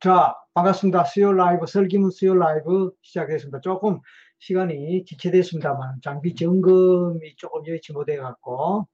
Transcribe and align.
자, 0.00 0.34
반갑습니다. 0.52 1.04
수요 1.04 1.32
라이브, 1.32 1.66
설기문 1.66 2.10
수요 2.10 2.34
라이브 2.34 2.90
시작했습니다. 3.00 3.60
조금 3.60 3.98
시간이 4.38 5.04
지체됐습니다만, 5.06 6.00
장비 6.02 6.34
점검이 6.34 7.36
조금 7.36 7.66
여의치 7.66 7.94
못해갖고, 7.94 8.86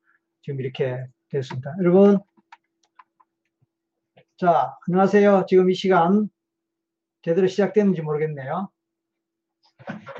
지금 0.42 0.60
이렇게 0.60 1.04
됐습니다. 1.28 1.74
여러분, 1.80 2.20
자, 4.36 4.76
안녕하세요. 4.86 5.46
지금 5.48 5.70
이 5.70 5.74
시간 5.74 6.28
제대로 7.22 7.48
시작됐는지 7.48 8.00
모르겠네요. 8.02 8.70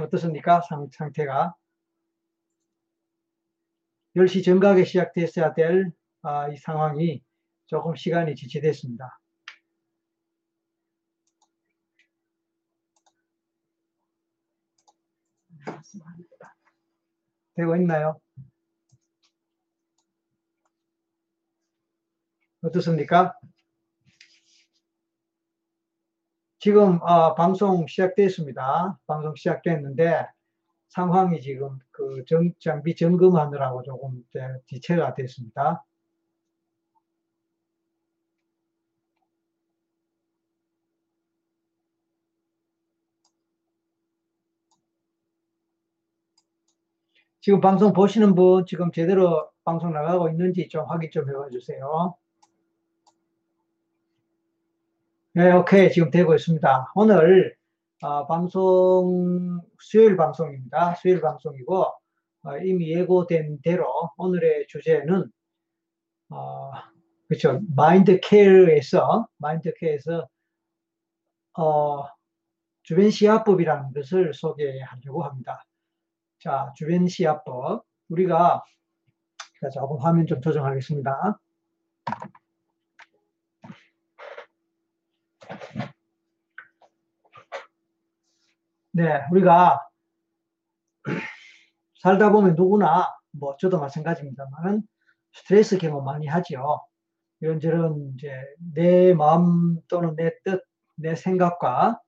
어떻습니까? 0.01 0.63
상, 0.63 0.89
상태가. 0.93 1.55
10시 4.17 4.45
정각에 4.45 4.85
시작됐어야 4.85 5.55
될 5.55 5.93
아, 6.23 6.49
이 6.49 6.57
상황이 6.57 7.23
조금 7.67 7.95
시간이 7.95 8.35
지체됐습니다. 8.35 9.22
되고 17.55 17.77
있나요? 17.77 18.21
어떻습니까? 22.63 23.35
지금 26.59 27.01
어, 27.03 27.35
방송 27.35 27.87
시작됐습니다. 27.89 28.99
방송 29.07 29.35
시작됐는데 29.35 30.29
상황이 30.89 31.41
지금 31.41 31.79
그 31.91 32.25
정, 32.29 32.53
장비 32.61 32.95
점검하느라고 32.95 33.83
조금 33.83 34.23
지체가 34.67 35.15
됐습니다. 35.15 35.85
지금 47.43 47.61
방송 47.61 47.93
보시는 47.93 48.37
분 48.37 48.65
지금 48.67 48.93
제대로 48.93 49.51
방송 49.65 49.93
나가고 49.93 50.29
있는지 50.31 50.69
좀 50.69 50.85
확인 50.89 51.11
좀 51.11 51.29
해봐 51.29 51.49
주세요. 51.51 52.15
네, 55.35 55.51
오케이. 55.53 55.91
지금 55.91 56.11
되고 56.13 56.37
있습니다. 56.37 56.93
오늘 56.95 57.57
어, 58.01 58.29
방송 58.29 59.61
수요일 59.81 60.17
방송입니다. 60.17 60.95
수요일 60.95 61.21
방송이고 61.21 61.85
어, 62.45 62.59
이미 62.59 62.93
예고된 62.93 63.59
대로 63.65 63.89
오늘의 64.19 64.69
주제는 64.69 65.29
어, 66.31 66.71
그렇죠. 67.27 67.61
마인드 67.75 68.21
케어에서 68.21 69.27
마인드 69.39 69.75
케어에서 69.75 70.29
어, 71.59 72.07
주변 72.85 73.11
시야법이라는 73.11 73.95
것을 73.95 74.33
소개하려고 74.33 75.25
합니다. 75.25 75.65
자, 76.43 76.73
주변 76.75 77.07
시야법. 77.07 77.85
우리가 78.09 78.65
조금 79.73 79.99
화면 80.01 80.27
좀 80.27 80.41
조정하겠습니다. 80.41 81.39
네, 88.91 89.25
우리가 89.31 89.87
살다 92.03 92.33
보면 92.33 92.57
누구나 92.57 93.07
뭐 93.31 93.57
저도 93.59 93.79
마찬가지입니다만 93.79 94.83
스트레스 95.33 95.79
경험 95.79 96.05
많이 96.05 96.27
하죠. 96.27 96.85
이런저런 97.39 98.15
이제 98.17 98.33
내 98.75 99.15
마음 99.15 99.81
또는 99.87 100.17
내 100.17 100.33
뜻, 100.43 100.65
내 100.97 101.15
생각과 101.15 102.01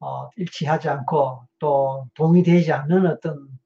어, 0.00 0.28
일치하지 0.36 0.90
않고 0.90 1.46
또 1.58 2.06
동의되지 2.14 2.72
않는 2.72 3.06
어떤 3.06 3.59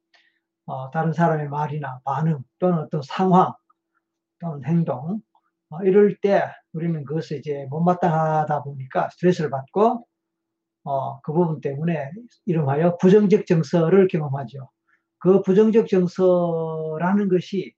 어, 0.66 0.90
다른 0.90 1.12
사람의 1.12 1.48
말이나 1.48 2.00
반응 2.04 2.42
또는 2.58 2.78
어떤 2.78 3.02
상황 3.02 3.52
또는 4.40 4.64
행동 4.64 5.20
어, 5.70 5.82
이럴 5.84 6.16
때 6.20 6.44
우리는 6.72 7.04
그것을 7.04 7.38
이제 7.38 7.66
못마땅하다 7.70 8.62
보니까 8.62 9.10
스트레스를 9.10 9.50
받고 9.50 10.06
어, 10.84 11.20
그 11.22 11.32
부분 11.32 11.60
때문에 11.60 12.10
이름하여 12.46 12.98
부정적 12.98 13.46
정서를 13.46 14.08
경험하죠. 14.08 14.70
그 15.18 15.42
부정적 15.42 15.88
정서라는 15.88 17.28
것이 17.28 17.74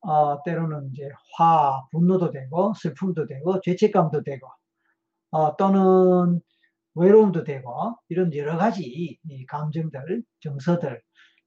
어, 0.00 0.42
때로는 0.44 0.90
이제 0.92 1.08
화, 1.36 1.82
분노도 1.90 2.30
되고 2.30 2.72
슬픔도 2.74 3.26
되고 3.26 3.60
죄책감도 3.60 4.22
되고 4.22 4.48
어, 5.30 5.56
또는 5.56 6.40
외로움도 6.94 7.44
되고 7.44 7.96
이런 8.08 8.34
여러 8.34 8.56
가지 8.56 9.18
감정들, 9.48 10.22
정서들 10.40 11.02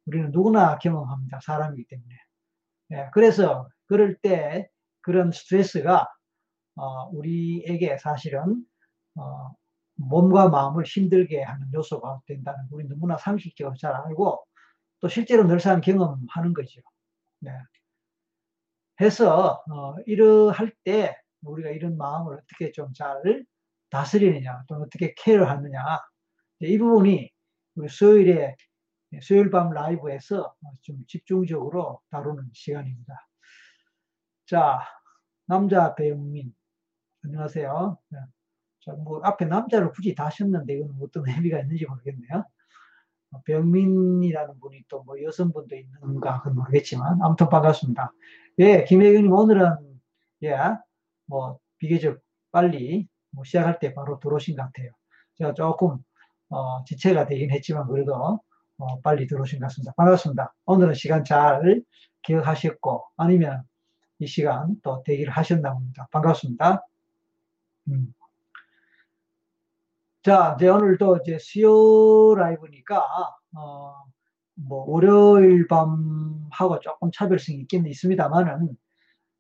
우리는 0.06 0.32
누구나 0.32 0.78
경험합니다. 0.80 1.40
사람이기 1.42 1.88
때문에. 1.88 2.16
예, 2.94 3.10
그래서 3.14 3.68
그럴 3.88 4.18
때 4.18 4.70
그런 5.02 5.32
스트레스가 5.32 6.08
어, 6.76 7.06
우리에게 7.10 7.98
사실은 7.98 8.66
어, 9.16 9.52
몸과 9.96 10.50
마음을 10.50 10.84
힘들게 10.86 11.44
하는 11.44 11.68
요소가 11.74 12.22
된다는 12.28 12.66
우리 12.72 12.88
너무나 12.88 13.18
상식적으로 13.18 13.76
잘 13.78 13.94
알고 13.94 14.44
또 15.02 15.08
실제로 15.10 15.46
늘상 15.48 15.82
경험하는 15.82 16.54
거죠. 16.54 16.82
네. 17.40 17.52
해서 19.02 19.64
어, 19.72 19.96
이러할 20.06 20.74
때 20.84 21.18
우리가 21.44 21.70
이런 21.72 21.98
마음을 21.98 22.36
어떻게 22.36 22.72
좀 22.72 22.94
잘 22.94 23.46
다스리느냐 23.92 24.64
또 24.68 24.76
어떻게 24.76 25.14
케어하느냐 25.18 25.80
이 26.62 26.78
부분이 26.78 27.30
우리 27.76 27.90
수요일에 27.90 28.56
수요일 29.20 29.50
밤 29.52 29.72
라이브에서 29.72 30.56
좀 30.82 31.04
집중적으로 31.08 32.02
다루는 32.10 32.50
시간입니다. 32.54 33.28
자, 34.46 34.80
남자 35.48 35.96
배우민 35.96 36.54
안녕하세요. 37.24 37.98
네. 38.10 38.20
자, 38.86 38.94
뭐 38.94 39.22
앞에 39.24 39.46
남자를 39.46 39.92
굳이 39.92 40.16
다 40.16 40.26
하셨는데 40.28 40.74
이건 40.76 40.98
어떤 41.02 41.24
의미가 41.28 41.60
있는지 41.60 41.86
모르겠네요. 41.86 42.46
병민이라는 43.46 44.60
분이 44.60 44.84
또 44.90 45.04
뭐 45.06 45.22
여성분도 45.22 45.76
있는가 45.76 46.40
그건 46.40 46.56
모르겠지만 46.56 47.22
아무튼 47.22 47.50
반갑습니다. 47.50 48.12
예, 48.60 48.84
김혜경님 48.86 49.32
오늘은 49.32 49.78
예, 50.44 50.58
뭐 51.28 51.60
비교적 51.78 52.20
빨리 52.52 53.08
뭐 53.32 53.44
시작할 53.46 53.80
때 53.80 53.94
바로 53.94 54.20
들어오신 54.20 54.56
것 54.58 54.64
같아요. 54.64 54.92
제가 55.36 55.54
조금 55.54 55.98
어, 56.50 56.84
지체가 56.86 57.26
되긴 57.26 57.52
했지만 57.52 57.88
그래도 57.88 58.42
어, 58.82 59.00
빨리 59.02 59.28
들어오신 59.28 59.60
것 59.60 59.68
같습니다. 59.68 59.94
반갑습니다. 59.96 60.54
오늘은 60.66 60.96
시간 60.96 61.24
잘 61.24 61.84
기억하셨고 62.24 63.06
아니면 63.16 63.64
이 64.20 64.26
시간 64.28 64.76
또 64.84 65.04
대기를 65.04 65.32
하셨나 65.32 65.74
봅니다. 65.74 66.08
반갑습니다. 66.12 66.86
음. 67.90 68.14
자, 70.24 70.56
이제 70.58 70.68
오늘도 70.70 71.20
이제 71.24 71.38
수요 71.40 72.36
라이브니까, 72.36 73.04
어, 73.56 74.04
뭐, 74.54 74.86
월요일 74.88 75.68
밤하고 75.68 76.80
조금 76.80 77.12
차별성이 77.12 77.62
있긴 77.62 77.88
있습니다만은, 77.88 78.78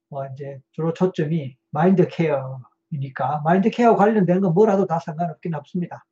뭐, 0.09 0.25
이제 0.33 0.59
주로 0.71 0.93
초점이 0.93 1.55
마인드 1.69 2.07
케어이니까, 2.07 3.41
마인드 3.43 3.69
케어 3.69 3.95
관련된 3.95 4.41
건 4.41 4.53
뭐라도 4.55 4.87
다 4.87 4.97
상관없긴 4.99 5.53
없습니다. 5.53 6.03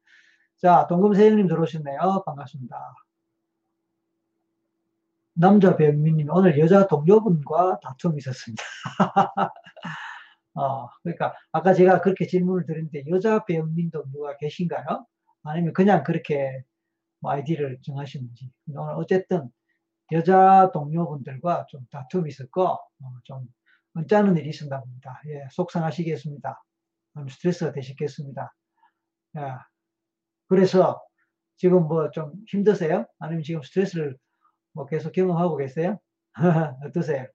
자, 0.58 0.86
동금세 0.88 1.30
형님 1.30 1.48
들어오셨네요. 1.48 2.24
반갑습니다. 2.28 2.94
남자 5.40 5.78
배우님 5.78 6.28
오늘 6.32 6.60
여자 6.60 6.86
동료분과 6.88 7.80
다툼이 7.82 8.18
있었습니다. 8.18 8.62
어, 10.54 10.90
그러니까 11.04 11.34
아까 11.54 11.74
제가 11.74 12.02
그렇게 12.02 12.28
질문을 12.28 12.66
드렸는데 12.66 13.06
여자 13.10 13.46
배우님도 13.46 14.12
누가 14.12 14.36
계신가요? 14.38 15.06
아니면 15.44 15.74
그냥 15.74 16.04
그렇게 16.04 16.64
뭐 17.22 17.32
아이디를 17.32 17.80
정하시는지. 17.84 18.52
오늘 18.76 18.94
어쨌든 18.96 19.50
여자 20.12 20.72
동료분들과 20.74 21.68
좀 21.70 21.86
다툼이 21.92 22.30
있었고 22.30 22.64
어, 22.66 22.80
좀 23.24 23.48
언짢은 23.96 24.38
일이 24.38 24.50
있었나 24.50 24.82
봅니다. 24.82 25.22
예, 25.28 25.48
속상하시겠습니다. 25.52 26.62
스트레스가 27.30 27.72
되시겠습니다. 27.72 28.54
예, 29.38 29.42
그래서 30.50 31.02
지금 31.58 31.88
뭐 31.88 32.12
좀 32.12 32.34
힘드세요? 32.50 33.06
아니면 33.20 33.44
지금 33.44 33.62
스트레스를 33.64 34.18
뭐 34.74 34.86
계속 34.86 35.12
경험하고 35.12 35.58
계세요? 35.58 36.00
어떠세요? 36.86 37.28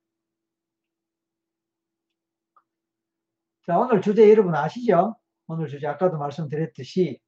자, 3.66 3.78
오늘 3.78 4.02
주제 4.02 4.28
여러분 4.30 4.54
아시죠? 4.54 5.16
오늘 5.46 5.68
주제 5.68 5.86
아까도 5.86 6.18
말씀드렸듯이 6.18 7.18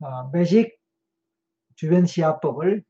어, 0.00 0.30
매직 0.30 0.78
주변 1.76 2.06
시야법을 2.06 2.84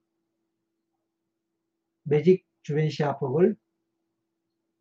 매직 2.05 2.44
주변 2.62 2.91
시야법을 2.91 3.56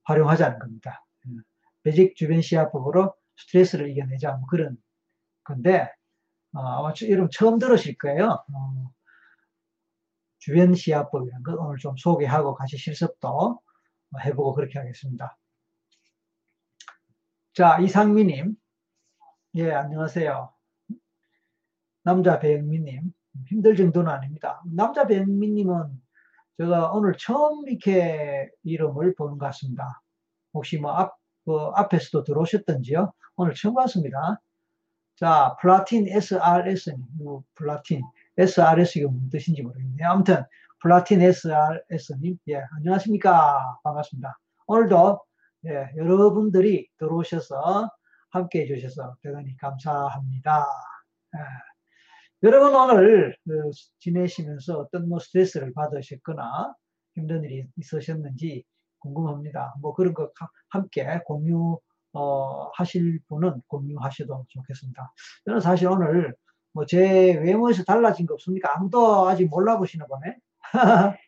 활용하자는 0.04 0.60
겁니다. 0.60 1.06
매직 1.84 2.16
주변 2.16 2.42
시야법으로 2.42 3.14
스트레스를 3.38 3.90
이겨내자 3.90 4.34
뭐 4.34 4.48
그런 4.48 4.78
건데 5.44 5.90
어, 6.54 6.60
아마 6.60 6.94
이름 7.02 7.30
처음 7.32 7.60
들으실 7.60 7.98
거예요. 7.98 8.44
어, 8.54 8.92
주변 10.42 10.74
시야법이라는 10.74 11.44
걸 11.44 11.56
오늘 11.60 11.78
좀 11.78 11.96
소개하고 11.96 12.56
같이 12.56 12.76
실습도 12.76 13.60
해보고 14.26 14.54
그렇게 14.56 14.80
하겠습니다. 14.80 15.38
자, 17.54 17.80
이상미님. 17.80 18.56
예, 19.56 19.72
안녕하세요. 19.72 20.52
남자 22.04 22.40
배영민님. 22.40 23.14
힘들 23.50 23.76
정도는 23.76 24.12
아닙니다. 24.12 24.62
남자 24.66 25.06
배영민님은 25.06 26.02
제가 26.58 26.92
오늘 26.92 27.14
처음 27.20 27.68
이렇게 27.68 28.50
이름을 28.64 29.14
보는 29.16 29.38
것 29.38 29.46
같습니다. 29.46 30.02
혹시 30.56 30.80
뭐 30.80 30.92
앞, 30.92 31.16
그 31.46 31.54
앞에서도 31.76 32.24
들어오셨던지요? 32.24 33.14
오늘 33.36 33.54
처음 33.54 33.76
봤습니다. 33.76 34.42
자, 35.18 35.56
플라틴 35.62 36.08
SRS님, 36.08 36.98
뭐 37.20 37.44
플라틴 37.54 38.02
SRS 38.38 39.00
이거 39.00 39.10
무슨 39.10 39.30
뜻인지 39.30 39.62
모르겠네요. 39.62 40.10
아무튼 40.10 40.44
플라틴 40.82 41.22
SRS님, 41.22 42.38
예, 42.50 42.62
안녕하십니까? 42.78 43.80
반갑습니다. 43.84 44.38
오늘도 44.68 45.20
예, 45.68 45.90
여러분들이 45.98 46.88
들어오셔서 46.98 47.90
함께 48.32 48.62
해주셔서 48.62 49.18
대단히 49.22 49.56
감사합니다. 49.58 50.66
예. 51.36 51.40
여러분 52.44 52.74
오늘 52.74 53.36
그 53.48 53.70
지내시면서 54.00 54.80
어떤 54.80 55.08
뭐 55.08 55.20
스트레스를 55.20 55.74
받으셨거나 55.74 56.74
힘든 57.14 57.44
일이 57.44 57.68
있으셨는지 57.78 58.64
궁금합니다. 59.00 59.76
뭐 59.82 59.94
그런 59.94 60.14
거 60.14 60.32
함께 60.70 61.06
공유 61.26 61.80
어, 62.14 62.70
하실 62.74 63.20
분은 63.28 63.62
공유하셔도 63.68 64.46
좋겠습니다. 64.50 65.14
저는 65.46 65.60
사실 65.60 65.88
오늘 65.88 66.34
뭐 66.74 66.86
제 66.86 67.36
외모에서 67.38 67.84
달라진 67.84 68.26
거 68.26 68.34
없습니까? 68.36 68.76
아무도 68.76 69.28
아직 69.30 69.48
몰라보시나 69.50 70.06
보네. 70.08 70.38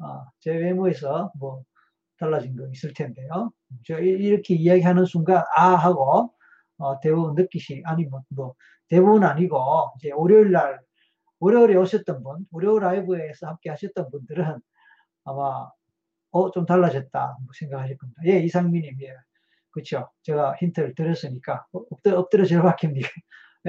어, 0.00 0.24
제 0.40 0.52
외모에서 0.56 1.32
뭐 1.38 1.62
달라진 2.18 2.56
거 2.56 2.66
있을 2.72 2.92
텐데요. 2.94 3.52
저 3.86 3.98
이렇게 4.00 4.54
이야기하는 4.54 5.04
순간 5.06 5.44
아 5.56 5.74
하고 5.76 6.32
어, 6.78 7.00
대부분 7.00 7.34
느끼시 7.34 7.82
아니 7.86 8.04
뭐, 8.06 8.22
뭐 8.30 8.54
대부분 8.88 9.24
아니고 9.24 9.92
이제 9.98 10.12
월요일 10.12 10.52
날 10.52 10.80
월요일에 11.40 11.76
오셨던 11.76 12.22
분, 12.24 12.46
월요일 12.52 12.82
라이브에서 12.82 13.48
함께 13.48 13.70
하셨던 13.70 14.10
분들은 14.10 14.60
아마 15.24 15.70
어 16.32 16.50
좀 16.52 16.66
달라졌다 16.66 17.38
뭐 17.44 17.52
생각하실 17.58 17.98
겁니다. 17.98 18.22
예 18.26 18.40
이상민님 18.40 18.98
예 19.02 19.14
그렇죠. 19.70 20.10
제가 20.22 20.54
힌트를 20.60 20.94
드렸으니까 20.94 21.66
엎드려, 21.72 22.18
엎드려 22.20 22.44
절 22.46 22.62
박힙니다. 22.62 23.08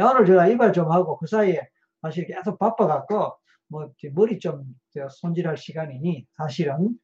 오늘 0.01 0.25
제가 0.25 0.47
이발 0.47 0.73
좀 0.73 0.91
하고 0.91 1.17
그 1.17 1.27
사이에 1.27 1.67
사실 2.01 2.27
계속 2.27 2.57
바빠갖고 2.59 3.37
뭐 3.67 3.91
머리 4.13 4.39
좀 4.39 4.63
손질할 5.09 5.57
시간이니 5.57 6.25
사실은 6.37 6.97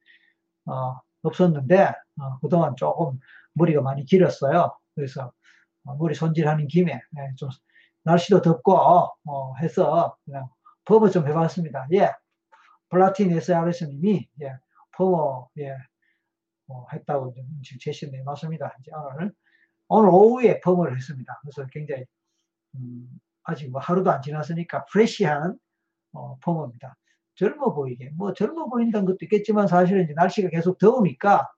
어, 0.66 1.00
없었는데 1.22 1.92
어, 2.20 2.38
그동안 2.40 2.74
조금 2.76 3.18
머리가 3.54 3.82
많이 3.82 4.04
길었어요. 4.04 4.76
그래서 4.94 5.32
어, 5.84 5.94
머리 5.96 6.14
손질하는 6.14 6.66
김에 6.68 6.92
예, 6.92 7.34
좀 7.36 7.48
날씨도 8.04 8.42
덥고 8.42 8.72
어, 8.74 9.54
해서 9.56 10.16
그냥 10.24 10.48
펌을 10.84 11.10
좀 11.10 11.26
해봤습니다. 11.28 11.88
예, 11.94 12.12
플라틴 12.88 13.32
SRS님이 13.32 14.28
예, 14.42 14.56
퍼머 14.96 15.48
예, 15.58 15.76
뭐 16.66 16.86
했다고 16.92 17.32
지금 17.34 17.48
제시를 17.80 18.12
내놨습니다. 18.18 18.76
이제 18.80 18.90
오늘 18.94 19.32
오늘 19.88 20.08
오후에 20.10 20.60
펌을 20.60 20.96
했습니다. 20.96 21.40
그래서 21.42 21.66
굉장히 21.72 22.04
음, 22.78 23.08
아직 23.44 23.70
뭐 23.70 23.80
하루도 23.80 24.10
안 24.10 24.22
지났으니까 24.22 24.84
fresh한 24.86 25.56
어, 26.12 26.36
퍼머입니다. 26.40 26.96
젊어 27.34 27.74
보이게 27.74 28.10
뭐 28.16 28.32
젊어 28.32 28.68
보인다는 28.68 29.06
것도 29.06 29.18
있겠지만 29.22 29.66
사실은 29.68 30.04
이제 30.04 30.14
날씨가 30.14 30.48
계속 30.48 30.78
더우니까 30.78 31.48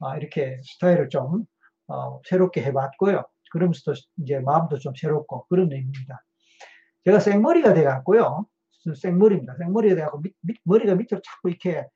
아, 0.00 0.16
이렇게 0.16 0.60
스타일을 0.62 1.08
좀 1.08 1.44
어, 1.88 2.20
새롭게 2.24 2.62
해봤고요. 2.64 3.24
그러면서 3.50 3.92
도 3.92 4.00
이제 4.18 4.38
마음도 4.40 4.78
좀 4.78 4.92
새롭고 4.94 5.46
그런 5.48 5.72
의미입니다. 5.72 6.22
제가 7.04 7.20
생머리가 7.20 7.74
돼갖고요. 7.74 8.46
생머리입니다. 8.94 9.56
생머리가 9.56 9.94
돼갖고 9.96 10.20
밑, 10.20 10.34
밑, 10.40 10.56
머리가 10.64 10.94
밑으로 10.94 11.20
자꾸 11.22 11.48
이렇게 11.48 11.86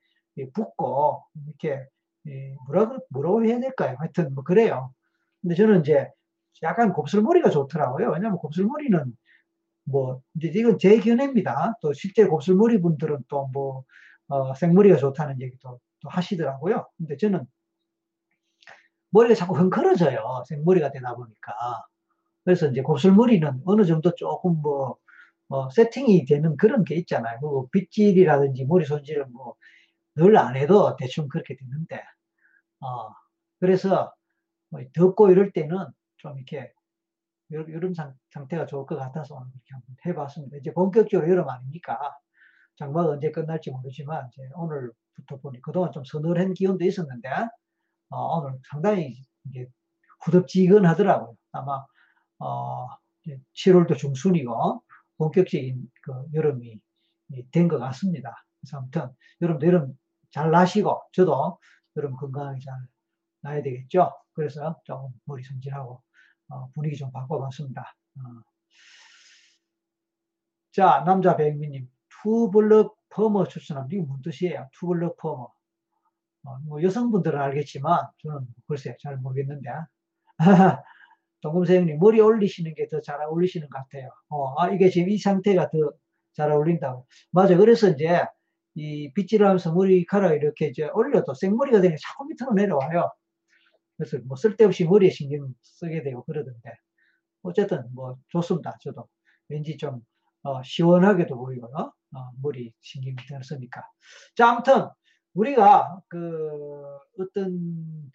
붓고 0.53 1.23
이렇게 1.47 1.87
뭐라 2.65 2.97
뭐라고 3.09 3.45
해야 3.45 3.59
될까요? 3.59 3.95
하여튼 3.99 4.33
뭐 4.33 4.43
그래요. 4.43 4.93
근데 5.41 5.55
저는 5.55 5.81
이제 5.81 6.09
약간 6.61 6.93
곱슬머리가 6.93 7.49
좋더라고요. 7.49 8.11
왜냐하면 8.11 8.37
곱슬머리는 8.37 9.13
뭐 9.85 10.21
이제 10.35 10.51
이건 10.59 10.77
제 10.79 10.99
견해입니다. 10.99 11.75
또 11.81 11.93
실제 11.93 12.25
곱슬머리 12.25 12.81
분들은 12.81 13.25
또뭐 13.27 13.83
어, 14.27 14.53
생머리가 14.55 14.97
좋다는 14.97 15.41
얘기도 15.41 15.79
또 15.99 16.09
하시더라고요. 16.09 16.87
근데 16.97 17.17
저는 17.17 17.45
머리가 19.11 19.35
자꾸 19.35 19.55
흥컬어져요. 19.55 20.43
생머리가 20.47 20.91
되다 20.91 21.15
보니까. 21.15 21.53
그래서 22.43 22.67
이제 22.67 22.81
곱슬머리는 22.81 23.61
어느 23.65 23.85
정도 23.85 24.15
조금 24.15 24.61
뭐, 24.61 24.97
뭐 25.47 25.69
세팅이 25.69 26.25
되는 26.25 26.57
그런 26.57 26.83
게 26.83 26.95
있잖아요. 26.95 27.39
뭐 27.39 27.67
빗질이라든지 27.71 28.65
머리 28.65 28.85
손질은 28.85 29.31
뭐늘 29.31 30.37
안 30.37 30.55
해도 30.55 30.95
대충 30.97 31.27
그렇게 31.27 31.55
되는데, 31.55 32.03
어, 32.81 33.09
그래서 33.59 34.13
뭐 34.69 34.81
덥고 34.93 35.31
이럴 35.31 35.51
때는 35.51 35.77
좀 36.23 36.37
이렇게 36.37 36.71
여름 37.51 37.93
상 37.93 38.15
태가 38.49 38.65
좋을 38.65 38.85
것 38.87 38.95
같아서 38.95 39.35
오늘 39.35 39.47
이렇게 39.53 39.73
한번 39.73 39.95
해봤습니다. 40.05 40.57
이제 40.57 40.73
본격적으로 40.73 41.29
여름 41.29 41.49
아닙니까? 41.49 41.99
장마가 42.77 43.09
언제 43.11 43.29
끝날지 43.31 43.69
모르지만 43.71 44.29
이제 44.33 44.49
오늘부터 44.55 45.37
보니 45.41 45.61
그동안 45.61 45.91
좀 45.91 46.03
서늘한 46.05 46.53
기온도 46.55 46.85
있었는데 46.85 47.29
어, 48.09 48.37
오늘 48.39 48.57
상당히 48.71 49.15
이제 49.49 49.67
후덥지근하더라고요. 50.25 51.35
아마 51.51 51.85
어, 52.39 52.87
7월도 53.55 53.97
중순이고 53.97 54.81
본격적인 55.17 55.87
그 56.01 56.13
여름이 56.33 56.79
된 57.51 57.67
것 57.67 57.79
같습니다. 57.79 58.33
그래서 58.61 58.77
아무튼 58.77 59.09
여러분도 59.41 59.67
여름 59.67 59.93
잘 60.31 60.51
나시고 60.51 61.03
저도 61.13 61.59
여러분 61.97 62.17
건강하게 62.17 62.59
잘 62.65 62.75
나야 63.41 63.61
되겠죠. 63.61 64.11
그래서 64.33 64.79
조금 64.85 65.09
머리 65.25 65.43
손질하고 65.43 65.93
어, 65.95 66.01
분위기 66.73 66.95
좀 66.97 67.11
바꿔봤습니다. 67.11 67.81
어. 67.81 68.21
자 70.71 71.03
남자 71.05 71.35
백민님 71.37 71.87
투블럭 72.23 72.95
퍼머 73.09 73.47
추천합니다. 73.47 73.95
이게 73.95 74.05
무슨 74.05 74.21
뜻이에요? 74.23 74.69
투블럭 74.79 75.17
퍼머. 75.17 75.51
어, 76.45 76.57
뭐 76.67 76.81
여성분들은 76.83 77.39
알겠지만 77.39 78.07
저는 78.23 78.47
글쎄 78.67 78.95
잘 79.01 79.17
모르겠는데 79.17 79.69
동금세 81.41 81.77
형님 81.77 81.99
머리 81.99 82.19
올리시는 82.21 82.73
게 82.75 82.87
더 82.89 83.01
잘 83.01 83.21
어울리시는 83.21 83.69
것 83.69 83.77
같아요. 83.79 84.09
어, 84.29 84.59
아, 84.61 84.69
이게 84.71 84.89
지금 84.89 85.09
이 85.09 85.17
상태가 85.17 85.69
더 85.69 85.91
잘 86.35 86.51
어울린다고. 86.51 87.05
맞아. 87.31 87.55
그래서 87.57 87.89
이제 87.89 88.23
이 88.75 89.13
빗질을 89.13 89.45
하면서 89.45 89.71
머리카락 89.73 90.33
이렇게 90.33 90.67
이제 90.67 90.89
올려도 90.93 91.33
생머리가 91.35 91.79
되면 91.81 91.97
자꾸 92.01 92.25
밑으로 92.25 92.53
내려와요. 92.55 93.11
그래서 93.97 94.17
뭐 94.25 94.35
쓸데없이 94.35 94.85
머리에 94.85 95.09
신경 95.09 95.53
쓰게 95.61 96.03
되고 96.03 96.23
그러던데. 96.23 96.71
어쨌든 97.43 97.83
뭐 97.93 98.17
좋습니다. 98.29 98.77
저도. 98.81 99.07
왠지 99.49 99.77
좀 99.77 100.01
어, 100.43 100.61
시원하게도 100.63 101.35
보이고요. 101.37 101.93
어, 102.15 102.31
머리 102.41 102.73
신경이 102.81 103.15
쓰니까. 103.43 103.81
자, 104.35 104.51
아무튼 104.51 104.87
우리가 105.33 106.01
그 106.07 106.97
어떤 107.19 108.11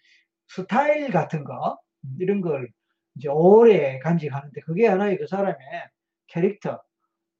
스타일 0.47 1.11
같은 1.11 1.43
거 1.43 1.77
이런 2.19 2.41
걸 2.41 2.69
이제 3.15 3.27
오래 3.29 3.99
간직하는데 3.99 4.61
그게 4.61 4.87
하나의 4.87 5.17
그 5.17 5.27
사람의 5.27 5.57
캐릭터 6.27 6.81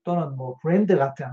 또는 0.04 0.36
뭐 0.36 0.58
브랜드 0.62 0.98
같은 0.98 1.28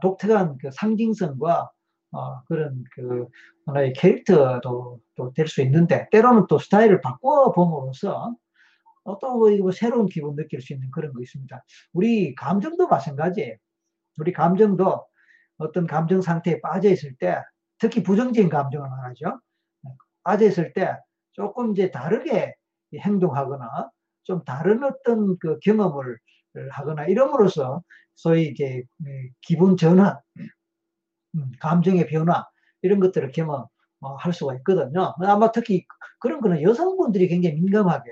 독특한 0.00 0.58
그 0.58 0.70
상징성과 0.72 1.70
어, 2.12 2.42
그런 2.44 2.84
그 2.94 3.26
하나의 3.66 3.92
캐릭터도 3.92 5.00
될수 5.34 5.62
있는데 5.62 6.08
때로는 6.10 6.46
또 6.48 6.58
스타일을 6.58 7.00
바꿔 7.00 7.52
봄으로써 7.52 8.34
어떤 9.04 9.38
뭐, 9.38 9.50
뭐 9.58 9.72
새로운 9.72 10.06
기분 10.06 10.36
느낄 10.36 10.60
수 10.60 10.72
있는 10.72 10.90
그런 10.90 11.12
거 11.12 11.20
있습니다. 11.20 11.64
우리 11.92 12.34
감정도 12.34 12.88
마찬가지예요. 12.88 13.56
우리 14.18 14.32
감정도 14.32 15.06
어떤 15.58 15.86
감정 15.86 16.20
상태에 16.22 16.60
빠져 16.60 16.90
있을 16.90 17.14
때 17.16 17.42
특히 17.78 18.02
부정적인 18.02 18.48
감정을 18.48 18.88
말하죠. 18.88 19.40
빠져 20.22 20.46
있을 20.46 20.72
때 20.72 20.96
조금 21.32 21.72
이제 21.72 21.90
다르게 21.90 22.54
행동하거나 22.94 23.90
좀 24.24 24.44
다른 24.44 24.84
어떤 24.84 25.38
그 25.38 25.58
경험을 25.60 26.18
하거나 26.70 27.06
이름으로써 27.06 27.82
소위 28.14 28.48
이제 28.48 28.82
기분 29.40 29.76
전환, 29.76 30.18
음, 30.38 30.48
감정의 31.60 32.06
변화 32.06 32.46
이런 32.82 33.00
것들을 33.00 33.32
경험할 33.32 34.32
수가 34.32 34.54
있거든요. 34.56 35.14
아마 35.20 35.52
특히 35.52 35.84
그런 36.20 36.40
거는 36.40 36.62
여성분들이 36.62 37.28
굉장히 37.28 37.56
민감하게 37.56 38.10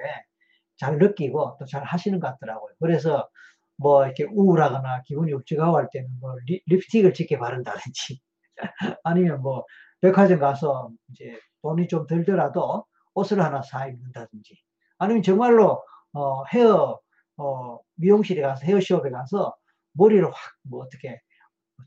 잘 0.76 0.98
느끼고 0.98 1.56
또 1.58 1.64
잘 1.66 1.84
하시는 1.84 2.20
것 2.20 2.28
같더라고요. 2.28 2.74
그래서 2.80 3.28
뭐 3.76 4.04
이렇게 4.06 4.24
우울하거나 4.24 5.02
기분이 5.02 5.32
up직하고 5.32 5.76
할 5.76 5.88
때는 5.92 6.08
뭐 6.20 6.34
리, 6.46 6.62
립스틱을 6.66 7.14
짙게 7.14 7.38
바른다든지 7.38 8.20
아니면 9.04 9.42
뭐 9.42 9.64
백화점 10.00 10.38
가서 10.40 10.90
이제 11.10 11.38
돈이 11.62 11.88
좀 11.88 12.06
들더라도 12.06 12.86
옷을 13.14 13.40
하나 13.42 13.62
사 13.62 13.86
입는다든지 13.88 14.58
아니면 14.98 15.22
정말로 15.22 15.84
어, 16.12 16.44
헤어 16.46 17.00
어, 17.38 17.78
미용실에 17.96 18.42
가서 18.42 18.64
헤어숍에 18.66 19.10
가서 19.10 19.56
머리를 19.92 20.24
확 20.26 20.34
뭐 20.62 20.84
어떻게 20.84 21.20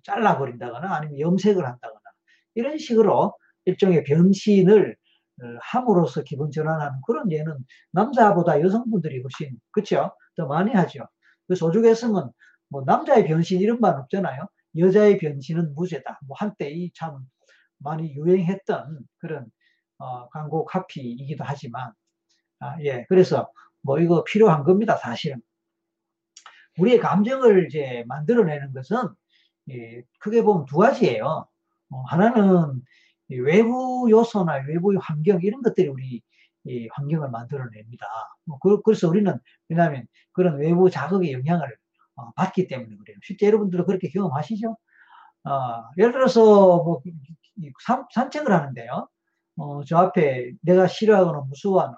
잘라버린다거나 0.03 0.95
아니면 0.95 1.19
염색을 1.19 1.65
한다거나 1.65 2.01
이런 2.55 2.77
식으로 2.77 3.35
일종의 3.65 4.03
변신을 4.03 4.95
어, 5.41 5.45
함으로써 5.61 6.23
기분 6.23 6.51
전환하는 6.51 6.99
그런 7.05 7.31
예는 7.31 7.53
남자보다 7.91 8.61
여성분들이 8.61 9.21
훨씬 9.21 9.57
그렇죠 9.71 10.15
더 10.35 10.47
많이 10.47 10.71
하죠. 10.73 11.07
그 11.47 11.55
소주개성은 11.55 12.29
뭐 12.69 12.83
남자의 12.85 13.25
변신 13.27 13.61
이런 13.61 13.79
말 13.79 13.95
없잖아요. 13.95 14.47
여자의 14.77 15.17
변신은 15.17 15.73
무죄다. 15.75 16.19
뭐 16.27 16.35
한때 16.39 16.69
이 16.71 16.91
참 16.95 17.19
많이 17.79 18.13
유행했던 18.15 18.99
그런 19.19 19.45
어, 19.97 20.29
광고 20.29 20.65
카피이기도 20.65 21.43
하지만 21.45 21.91
아, 22.59 22.75
예. 22.83 23.05
그래서 23.09 23.51
뭐 23.81 23.99
이거 23.99 24.23
필요한 24.23 24.63
겁니다 24.63 24.97
사실은. 24.97 25.41
우리의 26.77 26.99
감정을 26.99 27.67
이제 27.67 28.03
만들어내는 28.07 28.73
것은 28.73 28.97
예, 28.97 29.09
크게 30.19 30.43
보면 30.43 30.65
두 30.65 30.77
가지예요. 30.77 31.47
어, 31.91 32.01
하나는 32.07 32.81
외부 33.29 34.07
요소나 34.09 34.63
외부 34.67 34.93
환경 35.01 35.39
이런 35.41 35.61
것들이 35.61 35.87
우리 35.87 36.21
이 36.65 36.87
환경을 36.91 37.29
만들어냅니다. 37.29 38.05
뭐 38.45 38.59
그, 38.59 38.81
래서 38.87 39.07
우리는 39.09 39.37
왜냐하면 39.69 40.05
그런 40.33 40.57
외부 40.59 40.89
자극의 40.89 41.33
영향을 41.33 41.75
어, 42.15 42.31
받기 42.33 42.67
때문에 42.67 42.97
그래요. 42.97 43.17
실제 43.23 43.47
여러분들도 43.47 43.85
그렇게 43.85 44.09
경험하시죠? 44.09 44.77
어, 45.45 45.51
예를 45.97 46.11
들어서 46.11 46.83
뭐 46.83 47.01
산, 47.85 48.05
산책을 48.11 48.51
하는데요. 48.51 49.07
어, 49.57 49.83
저 49.85 49.97
앞에 49.97 50.53
내가 50.61 50.87
싫어하거나 50.87 51.41
무서워하는 51.41 51.95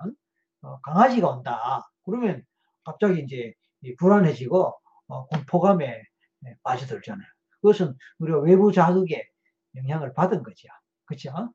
어, 0.61 0.79
강아지가 0.81 1.29
온다. 1.29 1.89
그러면 2.05 2.43
갑자기 2.83 3.21
이제 3.21 3.53
불안해지고 3.99 4.73
어, 5.07 5.25
공포감에 5.27 6.03
네, 6.41 6.55
빠져들잖아요. 6.63 7.27
그것은 7.62 7.96
우리가 8.20 8.39
외부 8.39 8.72
자극에 8.72 9.27
영향을 9.75 10.13
받은 10.13 10.44
거죠. 10.44 10.68
그렇죠? 11.06 11.53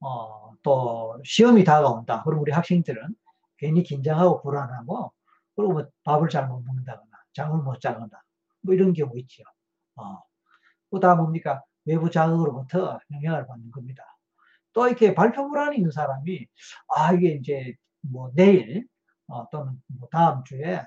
어, 0.00 0.52
또 0.62 1.20
시험이 1.24 1.64
다가온다. 1.64 2.22
그럼 2.24 2.40
우리 2.40 2.52
학생들은 2.52 3.14
괜히 3.58 3.82
긴장하고 3.82 4.42
불안하고 4.42 5.12
그리고 5.56 5.72
뭐 5.72 5.86
밥을 6.04 6.28
잘 6.28 6.48
못 6.48 6.62
먹는다거나 6.64 7.10
잠을 7.34 7.62
못 7.62 7.80
자거나 7.80 8.10
뭐 8.62 8.74
이런 8.74 8.92
경우 8.92 9.18
있죠. 9.20 9.42
어. 9.96 10.20
또다 10.90 11.16
뭡니까? 11.16 11.62
외부 11.84 12.10
자극으로부터 12.10 12.98
영향을 13.12 13.46
받는 13.46 13.70
겁니다. 13.70 14.04
또 14.72 14.86
이렇게 14.88 15.14
발표 15.14 15.48
불안이 15.48 15.76
있는 15.76 15.90
사람이 15.90 16.46
아 16.96 17.12
이게 17.12 17.30
이제 17.34 17.74
뭐 18.00 18.30
내일 18.34 18.86
어, 19.28 19.48
또는 19.50 19.80
뭐 19.86 20.08
다음 20.10 20.44
주에 20.44 20.76
어, 20.76 20.84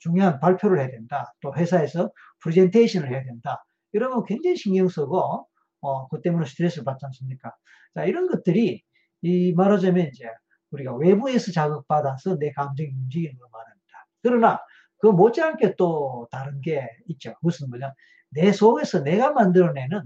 중요한 0.00 0.40
발표를 0.40 0.80
해야 0.80 0.90
된다. 0.90 1.34
또 1.40 1.54
회사에서 1.54 2.10
프레젠테이션을 2.40 3.10
해야 3.10 3.22
된다. 3.22 3.64
이러면 3.92 4.24
굉장히 4.24 4.56
신경 4.56 4.88
쓰고 4.88 5.46
어, 5.80 6.08
그 6.08 6.20
때문에 6.20 6.46
스트레스를 6.46 6.84
받지 6.84 7.06
않습니까? 7.06 7.54
자, 7.94 8.04
이런 8.04 8.28
것들이 8.28 8.82
이 9.22 9.52
말하자면 9.52 10.08
이제 10.08 10.26
우리가 10.70 10.94
외부에서 10.94 11.52
자극받아서 11.52 12.38
내 12.38 12.52
감정이 12.52 12.90
움직이는 12.90 13.38
걸 13.38 13.48
말합니다. 13.50 14.06
그러나 14.22 14.60
그 14.98 15.06
못지않게 15.06 15.76
또 15.76 16.28
다른 16.30 16.60
게 16.60 16.88
있죠. 17.06 17.34
무슨 17.40 17.70
뭐냐? 17.70 17.92
내 18.30 18.52
속에서 18.52 19.02
내가 19.02 19.32
만들어내는 19.32 20.02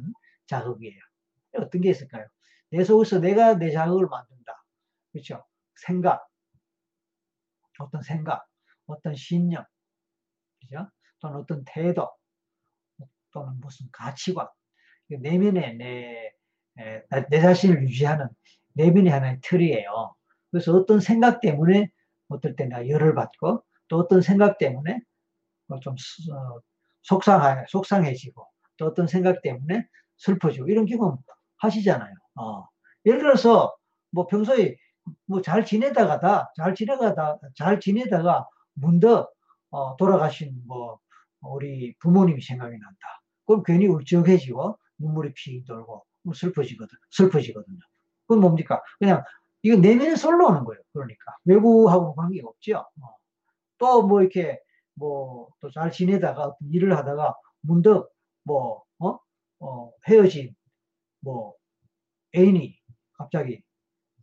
자극이에요. 0.46 1.00
어떤 1.58 1.80
게 1.80 1.90
있을까요? 1.90 2.26
내 2.70 2.84
속에서 2.84 3.18
내가 3.18 3.54
내 3.54 3.70
자극을 3.70 4.06
만든다. 4.06 4.64
그렇죠? 5.12 5.44
생각, 5.74 6.26
어떤 7.78 8.02
생각, 8.02 8.46
어떤 8.92 9.14
신념, 9.14 9.64
그죠? 10.61 10.88
또는 11.20 11.40
어떤 11.40 11.64
태도, 11.64 12.11
또는 13.32 13.58
무슨 13.61 13.87
가치관, 13.92 14.49
내면의 15.08 15.76
내, 15.76 16.32
내 17.30 17.40
자신을 17.40 17.82
유지하는 17.82 18.28
내면의 18.75 19.12
하나의 19.12 19.40
틀이에요. 19.42 20.14
그래서 20.50 20.72
어떤 20.75 21.00
생각 21.00 21.40
때문에 21.40 21.90
어떨 22.28 22.56
때 22.56 22.64
내가 22.66 22.88
열을 22.88 23.14
받고 23.14 23.62
또 23.88 23.99
어떤 23.99 24.20
생각 24.22 24.58
때문에 24.58 25.00
뭐좀 25.66 25.94
어, 25.94 26.61
속상해, 27.02 27.64
속상해지고 27.68 28.46
또 28.78 28.87
어떤 28.87 29.06
생각 29.06 29.42
때문에 29.42 29.87
슬퍼지고 30.16 30.68
이런 30.68 30.87
경험 30.87 31.18
하시잖아요. 31.58 32.14
어. 32.37 32.66
예를 33.04 33.18
들어서 33.18 33.75
뭐 34.11 34.26
평소에 34.26 34.76
뭐 35.26 35.42
잘 35.42 35.64
지내다가다 35.64 36.52
잘 36.56 36.75
지내다가 36.75 37.38
잘 37.56 37.80
지내다가 37.80 38.49
문득 38.74 39.28
어, 39.70 39.96
돌아가신 39.96 40.62
뭐 40.66 40.98
우리 41.42 41.94
부모님이 41.98 42.40
생각이 42.42 42.72
난다. 42.78 43.22
그럼 43.46 43.62
괜히 43.64 43.86
울적해지고 43.86 44.78
눈물이 44.98 45.32
피 45.34 45.64
돌고 45.64 46.04
뭐 46.24 46.34
슬퍼지거든. 46.34 46.96
슬퍼지거든요. 47.10 47.78
그건 48.26 48.40
뭡니까? 48.40 48.82
그냥 48.98 49.24
이거 49.62 49.76
내면에 49.76 50.16
솔로 50.16 50.48
오는 50.48 50.64
거예요. 50.64 50.80
그러니까 50.92 51.36
외부하고는 51.44 52.14
관계가 52.16 52.48
없죠. 52.48 52.86
어. 53.00 53.16
또뭐 53.78 54.22
이렇게 54.22 54.58
뭐 54.94 55.48
또 55.60 55.70
잘 55.70 55.90
지내다가 55.92 56.44
어떤 56.44 56.68
일을 56.72 56.96
하다가 56.96 57.36
문득 57.60 58.08
뭐 58.44 58.84
어? 58.98 59.18
어 59.60 59.92
헤어진 60.08 60.54
뭐 61.20 61.54
애인이 62.36 62.76
갑자기 63.14 63.62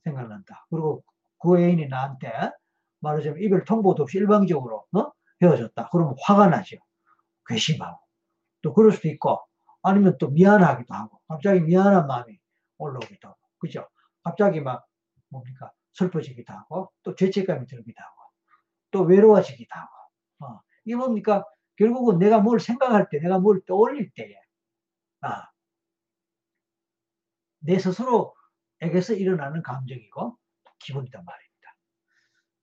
생각난다. 0.04 0.66
그리고 0.70 1.04
그 1.40 1.60
애인이 1.60 1.88
나한테 1.88 2.52
말하자면 3.02 3.42
이별 3.42 3.64
통보도 3.66 4.04
없이 4.04 4.18
일방적으로 4.18 4.86
어? 4.94 5.12
헤어졌다. 5.42 5.90
그러면 5.92 6.16
화가 6.22 6.48
나죠. 6.48 6.78
괘씸하고. 7.48 8.00
또 8.62 8.74
그럴 8.74 8.92
수도 8.92 9.08
있고 9.08 9.42
아니면 9.82 10.18
또 10.20 10.30
미안하기도 10.30 10.94
하고 10.94 11.22
갑자기 11.28 11.62
미안한 11.62 12.08
마음이 12.08 12.38
올라오기도 12.78 13.30
하고 13.30 13.40
그죠? 13.60 13.88
갑자기 14.24 14.60
막 14.60 14.86
뭡니까? 15.30 15.72
슬퍼지기도 15.94 16.54
하고 16.54 16.92
또 17.04 17.16
죄책감이 17.16 17.68
들기도 17.68 18.02
하고 18.02 18.16
또 18.92 19.02
외로워지기도 19.04 19.70
하고 19.74 19.92
어. 20.40 20.62
이게 20.86 20.96
뭡니까? 20.96 21.46
결국은 21.78 22.20
내가 22.20 22.40
뭘 22.40 22.60
생각할 22.60 23.08
때 23.10 23.20
내가 23.20 23.40
뭘 23.40 23.62
떠올릴 23.66 24.12
때에 24.14 24.36
아, 25.22 25.48
내 27.60 27.78
스스로에게서 27.80 29.14
일어나는 29.14 29.62
감정이고 29.64 30.38
기분이단 30.80 31.24
말이에요. 31.24 31.49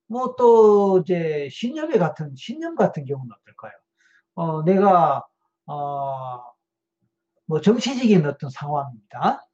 뭐 0.08 0.36
또 0.36 1.00
이제 1.00 1.48
신념에 1.50 1.98
같은 1.98 2.34
신념 2.36 2.74
같은 2.76 3.04
경우는 3.04 3.30
어떨까요? 3.34 3.72
어, 4.34 4.62
내가 4.64 5.24
어, 5.66 6.42
뭐 7.46 7.60
정치적인 7.60 8.26
어떤 8.26 8.50
상황입니다. 8.50 9.46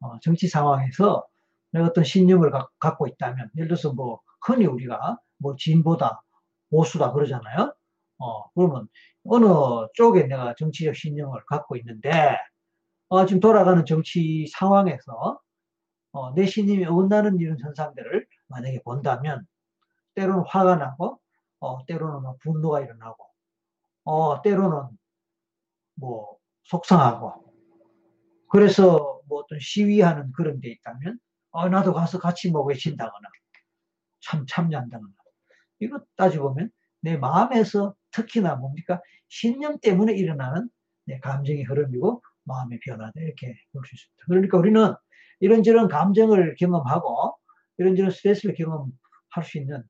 어, 0.00 0.18
정치 0.20 0.48
상황에서 0.48 1.26
내가 1.72 1.86
어떤 1.86 2.04
신념을 2.04 2.50
가, 2.50 2.68
갖고 2.78 3.06
있다면, 3.08 3.50
예를 3.56 3.68
들어서 3.68 3.92
뭐 3.92 4.20
흔히 4.46 4.66
우리가 4.66 5.18
뭐 5.38 5.56
진보다 5.56 6.22
보수다 6.70 7.12
그러잖아요. 7.12 7.74
어, 8.18 8.50
그러면 8.54 8.88
어느 9.26 9.46
쪽에 9.94 10.24
내가 10.24 10.54
정치적 10.58 10.96
신념을 10.96 11.44
갖고 11.46 11.76
있는데, 11.76 12.38
어, 13.08 13.26
지금 13.26 13.40
돌아가는 13.40 13.84
정치 13.84 14.46
상황에서 14.48 15.40
어, 16.12 16.34
내 16.34 16.46
신념이 16.46 16.84
어긋나는 16.86 17.38
이런 17.40 17.58
현상들을 17.60 18.26
만약에 18.48 18.82
본다면 18.84 19.46
때로는 20.14 20.44
화가 20.46 20.76
나고, 20.76 21.20
어, 21.60 21.84
때로는 21.86 22.22
뭐 22.22 22.36
분노가 22.42 22.80
일어나고, 22.80 23.24
어, 24.04 24.42
때로는 24.42 24.88
뭐 25.94 26.36
속상하고, 26.64 27.52
그래서 28.50 29.20
뭐 29.28 29.40
어떤 29.40 29.58
시위하는 29.60 30.32
그런 30.32 30.60
데 30.60 30.68
있다면, 30.70 31.18
어, 31.50 31.68
나도 31.68 31.92
가서 31.94 32.18
같이 32.18 32.50
뭐 32.50 32.62
외친다거나, 32.64 33.28
참 34.20 34.46
참여한다거나. 34.48 35.12
이거 35.80 36.00
따져보면 36.16 36.70
내 37.00 37.16
마음에서 37.16 37.94
특히나 38.12 38.56
뭡니까? 38.56 39.00
신념 39.28 39.78
때문에 39.80 40.14
일어나는 40.14 40.68
내 41.06 41.18
감정의 41.20 41.64
흐름이고 41.64 42.22
마음의 42.44 42.80
변화다. 42.84 43.12
이렇게 43.20 43.54
볼 43.72 43.84
수 43.84 43.94
있습니다. 43.94 44.24
그러니까 44.28 44.58
우리는 44.58 44.94
이런저런 45.40 45.88
감정을 45.88 46.54
경험하고 46.58 47.36
이런저런 47.78 48.10
스트레스를 48.12 48.54
경험할 48.54 48.92
수 49.44 49.58
있는 49.58 49.82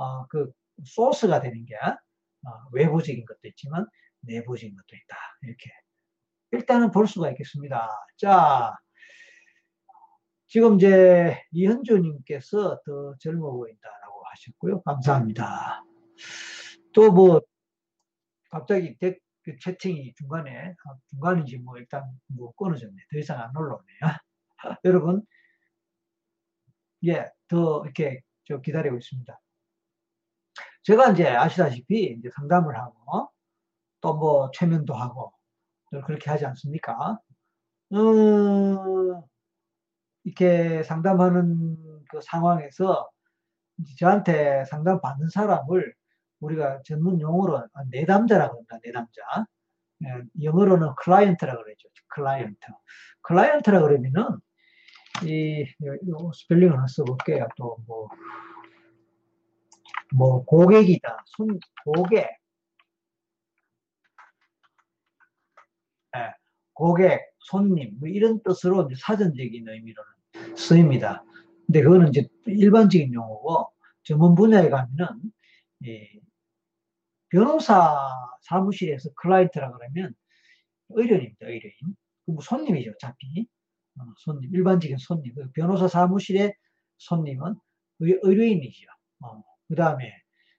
어, 0.00 0.26
그 0.28 0.50
소스가 0.84 1.40
되는 1.40 1.64
게 1.66 1.76
어, 1.76 2.50
외부적인 2.72 3.24
것도 3.26 3.40
있지만 3.44 3.86
내부적인 4.20 4.74
것도 4.74 4.96
있다. 4.96 5.16
이렇게 5.42 5.70
일단은 6.52 6.90
볼 6.90 7.06
수가 7.06 7.30
있겠습니다. 7.30 7.88
자, 8.16 8.74
지금 10.48 10.76
이제 10.76 11.40
이현주님께서 11.52 12.80
더 12.84 13.14
젊어 13.20 13.52
보인다라고 13.52 14.22
하셨고요. 14.24 14.82
감사합니다. 14.82 15.84
또 16.92 17.10
뭐 17.12 17.40
갑자기 18.50 18.98
댓, 18.98 19.20
그 19.42 19.56
채팅이 19.58 20.14
중간에 20.14 20.70
아, 20.70 20.96
중간인지 21.08 21.58
뭐 21.58 21.78
일단 21.78 22.04
뭐 22.26 22.52
끊어졌네. 22.54 22.96
더 23.12 23.18
이상 23.18 23.40
안 23.40 23.56
올라오네요. 23.56 24.00
여러분 24.84 25.22
예, 27.06 27.30
더 27.48 27.82
이렇게 27.84 28.22
저 28.44 28.60
기다리고 28.60 28.96
있습니다. 28.96 29.38
제가 30.82 31.12
이제 31.12 31.26
아시다시피 31.28 32.16
이제 32.18 32.30
상담을 32.36 32.76
하고 32.78 33.30
또 34.00 34.14
뭐 34.14 34.50
최면도 34.52 34.94
하고 34.94 35.32
그렇게 36.06 36.30
하지 36.30 36.46
않습니까? 36.46 37.18
음, 37.92 39.20
이렇게 40.24 40.82
상담하는 40.84 42.04
그 42.08 42.20
상황에서 42.22 43.10
저한테 43.98 44.64
상담 44.66 45.00
받는 45.00 45.28
사람을 45.28 45.94
우리가 46.40 46.82
전문 46.84 47.20
용어로 47.20 47.66
내담자라고 47.90 48.54
합니다. 48.54 48.78
내담자. 48.84 49.46
예, 50.04 50.22
영어로는 50.42 50.94
client라고 50.96 51.62
그러죠. 51.62 51.88
client. 52.08 52.58
client라고 53.22 53.86
그러면은 53.86 54.38
이, 55.24 55.66
스펠링을 56.34 56.72
하나 56.76 56.86
써볼게요. 56.88 57.46
또 57.56 57.76
뭐, 57.86 58.08
뭐, 60.14 60.44
고객이다. 60.44 61.24
손, 61.26 61.60
고객. 61.84 62.28
네, 66.12 66.32
고객, 66.72 67.20
손님, 67.38 67.98
뭐 67.98 68.08
이런 68.08 68.42
뜻으로 68.42 68.88
사전적인 68.96 69.68
의미로는 69.68 70.56
쓰입니다. 70.56 71.24
근데 71.66 71.82
그거는 71.82 72.08
이제 72.08 72.26
일반적인 72.46 73.14
용어고, 73.14 73.72
전문 74.02 74.34
분야에 74.34 74.68
가면은, 74.68 75.32
예, 75.86 76.10
변호사 77.28 78.10
사무실에서 78.42 79.10
client라 79.14 79.72
그러면 79.72 80.14
의뢰인입니다, 80.90 81.46
의뢰인. 81.46 81.74
뭐 82.26 82.40
손님이죠, 82.42 82.90
어차피. 82.92 83.46
어, 83.98 84.02
손님, 84.18 84.52
일반적인 84.54 84.96
손님. 84.98 85.34
그 85.34 85.50
변호사 85.52 85.88
사무실의 85.88 86.54
손님은 86.98 87.54
의뢰인이죠. 88.00 88.86
어, 89.20 89.42
그 89.70 89.76
다음에 89.76 90.12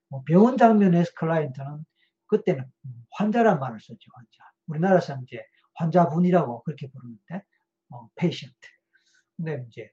뭐 0.08 0.24
병원 0.26 0.58
장면에서 0.58 1.12
client는 1.18 1.86
그때는 2.28 2.64
환자란 3.12 3.60
말을 3.60 3.78
썼죠, 3.82 4.00
환자. 4.14 4.52
우리나라에서는 4.68 5.24
이제 5.28 5.44
환자분이라고 5.76 6.64
그렇게 6.64 6.90
부르는데, 6.90 7.44
어, 7.90 8.08
patient. 8.16 8.56
근데 9.36 9.66
이제 9.68 9.92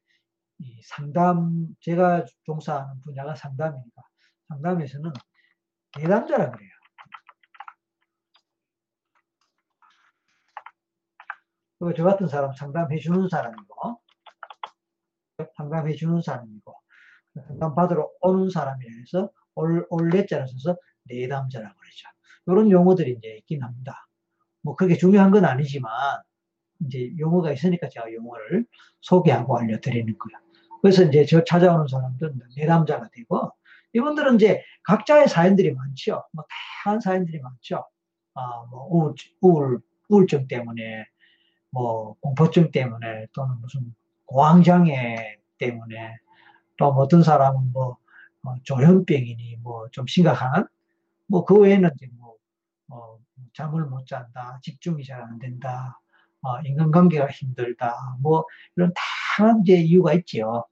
이 0.59 0.81
상담, 0.85 1.67
제가 1.81 2.27
종사하는 2.45 3.01
분야가 3.03 3.35
상담이니까, 3.35 4.03
상담에서는 4.51 5.13
내담자라 5.97 6.53
그래요. 6.53 6.71
그리고 11.81 11.95
저 11.95 12.05
같은 12.05 12.29
사람 12.29 12.53
상담해 12.53 12.99
주는 12.99 13.29
사람이고, 13.29 14.01
상담해 15.57 15.95
주는 15.95 16.23
사람이고, 16.23 16.81
상담 17.47 17.75
받으러 17.75 18.11
오는 18.21 18.51
사람이라 18.51 18.91
해서 19.01 19.31
올, 19.55 19.87
올레자를 19.91 20.49
써서 20.49 20.77
내담자라고 21.05 21.75
그러죠. 21.77 22.09
이런 22.47 22.71
용어들이 22.71 23.17
이제 23.19 23.37
있긴 23.39 23.63
합니다. 23.63 24.07
뭐 24.63 24.75
그게 24.75 24.97
중요한 24.97 25.31
건 25.31 25.45
아니지만, 25.45 25.91
이제 26.87 27.13
용어가 27.19 27.53
있으니까 27.53 27.89
제가 27.89 28.13
용어를 28.13 28.65
소개하고 29.01 29.59
알려드리는 29.59 30.07
거예요. 30.07 30.39
그래서 30.81 31.03
이제 31.03 31.25
저 31.25 31.43
찾아오는 31.43 31.87
사람들은 31.89 32.41
내담자가 32.57 33.09
되고, 33.13 33.53
이분들은 33.95 34.37
이제 34.37 34.63
각자의 34.85 35.29
사연들이 35.29 35.73
많죠. 35.73 36.25
뭐 36.33 36.45
다양한 36.85 37.01
사연들이 37.01 37.41
많죠. 37.41 37.85
아, 38.35 38.65
뭐 38.71 38.87
우울, 38.91 39.15
우울, 39.41 39.81
우울증 40.09 40.47
때문에 40.47 41.07
뭐 41.71 42.15
공포증 42.21 42.71
때문에 42.71 43.27
또는 43.33 43.57
무슨 43.61 43.95
공황장애 44.27 45.39
때문에 45.59 46.17
또뭐 46.79 46.97
어떤 47.05 47.23
사람은 47.23 47.73
뭐 47.73 47.99
어, 48.45 48.55
조현병이니 48.65 49.59
뭐 49.63 49.89
좀 49.93 50.07
심각한 50.07 50.67
뭐 51.29 51.45
그 51.45 51.57
외에는 51.59 51.91
이제 51.97 52.09
뭐 52.19 52.37
어, 52.89 53.19
잠을 53.55 53.85
못 53.87 54.07
잔다, 54.07 54.61
집중이 54.63 55.05
잘 55.05 55.23
안 55.23 55.39
된다, 55.39 56.01
어, 56.43 56.61
인간관계가 56.63 57.29
힘들다, 57.31 57.95
뭐 58.23 58.45
이런 58.77 58.93
다양한 59.39 59.63
이제 59.63 59.77
이유가 59.77 60.15
있죠. 60.15 60.67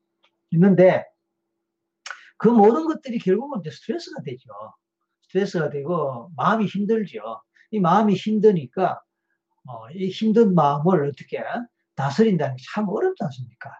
있는데 0.52 1.04
그 2.38 2.48
모든 2.48 2.86
것들이 2.86 3.18
결국은 3.18 3.60
이제 3.60 3.70
스트레스가 3.70 4.22
되죠. 4.22 4.50
스트레스가 5.22 5.70
되고 5.70 6.30
마음이 6.36 6.66
힘들죠. 6.66 7.42
이 7.70 7.80
마음이 7.80 8.14
힘드니까 8.14 9.00
어, 9.68 9.90
이 9.90 10.08
힘든 10.10 10.54
마음을 10.54 11.06
어떻게 11.08 11.42
다스린다는 11.96 12.56
게 12.56 12.64
참 12.74 12.88
어렵지 12.88 13.24
않습니까? 13.24 13.70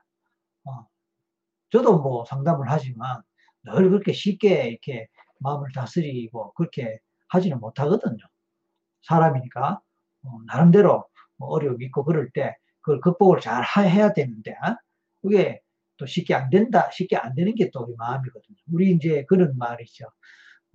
어, 1.76 1.82
저도 1.82 1.98
뭐 2.02 2.24
상담을 2.24 2.70
하지만 2.70 3.22
늘 3.64 3.90
그렇게 3.90 4.12
쉽게 4.12 4.68
이렇게 4.68 5.08
마음을 5.40 5.70
다스리고 5.74 6.54
그렇게 6.54 6.98
하지는 7.28 7.60
못하거든요. 7.60 8.18
사람이니까 9.02 9.80
어, 10.24 10.38
나름대로 10.46 11.06
뭐 11.36 11.48
어려움이 11.50 11.86
있고 11.86 12.04
그럴 12.04 12.30
때 12.32 12.56
그걸 12.80 13.00
극복을 13.00 13.40
잘 13.40 13.64
해야 13.88 14.12
되는데 14.12 14.56
그게 15.22 15.60
또 15.98 16.06
쉽게 16.06 16.34
안 16.34 16.50
된다, 16.50 16.90
쉽게 16.92 17.16
안 17.16 17.34
되는 17.34 17.54
게 17.54 17.70
또 17.72 17.80
우리 17.84 17.94
마음이거든요. 17.96 18.56
우리 18.72 18.92
이제 18.92 19.24
그런 19.28 19.56
말이죠. 19.58 20.06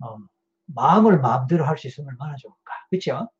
어, 0.00 0.18
마음을 0.66 1.20
마음대로 1.20 1.64
할 1.66 1.78
수 1.78 1.88
있으면 1.88 2.10
얼마나 2.10 2.36
좋을까. 2.36 2.72
그렇죠? 2.90 3.30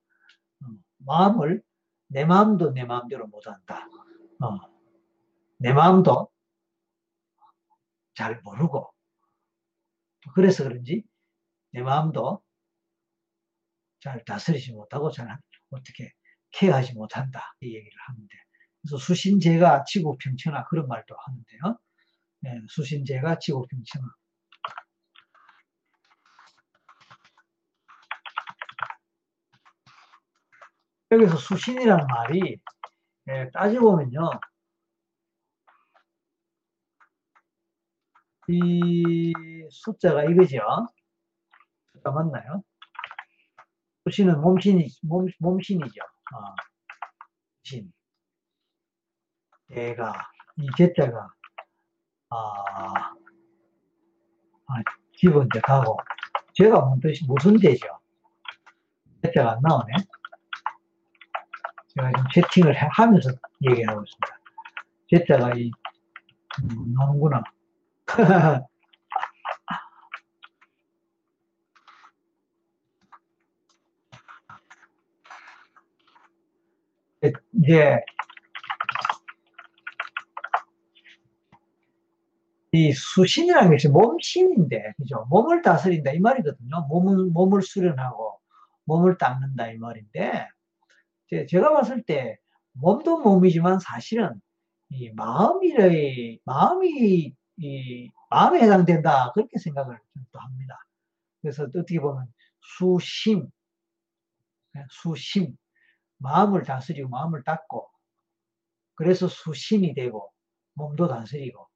마음을 0.99 1.63
내 2.09 2.25
마음도 2.25 2.73
내 2.73 2.85
마음대로 2.85 3.27
못한다. 3.29 3.89
어, 4.43 4.59
내 5.59 5.73
마음도 5.73 6.29
잘 8.15 8.41
모르고 8.43 8.93
그래서 10.35 10.65
그런지 10.65 11.05
내 11.71 11.83
마음도 11.83 12.43
잘 14.01 14.25
다스리지 14.25 14.73
못하고 14.73 15.11
잘 15.11 15.39
어떻게 15.71 16.13
케어하지 16.51 16.95
못한다 16.95 17.55
이 17.61 17.75
얘기를 17.75 17.93
하는데 18.07 18.37
그래서 18.83 18.99
수신제가 18.99 19.85
지구평천하 19.85 20.65
그런 20.65 20.89
말도 20.89 21.15
하는데요. 21.17 21.79
네, 22.41 22.61
수신제가 22.69 23.39
지구평천하 23.39 24.07
여기서 31.13 31.37
수신이라는 31.37 32.07
말이 32.07 32.59
예, 33.29 33.51
따져보면요. 33.53 34.31
이 38.49 39.33
숫자가 39.71 40.25
이거죠. 40.25 40.59
숫자 41.93 42.11
맞나요? 42.11 42.63
수신은 44.05 44.41
몸신이, 44.41 44.89
몸, 45.03 45.27
몸신이죠. 45.39 46.01
어, 46.03 46.55
신. 47.63 47.93
얘가, 49.71 50.13
이 50.57 50.67
개자가, 50.77 51.29
아, 52.31 53.15
아, 54.67 54.83
집은 55.17 55.47
이제 55.47 55.61
가고, 55.61 55.97
제가 56.55 56.81
무슨, 56.81 57.27
무슨 57.27 57.59
대죠? 57.59 57.87
개자가 59.23 59.53
안 59.53 59.61
나오네. 59.63 59.93
제가 61.95 62.11
지금 62.11 62.25
채팅을 62.35 62.75
하면서 62.75 63.31
얘기하고 63.71 64.03
있습니다. 64.03 64.39
제자가 65.11 65.55
이, 65.55 65.71
음, 66.65 66.93
나오는구나. 66.95 67.43
이제, 77.55 78.01
이 82.73 82.93
수신이라는 82.93 83.71
것이 83.71 83.89
몸신인데, 83.89 84.95
그죠? 84.97 85.27
몸을 85.31 85.63
다스린다, 85.63 86.13
이 86.13 86.21
말이거든요. 86.21 86.87
몸을, 86.89 87.27
몸을 87.27 87.63
수련하고, 87.63 88.41
몸을 88.85 89.19
닦는다, 89.19 89.71
이 89.73 89.79
말인데, 89.79 90.49
제가 91.49 91.73
봤을 91.73 92.03
때 92.03 92.37
몸도 92.73 93.21
몸이지만 93.21 93.79
사실은 93.79 94.41
이 94.91 95.11
마음이 95.15 96.41
마음이 96.45 97.35
이 97.63 98.11
마음에 98.29 98.61
해당된다 98.61 99.31
그렇게 99.33 99.59
생각을 99.59 99.97
또 100.33 100.41
합니다. 100.41 100.85
그래서 101.41 101.65
어떻게 101.65 102.01
보면 102.01 102.27
수심, 102.61 103.49
수심, 104.91 105.57
마음을 106.19 106.65
다스리고 106.65 107.09
마음을 107.09 107.45
닦고 107.45 107.89
그래서 108.95 109.29
수심이 109.29 109.95
되고 109.95 110.33
몸도 110.75 111.09
다스리고 111.09 111.69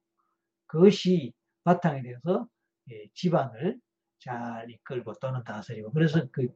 그것이 0.65 1.33
바탕이 1.63 2.03
되어서 2.03 2.47
예, 2.91 3.07
집안을 3.13 3.79
잘 4.19 4.69
이끌고 4.69 5.13
또는 5.21 5.43
다스리고 5.43 5.91
그래서 5.91 6.25
그 6.31 6.47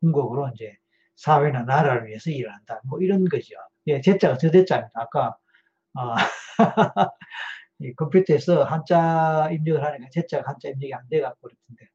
궁극으로 0.00 0.50
이제 0.54 0.76
사회나 1.16 1.64
나라를 1.64 2.06
위해서 2.06 2.30
일을 2.30 2.52
한다. 2.52 2.80
뭐 2.84 3.00
이런 3.00 3.24
거죠. 3.24 3.54
예, 3.88 4.00
제자가 4.00 4.38
저대자입니다. 4.38 4.90
아까 4.94 5.36
어, 5.94 6.14
이 7.80 7.94
컴퓨터에서 7.94 8.64
한자 8.64 9.48
입력을 9.52 9.82
하니까 9.82 10.08
제자가 10.12 10.50
한자 10.50 10.68
입력이 10.68 10.94
안 10.94 11.08
돼갖고 11.08 11.40
그렇던데. 11.40 11.86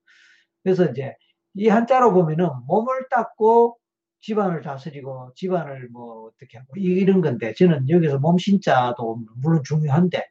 그래서 0.63 0.85
이제 0.85 1.15
이 1.53 1.67
한자로 1.67 2.13
보면은 2.13 2.49
몸을 2.67 3.07
닦고 3.09 3.77
집안을 4.21 4.61
다스리고 4.61 5.33
집안을 5.35 5.89
뭐 5.89 6.27
어떻게 6.27 6.57
하고 6.57 6.73
이런 6.75 7.21
건데 7.21 7.53
저는 7.53 7.89
여기서 7.89 8.17
몸신자도 8.19 9.19
물론 9.37 9.61
중요한데 9.63 10.23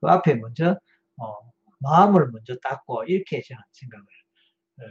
그 0.00 0.08
앞에 0.08 0.34
먼저 0.34 0.78
어, 1.16 1.36
마음을 1.78 2.30
먼저 2.30 2.56
닦고 2.62 3.04
이렇게 3.04 3.42
저는 3.42 3.62
생각을 3.72 4.04
어, 4.80 4.84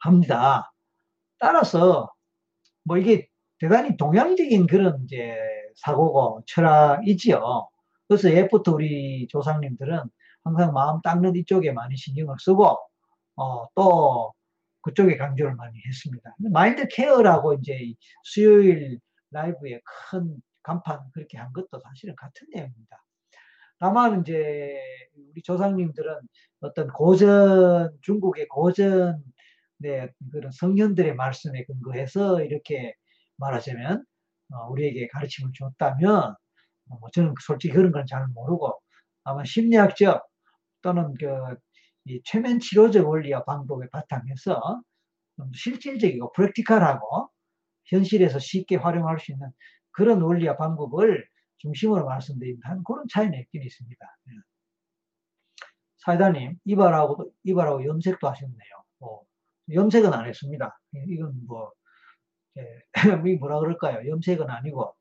합니다. 0.00 0.72
따라서 1.38 2.12
뭐 2.84 2.98
이게 2.98 3.28
대단히 3.58 3.96
동양적인 3.96 4.66
그런 4.66 5.02
이제 5.04 5.36
사고고 5.76 6.42
철학이지요. 6.46 7.68
그래서 8.08 8.32
예부터 8.32 8.72
우리 8.72 9.28
조상님들은 9.28 10.00
항상 10.44 10.72
마음 10.72 11.00
닦는 11.02 11.36
이쪽에 11.36 11.72
많이 11.72 11.96
신경을 11.96 12.36
쓰고 12.40 12.78
어, 13.36 13.68
또 13.74 14.32
그쪽에 14.82 15.16
강조를 15.16 15.54
많이 15.54 15.78
했습니다. 15.86 16.34
마인드 16.50 16.88
케어라고 16.88 17.54
이제 17.54 17.94
수요일 18.24 18.98
라이브에 19.30 19.80
큰 19.84 20.40
간판 20.62 21.00
그렇게 21.12 21.38
한 21.38 21.52
것도 21.52 21.78
사실은 21.80 22.16
같은 22.16 22.46
내용입니다. 22.52 23.04
다만 23.78 24.22
이제 24.22 24.80
우리 25.30 25.42
조상님들은 25.42 26.20
어떤 26.60 26.88
고전 26.88 27.96
중국의 28.02 28.48
고전 28.48 29.22
네, 29.78 30.08
그런 30.32 30.50
성현들의 30.50 31.14
말씀에 31.14 31.64
근거해서 31.64 32.42
이렇게 32.42 32.94
말하자면 33.36 34.04
어, 34.52 34.68
우리에게 34.70 35.08
가르침을 35.08 35.52
줬다면 35.54 36.34
어, 36.90 36.98
저는 37.12 37.34
솔직히 37.44 37.74
그런 37.74 37.92
건 37.92 38.06
잘 38.06 38.26
모르고 38.28 38.80
아마 39.24 39.44
심리학적 39.44 40.26
또는 40.82 41.14
그 41.20 41.56
최면 42.24 42.60
치료적 42.60 43.08
원리와 43.08 43.44
방법에 43.44 43.88
바탕에서 43.90 44.82
실질적이고 45.54 46.32
프랙티컬하고 46.32 47.30
현실에서 47.86 48.38
쉽게 48.38 48.76
활용할 48.76 49.18
수 49.20 49.32
있는 49.32 49.50
그런 49.92 50.22
원리와 50.22 50.56
방법을 50.56 51.26
중심으로 51.58 52.06
말씀드린다는 52.06 52.84
그런 52.84 53.06
차이는 53.12 53.38
있긴 53.40 53.62
있습니다. 53.62 54.06
예. 54.30 54.32
사이다님, 55.98 56.58
이발하고, 56.64 57.32
이발하고 57.44 57.84
염색도 57.84 58.28
하셨네요. 58.28 58.58
어, 59.00 59.20
염색은 59.74 60.12
안 60.12 60.26
했습니다. 60.28 60.78
이건 61.08 61.46
뭐, 61.46 61.72
예, 62.58 62.82
뭐라 63.40 63.60
그럴까요? 63.60 64.08
염색은 64.08 64.48
아니고, 64.50 64.76
뭐, 64.76 64.94
뭐 64.94 64.97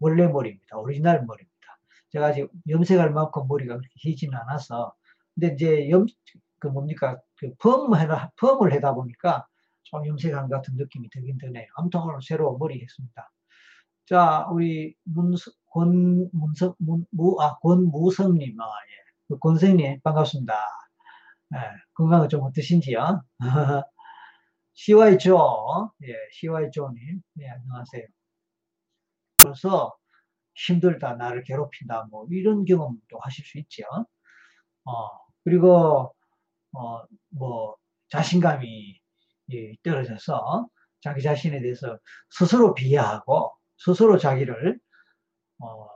원래 0.00 0.26
머리입니다. 0.26 0.78
오리지널 0.78 1.24
머리입니다. 1.24 1.78
제가 2.10 2.26
아직 2.28 2.50
염색할 2.68 3.10
만큼 3.10 3.46
머리가 3.48 3.76
그렇게 3.76 3.92
길지는 4.00 4.36
않아서, 4.38 4.94
근데 5.34 5.54
이제 5.54 5.90
염, 5.90 6.06
그 6.58 6.68
뭡니까, 6.68 7.20
그 7.36 7.61
펌 7.61 7.94
해다, 7.96 8.32
펌을 8.36 8.72
하다 8.74 8.94
보니까 8.94 9.46
좀 9.84 10.06
염색한 10.06 10.48
같은 10.48 10.76
느낌이 10.76 11.08
들긴 11.10 11.38
드네요. 11.38 11.66
아무튼 11.76 12.00
오늘 12.00 12.20
새로 12.22 12.56
머리 12.58 12.80
했습니다. 12.80 13.30
자, 14.06 14.46
우리 14.50 14.94
문, 15.04 15.34
권, 15.70 16.28
문석, 16.32 16.76
문, 16.78 17.06
무, 17.12 17.40
아, 17.40 17.56
권무성님, 17.58 18.60
아, 18.60 18.64
예. 18.64 19.00
그 19.28 19.38
권생님, 19.38 20.00
반갑습니다. 20.02 20.54
예, 21.54 21.58
건강은 21.94 22.28
좀 22.28 22.42
어떠신지요? 22.42 23.22
CY 24.74 25.18
조, 25.18 25.92
예, 26.02 26.14
CY 26.32 26.70
조님, 26.72 27.22
예, 27.40 27.48
안녕하세요. 27.48 28.04
그래서 29.44 29.94
힘들다, 30.54 31.14
나를 31.16 31.44
괴롭힌다, 31.44 32.08
뭐, 32.10 32.26
이런 32.30 32.64
경험도 32.64 33.18
하실 33.20 33.44
수 33.44 33.58
있죠. 33.58 33.84
어, 34.84 34.92
그리고, 35.44 36.14
어, 36.72 37.04
뭐, 37.30 37.76
자신감이 38.10 39.00
예, 39.52 39.74
떨어져서 39.82 40.68
자기 41.02 41.22
자신에 41.22 41.60
대해서 41.60 41.98
스스로 42.30 42.74
비하하고, 42.74 43.54
스스로 43.78 44.18
자기를, 44.18 44.78
어, 45.60 45.88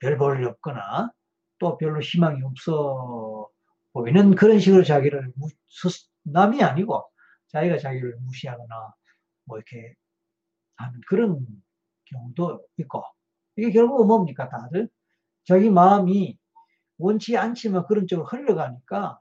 별 0.00 0.18
볼일 0.18 0.46
없거나, 0.46 1.12
또 1.58 1.76
별로 1.78 2.00
희망이 2.00 2.42
없어 2.44 3.48
보이는 3.92 4.34
그런 4.34 4.58
식으로 4.60 4.84
자기를 4.84 5.32
무, 5.36 5.48
남이 6.24 6.62
아니고 6.62 7.04
자기가 7.48 7.78
자기를 7.78 8.16
무시하거나 8.20 8.94
뭐 9.44 9.58
이렇게 9.58 9.94
하는 10.76 11.00
그런 11.08 11.46
경우도 12.10 12.66
있고 12.78 13.02
이게 13.56 13.70
결국은 13.70 14.06
뭡니까 14.06 14.48
다들 14.48 14.88
자기 15.44 15.70
마음이 15.70 16.38
원치 16.98 17.36
않지만 17.36 17.86
그런 17.86 18.06
쪽으로 18.06 18.26
흘러가니까 18.26 19.20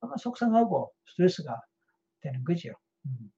아마 0.00 0.16
속상하고 0.16 0.92
스트레스가 1.10 1.60
되는 2.20 2.44
거죠. 2.44 2.70
음. 3.06 3.30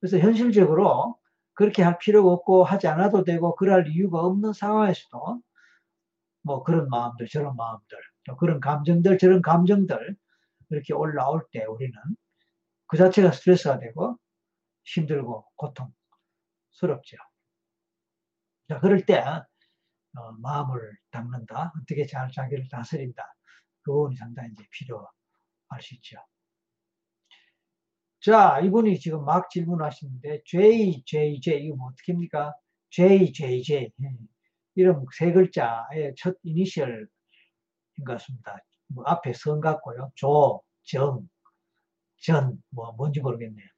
그래서 0.00 0.18
현실적으로 0.18 1.16
그렇게 1.54 1.82
할 1.82 1.98
필요가 1.98 2.30
없고 2.30 2.64
하지 2.64 2.88
않아도 2.88 3.24
되고 3.24 3.54
그럴 3.56 3.88
이유가 3.88 4.20
없는 4.20 4.52
상황에서도 4.52 5.42
뭐 6.42 6.62
그런 6.64 6.88
마음들 6.88 7.28
저런 7.28 7.54
마음들 7.56 7.98
또 8.24 8.36
그런 8.36 8.60
감정들 8.60 9.18
저런 9.18 9.42
감정들 9.42 10.16
이렇게 10.70 10.94
올라올 10.94 11.44
때 11.52 11.64
우리는 11.64 11.92
그 12.86 12.96
자체가 12.96 13.32
스트레스가 13.32 13.78
되고 13.78 14.18
힘들고 14.84 15.46
고통스럽죠. 15.56 17.16
자, 18.72 18.80
그럴 18.80 19.04
때 19.04 19.18
어, 19.18 20.32
마음을 20.40 20.96
닦는다. 21.10 21.74
어떻게 21.78 22.06
잘 22.06 22.30
자기를 22.30 22.68
다스린다. 22.70 23.22
그 23.82 23.92
부분이 23.92 24.16
상당히 24.16 24.50
이제 24.52 24.64
필요할 24.70 25.82
수 25.82 25.94
있죠. 25.96 26.16
자, 28.20 28.60
이분이 28.60 28.98
지금 28.98 29.26
막 29.26 29.50
질문하시는데 29.50 30.44
JJJ 30.46 31.66
이거 31.66 31.76
뭐 31.76 31.88
어떻게 31.88 32.12
합니까? 32.12 32.54
JJJ 32.90 33.90
이름 34.76 35.04
세 35.18 35.32
글자의 35.32 36.14
첫 36.16 36.36
이니셜 36.42 37.08
것 38.06 38.12
같습니다. 38.12 38.56
뭐 38.86 39.04
앞에 39.06 39.34
선 39.34 39.60
같고요. 39.60 40.12
조, 40.14 40.62
정, 40.84 41.28
전, 42.22 42.62
뭐 42.70 42.92
뭔지 42.92 43.20
모르겠네요. 43.20 43.68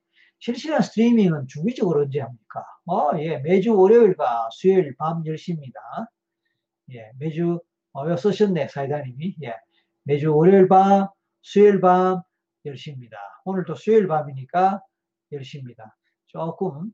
실시간 0.44 0.82
스트리밍은 0.82 1.46
주기적으로 1.46 2.02
언제 2.02 2.20
합니까? 2.20 2.66
어, 2.84 3.12
예, 3.18 3.38
매주 3.38 3.74
월요일과 3.74 4.50
수요일 4.52 4.94
밤 4.94 5.22
10시입니다. 5.22 5.72
예, 6.92 7.10
매주, 7.18 7.62
어, 7.92 8.14
쓰셨네, 8.14 8.68
사이다님이. 8.68 9.36
예, 9.42 9.54
매주 10.02 10.36
월요일 10.36 10.68
밤, 10.68 11.08
수요일 11.40 11.80
밤 11.80 12.20
10시입니다. 12.66 13.12
오늘도 13.46 13.74
수요일 13.76 14.06
밤이니까 14.06 14.82
10시입니다. 15.32 15.94
조금, 16.26 16.92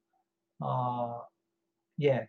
어, 0.60 1.26
예, 2.02 2.28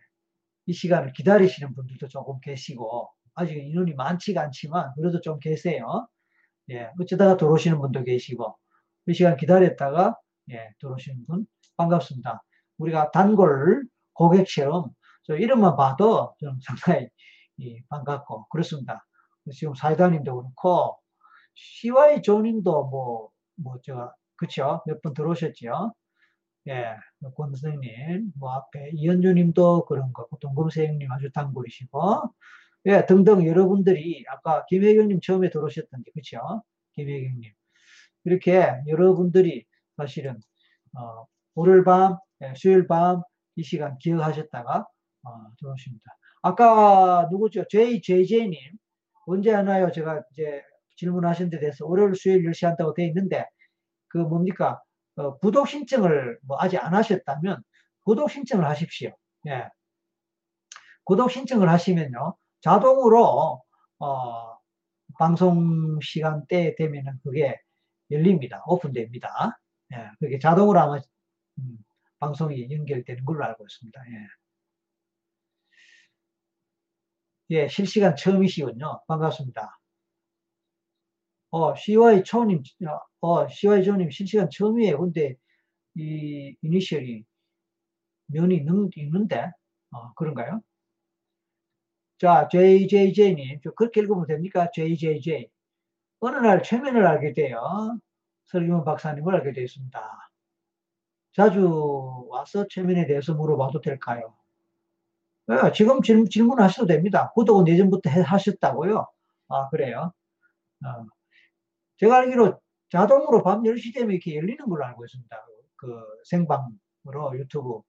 이 0.66 0.72
시간을 0.72 1.12
기다리시는 1.12 1.72
분들도 1.76 2.08
조금 2.08 2.40
계시고, 2.40 3.08
아직 3.34 3.58
인원이 3.58 3.94
많지가 3.94 4.42
않지만 4.42 4.92
그래도 4.96 5.20
좀 5.20 5.38
계세요. 5.38 6.08
예, 6.70 6.90
어쩌다가 7.00 7.36
들어오시는 7.36 7.78
분도 7.78 8.02
계시고 8.02 8.56
그 9.04 9.12
시간 9.12 9.36
기다렸다가 9.36 10.16
예, 10.52 10.70
들어오시는 10.80 11.26
분 11.26 11.46
반갑습니다. 11.76 12.42
우리가 12.78 13.10
단골 13.12 13.84
고객처럼 14.14 14.90
저 15.24 15.36
이름만 15.36 15.76
봐도 15.76 16.34
좀 16.38 16.58
상당히 16.62 17.08
예, 17.62 17.78
반갑고 17.88 18.48
그렇습니다. 18.50 19.04
지금 19.54 19.74
사회자님도 19.74 20.34
그렇고 20.36 20.98
CY 21.54 22.22
조님도 22.22 22.86
뭐, 22.88 23.30
뭐, 23.56 23.76
저, 23.84 24.12
그쵸? 24.36 24.82
몇 24.86 25.02
분 25.02 25.14
들어오셨죠? 25.14 25.94
예, 26.68 26.96
권 27.36 27.54
선생님, 27.54 28.32
뭐 28.38 28.52
앞에 28.54 28.90
이현주 28.94 29.34
님도 29.34 29.86
그런 29.86 30.12
거고, 30.12 30.38
동금세형님 30.38 31.10
아주 31.12 31.30
단골이시고, 31.32 32.32
예, 32.86 33.06
등등 33.06 33.46
여러분들이 33.46 34.24
아까 34.28 34.64
김혜경 34.66 35.08
님 35.08 35.20
처음에 35.20 35.50
들어오셨던데 35.50 36.10
그렇죠? 36.12 36.62
김혜경 36.94 37.40
님 37.40 37.52
이렇게 38.24 38.66
여러분들이 38.88 39.66
사실은 40.02 40.38
어, 40.96 41.26
월요일 41.54 41.84
밤, 41.84 42.18
예, 42.42 42.54
수요일 42.56 42.86
밤 42.86 43.22
이 43.56 43.62
시간 43.62 43.98
기억하셨다가 43.98 44.86
어, 45.24 45.30
들어오십니다. 45.58 46.04
아까 46.42 47.28
누구죠? 47.30 47.64
JJJ님 47.68 48.58
언제 49.26 49.52
하나요? 49.52 49.92
제가 49.92 50.22
이제 50.32 50.62
질문하신 50.96 51.50
데 51.50 51.60
대해서 51.60 51.86
월요일 51.86 52.14
수요일 52.14 52.44
10시 52.44 52.66
한다고 52.66 52.94
되어 52.94 53.06
있는데 53.06 53.46
그 54.08 54.18
뭡니까? 54.18 54.80
어, 55.16 55.38
구독 55.38 55.68
신청을 55.68 56.38
뭐 56.42 56.56
아직 56.60 56.78
안 56.78 56.94
하셨다면 56.94 57.62
구독 58.04 58.30
신청을 58.30 58.66
하십시오. 58.66 59.10
예. 59.48 59.68
구독 61.04 61.30
신청을 61.30 61.68
하시면요. 61.68 62.34
자동으로 62.62 63.62
어, 63.98 64.56
방송 65.18 66.00
시간대 66.00 66.74
되면은 66.76 67.20
그게 67.22 67.58
열립니다. 68.10 68.62
오픈됩니다. 68.66 69.58
예, 69.92 70.10
그게 70.20 70.38
자동으로 70.38 70.78
아마 70.80 71.00
음, 71.58 71.78
방송이 72.18 72.70
연결되는 72.70 73.24
걸로 73.24 73.44
알고 73.44 73.64
있습니다. 73.64 74.00
예. 74.10 74.26
예, 77.50 77.68
실시간 77.68 78.16
처음이시군요. 78.16 79.02
반갑습니다. 79.08 79.78
어, 81.50 81.74
CY 81.74 82.24
초님, 82.24 82.62
어, 83.20 83.48
CY 83.48 83.84
초님 83.84 84.10
실시간 84.10 84.48
처음이에요. 84.50 84.98
근데 84.98 85.34
이 85.96 86.56
이니셜이 86.62 87.24
면이 88.28 88.64
있는데, 88.96 89.50
어, 89.90 90.14
그런가요? 90.14 90.62
자, 92.18 92.48
JJJ님, 92.48 93.60
그렇게 93.76 94.00
읽으면 94.00 94.26
됩니까? 94.26 94.70
JJJ. 94.72 95.48
어느 96.20 96.36
날 96.36 96.62
최면을 96.62 97.06
알게 97.06 97.32
돼요. 97.34 97.98
설기문 98.52 98.84
박사님을 98.84 99.34
알게 99.34 99.52
되었습니다. 99.52 100.30
자주 101.32 102.26
와서 102.28 102.66
최면에 102.68 103.06
대해서 103.06 103.34
물어봐도 103.34 103.80
될까요? 103.80 104.34
네, 105.46 105.56
지금 105.74 106.02
질, 106.02 106.28
질문하셔도 106.28 106.86
됩니다. 106.86 107.32
구독은 107.34 107.66
예전부터 107.66 108.10
해, 108.10 108.20
하셨다고요? 108.20 109.06
아, 109.48 109.68
그래요? 109.70 110.12
어. 110.84 111.06
제가 111.96 112.18
알기로 112.18 112.60
자동으로 112.90 113.42
밤 113.42 113.62
10시 113.62 113.94
되면 113.94 114.10
이렇게 114.12 114.36
열리는 114.36 114.58
걸로 114.66 114.84
알고 114.84 115.04
있습니다. 115.04 115.36
그 115.76 115.88
생방으로 116.24 117.38
유튜브 117.38 117.80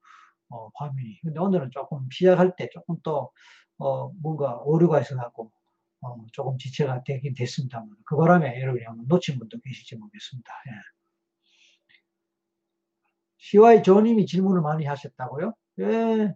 어, 0.49 0.69
화면이. 0.76 1.19
근데 1.21 1.39
오늘은 1.39 1.71
조금 1.71 2.08
시작할 2.12 2.56
때 2.56 2.69
조금 2.71 2.95
또 3.04 3.32
어, 3.78 4.10
뭔가 4.21 4.58
오류가 4.63 5.02
있어갖고 5.02 5.52
어, 6.04 6.26
조금 6.34 6.58
지체가 6.58 7.04
되긴 7.04 7.34
됐습니다만 7.36 7.89
그 8.06 8.18
바람에 8.18 8.60
여러분이 8.62 8.86
한번 8.86 9.06
놓친 9.08 9.39
분도 9.39 9.60
계실지 9.62 9.96
모르겠습니다. 9.98 10.52
예. 10.68 10.72
CY 13.39 13.84
조님이 13.84 14.26
질문을 14.26 14.62
많이 14.62 14.86
하셨다고요? 14.86 15.54
예. 15.82 16.34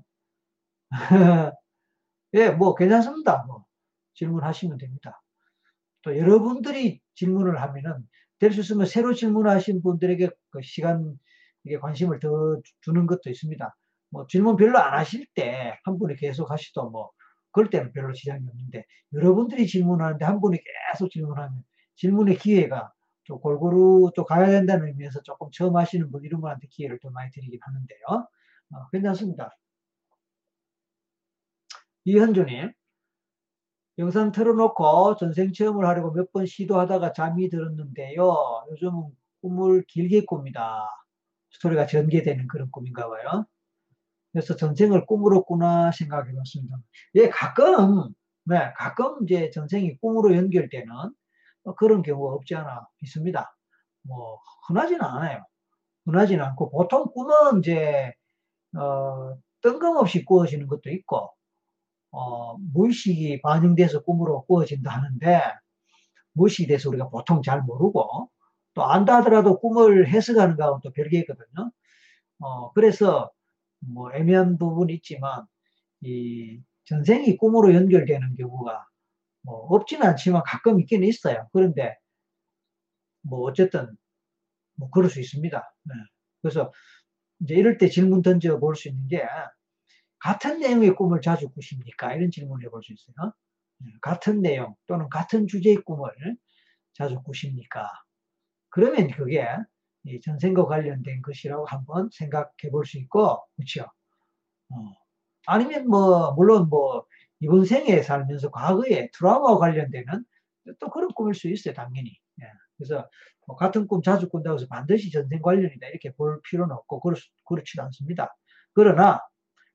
예, 2.34 2.50
뭐 2.52 2.76
괜찮습니다. 2.76 3.44
뭐 3.48 3.66
질문하시면 4.16 4.78
됩니다. 4.78 5.22
또 6.04 6.18
여러분들이 6.18 7.02
질문을 7.16 7.62
하면은 7.62 8.08
될 8.40 8.52
수 8.54 8.62
있으면 8.62 8.86
새로 8.86 9.14
질문하신 9.14 9.82
분들에게 9.84 10.30
그 10.52 10.62
시간 10.62 11.18
이게 11.64 11.80
관심을 11.80 12.20
더 12.20 12.62
주는 12.82 13.08
것도 13.08 13.30
있습니다. 13.30 13.76
뭐 14.12 14.28
질문 14.28 14.56
별로 14.58 14.80
안 14.80 14.94
하실 15.00 15.26
때 15.36 15.80
한 15.86 15.98
분이 15.98 16.16
계속 16.18 16.52
하시도 16.52 16.90
뭐 16.92 17.12
그럴 17.58 17.70
때는 17.72 17.92
별로 17.92 18.14
지장이 18.14 18.46
없는데 18.48 18.86
여러분들이 19.14 19.66
질문하는데 19.68 20.24
한 20.24 20.40
분이 20.42 20.60
계속 20.94 21.10
질문하면 21.10 21.64
질문의 21.96 22.38
기회가 22.38 22.94
또 23.28 23.40
골고루 23.40 24.12
또 24.16 24.26
가야 24.26 24.46
된다는 24.48 24.88
의미에서 24.90 25.22
조금 25.24 25.50
처음 25.52 25.76
하시는 25.76 26.12
분 26.12 26.24
이런 26.24 26.40
분한테 26.42 26.68
기회를 26.70 27.00
좀 27.00 27.14
많이 27.14 27.32
드리긴 27.32 27.60
하는데요. 27.62 28.28
어, 28.74 28.90
괜찮습니다. 28.92 29.58
이현주님, 32.06 32.72
영상 34.00 34.32
틀어놓고 34.32 35.16
전생 35.18 35.52
체험을 35.54 35.86
하려고 35.88 36.12
몇 36.14 36.32
번 36.32 36.46
시도하다가 36.46 37.14
잠이 37.14 37.50
들었는데요. 37.50 38.66
요즘은 38.72 39.10
꿈을 39.42 39.84
길게 39.88 40.26
꿉니다. 40.26 40.88
스토리가 41.52 41.88
전개되는 41.88 42.48
그런 42.48 42.70
꿈인가 42.72 43.10
봐요. 43.10 43.46
그래서 44.32 44.56
전생을 44.56 45.06
꿈으로 45.06 45.44
꾸나 45.46 45.92
생각해 45.92 46.34
봤습니다. 46.36 46.78
예, 47.16 47.30
가끔, 47.30 48.10
네, 48.46 48.74
가끔 48.78 49.24
이제 49.24 49.50
전생이 49.52 49.98
꿈으로 50.00 50.36
연결되는 50.36 50.88
그런 51.78 52.02
경우가 52.04 52.36
없지 52.36 52.56
않아 52.56 52.88
있습니다. 53.04 53.58
뭐, 54.04 54.40
흔하지는 54.68 55.02
않아요. 55.04 55.44
흔하지는 56.06 56.44
않고, 56.46 56.72
보통 56.72 57.06
꿈은 57.14 57.60
이제, 57.60 58.14
어, 58.78 59.36
뜬금없이 59.62 60.26
꾸어지는 60.26 60.68
것도 60.68 60.90
있고, 60.92 61.32
어, 62.12 62.58
무의식이 62.74 63.42
반영돼서 63.42 64.04
꿈으로 64.04 64.46
꾸어진다 64.46 64.92
하는데, 64.92 65.42
무의식이 66.34 66.68
돼서 66.68 66.90
우리가 66.90 67.10
보통 67.10 67.42
잘 67.44 67.62
모르고, 67.64 68.30
또 68.76 68.84
안다 68.86 69.18
하더라도 69.18 69.60
꿈을 69.60 70.08
해석하는 70.10 70.58
거하고는 70.58 70.82
또 70.84 70.92
별개거든요. 70.94 71.72
어, 72.42 72.72
그래서 72.74 73.32
뭐 73.80 74.12
애매한 74.14 74.58
부분이 74.58 74.94
있지만 74.96 75.46
이 76.02 76.60
전생이 76.86 77.38
꿈으로 77.38 77.74
연결되는 77.74 78.36
경우가 78.36 78.86
뭐 79.44 79.56
없지는 79.76 80.06
않지만 80.08 80.44
가끔 80.46 80.80
있기는 80.82 81.08
있어요. 81.08 81.50
그런데 81.54 81.96
뭐 83.22 83.42
어쨌든 83.42 83.96
뭐 84.76 84.90
그럴 84.92 85.10
수 85.10 85.20
있습니다. 85.20 85.76
네. 85.86 85.94
그래서 86.42 86.72
이제 87.42 87.56
이럴 87.56 87.78
때 87.78 87.90
질문 87.90 88.22
던져 88.22 88.60
볼 88.60 88.76
수 88.76 88.90
있는 88.90 89.08
게 89.08 89.24
같은 90.20 90.60
내용의 90.60 90.96
꿈을 90.96 91.22
자주 91.22 91.50
꾸십니까? 91.50 92.14
이런 92.16 92.32
질문을 92.32 92.66
해볼 92.68 92.84
수 92.84 92.94
있어요. 92.94 93.34
네. 93.80 93.92
같은 94.02 94.42
내용 94.42 94.76
또는 94.88 95.10
같은 95.10 95.48
주제의 95.48 95.78
꿈을 95.78 96.10
자주 96.94 97.22
꾸십니까? 97.24 97.90
그러면 98.70 99.10
그게 99.12 99.46
이 100.08 100.22
전생과 100.22 100.66
관련된 100.68 101.22
것이라고 101.22 101.66
한번 101.68 102.10
생각해 102.14 102.72
볼 102.72 102.86
수 102.86 102.98
있고, 103.00 103.44
그렇죠? 103.56 103.86
어. 104.70 104.76
아니면 105.48 105.88
뭐 105.88 106.34
물론 106.34 106.70
뭐 106.70 107.06
이번 107.40 107.66
생에 107.66 108.02
살면서 108.04 108.52
과거에 108.52 109.10
트라우마와 109.14 109.60
관련되는 109.60 110.26
또 110.80 110.90
그런 110.90 111.10
꿈일 111.14 111.34
수 111.36 111.48
있어요, 111.50 111.74
당연히. 111.74 112.18
예. 112.42 112.46
그래서 112.78 113.10
뭐 113.48 113.56
같은 113.56 113.88
꿈 113.88 114.02
자주 114.02 114.30
꾼다고 114.30 114.58
해서 114.58 114.68
반드시 114.70 115.12
전생 115.12 115.42
관련이다 115.42 115.88
이렇게 115.88 116.12
볼 116.14 116.42
필요는 116.44 116.76
없고 116.76 117.00
그렇, 117.02 117.16
그렇지도 117.48 117.84
않습니다. 117.84 118.36
그러나 118.74 119.22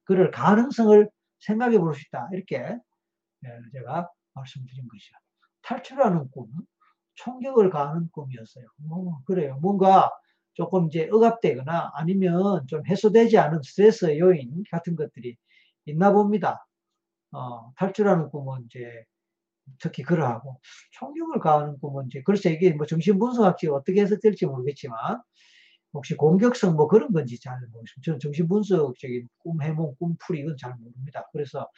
그럴 0.05 0.31
가능성을 0.31 1.09
생각해 1.41 1.79
볼 1.79 1.95
수 1.95 2.03
있다 2.09 2.29
이렇게 2.33 2.59
예, 3.45 3.49
제가 3.73 4.09
말씀드린 4.35 4.89
것이죠. 4.89 5.17
탈출하는 5.63 6.31
꿈, 6.31 6.49
총격을 7.15 7.71
가하는 7.71 8.09
꿈이었어요. 8.13 8.67
어, 8.91 9.23
그래요. 9.25 9.59
뭔가 9.61 10.11
조금 10.55 10.89
이제 10.89 11.09
억압되거나 11.11 11.93
아니면 11.95 12.67
좀 12.67 12.87
해소되지 12.87 13.39
않은 13.39 13.63
스트레스 13.63 14.19
요인 14.19 14.65
같은 14.71 14.97
것들이 14.97 15.37
있나 15.87 16.13
봅니다. 16.13 16.67
어, 17.33 17.73
탈출하는 17.77 18.31
꿈은 18.31 18.67
이제 18.67 19.05
특히 19.79 20.03
그러하고 20.03 20.61
총격을 20.93 21.41
가하는 21.41 21.79
꿈은 21.79 22.07
이제 22.07 22.23
글쎄 22.25 22.51
이게 22.53 22.73
뭐 22.73 22.87
정신분석학이 22.87 23.69
어떻게 23.69 24.03
해석될지 24.03 24.47
모르겠지만 24.47 25.23
혹시 25.95 26.15
공격성 26.17 26.77
뭐 26.77 26.89
그런 26.89 27.13
건지 27.13 27.41
잘 27.41 27.59
모르겠습니다. 27.61 28.03
저는 28.05 28.19
정신분석적인 28.21 29.29
꿈 29.39 29.63
해몽, 29.63 29.95
꿈풀이 29.99 30.41
이건 30.41 30.57
잘 30.57 30.75
모릅니다. 30.77 31.29
그래서 31.33 31.69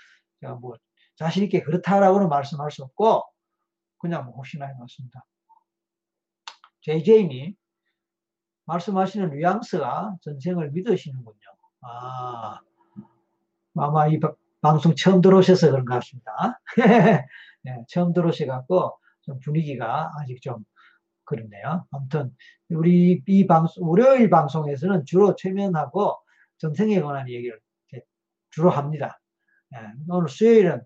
제가 0.40 0.54
뭐 0.54 0.74
자신 1.16 1.44
있게 1.44 1.62
그렇다라고는 1.62 2.28
말씀할 2.28 2.70
수 2.70 2.82
없고 2.84 3.22
그냥 3.98 4.24
뭐 4.26 4.34
혹시나 4.34 4.66
해봤습니다. 4.66 5.24
JJ님, 6.82 7.54
말씀하시는 8.66 9.30
뉘앙스가 9.30 10.16
전생을 10.22 10.70
믿으시는군요. 10.70 11.38
아, 11.82 12.60
아마 13.76 14.06
이 14.08 14.18
방송 14.60 14.94
처음 14.94 15.20
들어오셔서 15.20 15.70
그런 15.70 15.84
것 15.84 15.94
같습니다. 15.94 16.60
네, 17.62 17.84
처음 17.88 18.12
들어오셔갖고 18.12 18.98
좀 19.22 19.38
분위기가 19.40 20.10
아직 20.18 20.40
좀 20.40 20.64
그렇네요. 21.24 21.86
아무튼 21.90 22.34
우리 22.70 23.22
이 23.26 23.46
방송 23.46 23.88
월요일 23.88 24.30
방송에서는 24.30 25.04
주로 25.04 25.34
최면하고 25.36 26.18
전생에 26.58 27.00
관한 27.00 27.28
얘기를 27.28 27.60
주로 28.50 28.70
합니다. 28.70 29.20
네, 29.70 29.80
오늘 30.08 30.28
수요일은 30.28 30.82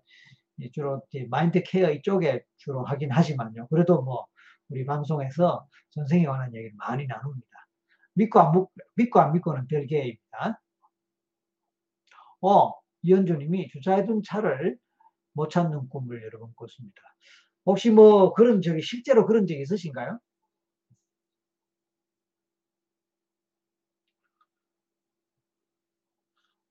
주로 0.73 1.01
마인드 1.29 1.63
케어 1.63 1.91
이쪽에 1.91 2.43
주로 2.57 2.83
하긴 2.83 3.11
하지만요. 3.11 3.67
그래도 3.67 4.01
뭐 4.01 4.25
우리 4.69 4.85
방송에서 4.85 5.67
전생에 5.91 6.25
관한 6.25 6.53
얘기를 6.53 6.73
많이 6.77 7.07
나눕니다. 7.07 7.48
믿고 8.19 8.39
안, 8.39 8.51
믿고 8.95 9.19
안 9.21 9.33
믿고는 9.33 9.67
별개입니다. 9.67 10.61
어, 12.41 12.73
이현주님이 13.03 13.69
주차해둔 13.69 14.23
차를 14.23 14.77
못 15.33 15.49
찾는 15.49 15.89
꿈을 15.89 16.21
여러 16.23 16.39
번 16.39 16.53
꿨습니다. 16.55 17.01
혹시 17.65 17.91
뭐 17.91 18.33
그런 18.33 18.61
적이 18.61 18.81
실제로 18.81 19.25
그런 19.25 19.47
적이 19.47 19.61
있으신가요? 19.61 20.19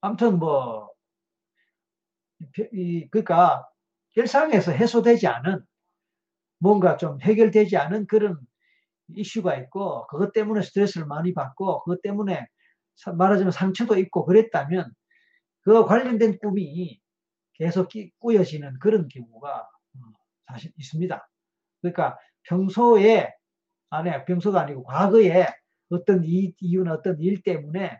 아무튼 0.01 0.39
뭐, 0.39 0.91
이, 2.73 3.09
그러니까 3.11 3.67
일상에서 4.15 4.73
해소되지 4.73 5.27
않은 5.27 5.65
뭔가 6.59 6.97
좀 6.97 7.21
해결되지 7.21 7.77
않은 7.77 8.07
그런 8.07 8.39
이슈가 9.15 9.57
있고 9.57 10.07
그것 10.07 10.33
때문에 10.33 10.63
스트레스를 10.63 11.07
많이 11.07 11.35
받고 11.35 11.85
그것 11.85 12.03
때문에 12.03 12.47
말하자면 13.17 13.53
상처도 13.53 13.99
있고 13.99 14.25
그랬다면 14.25 14.93
그 15.63 15.85
관련된 15.85 16.39
꿈이 16.39 17.01
계속 17.55 17.89
꾸여지는 18.19 18.79
그런 18.79 19.09
경우가 19.09 19.61
어, 19.61 20.01
사실 20.47 20.73
있습니다. 20.77 21.29
그러니까 21.81 22.19
평소에 22.45 23.33
아니 23.91 24.25
평소가 24.25 24.61
아니고 24.63 24.85
과거에 24.85 25.47
어떤 25.91 26.25
이, 26.25 26.55
이유나 26.61 26.95
어떤 26.95 27.21
일 27.21 27.43
때문에 27.43 27.99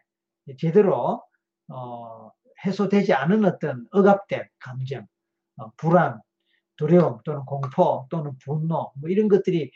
제대로 0.59 1.23
어, 1.69 2.31
해소되지 2.65 3.13
않은 3.13 3.45
어떤 3.45 3.87
억압된 3.91 4.47
감정, 4.59 5.07
어, 5.57 5.71
불안, 5.77 6.21
두려움 6.77 7.19
또는 7.25 7.45
공포 7.45 8.07
또는 8.11 8.33
분노 8.39 8.93
뭐 8.97 9.11
이런 9.11 9.29
것들이 9.29 9.71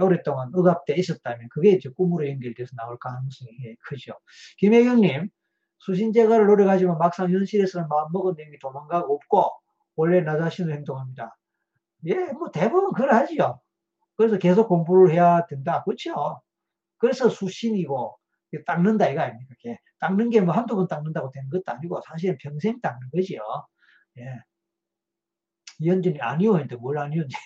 오랫동안 0.00 0.50
억압돼 0.54 0.94
있었다면 0.94 1.48
그게 1.50 1.70
이제 1.72 1.88
꿈으로 1.90 2.28
연결돼서 2.28 2.70
나올 2.76 2.98
가능성이 2.98 3.76
크죠. 3.84 4.14
김혜경님 4.58 5.28
수신제가를 5.78 6.46
노력하지만 6.46 6.98
막상 6.98 7.30
현실에서는 7.30 7.88
마음 7.88 8.12
먹은 8.12 8.34
내용이 8.36 8.58
도망가고 8.60 9.14
없고 9.14 9.50
원래 9.96 10.20
나 10.22 10.38
자신으로 10.38 10.74
행동합니다. 10.74 11.36
예, 12.06 12.14
뭐 12.32 12.50
대부분 12.50 12.92
그러하지요. 12.92 13.60
그래서 14.16 14.38
계속 14.38 14.68
공부를 14.68 15.12
해야 15.12 15.46
된다. 15.46 15.82
그렇죠? 15.84 16.40
그래서 16.98 17.28
수신이고 17.28 18.18
닦는다 18.66 19.08
이거 19.08 19.22
아닙니까? 19.22 19.54
닦는 19.98 20.30
게 20.30 20.40
뭐 20.40 20.54
한두 20.54 20.76
번 20.76 20.86
닦는다고 20.88 21.30
되는 21.32 21.48
것도 21.50 21.62
아니고 21.66 22.00
사실은 22.06 22.36
평생 22.40 22.80
닦는 22.80 23.10
거지요. 23.12 23.40
예. 24.18 24.40
이현준이 25.80 26.20
아니요 26.20 26.54
했는데 26.54 26.76
뭘 26.76 26.98
아니었지? 26.98 27.36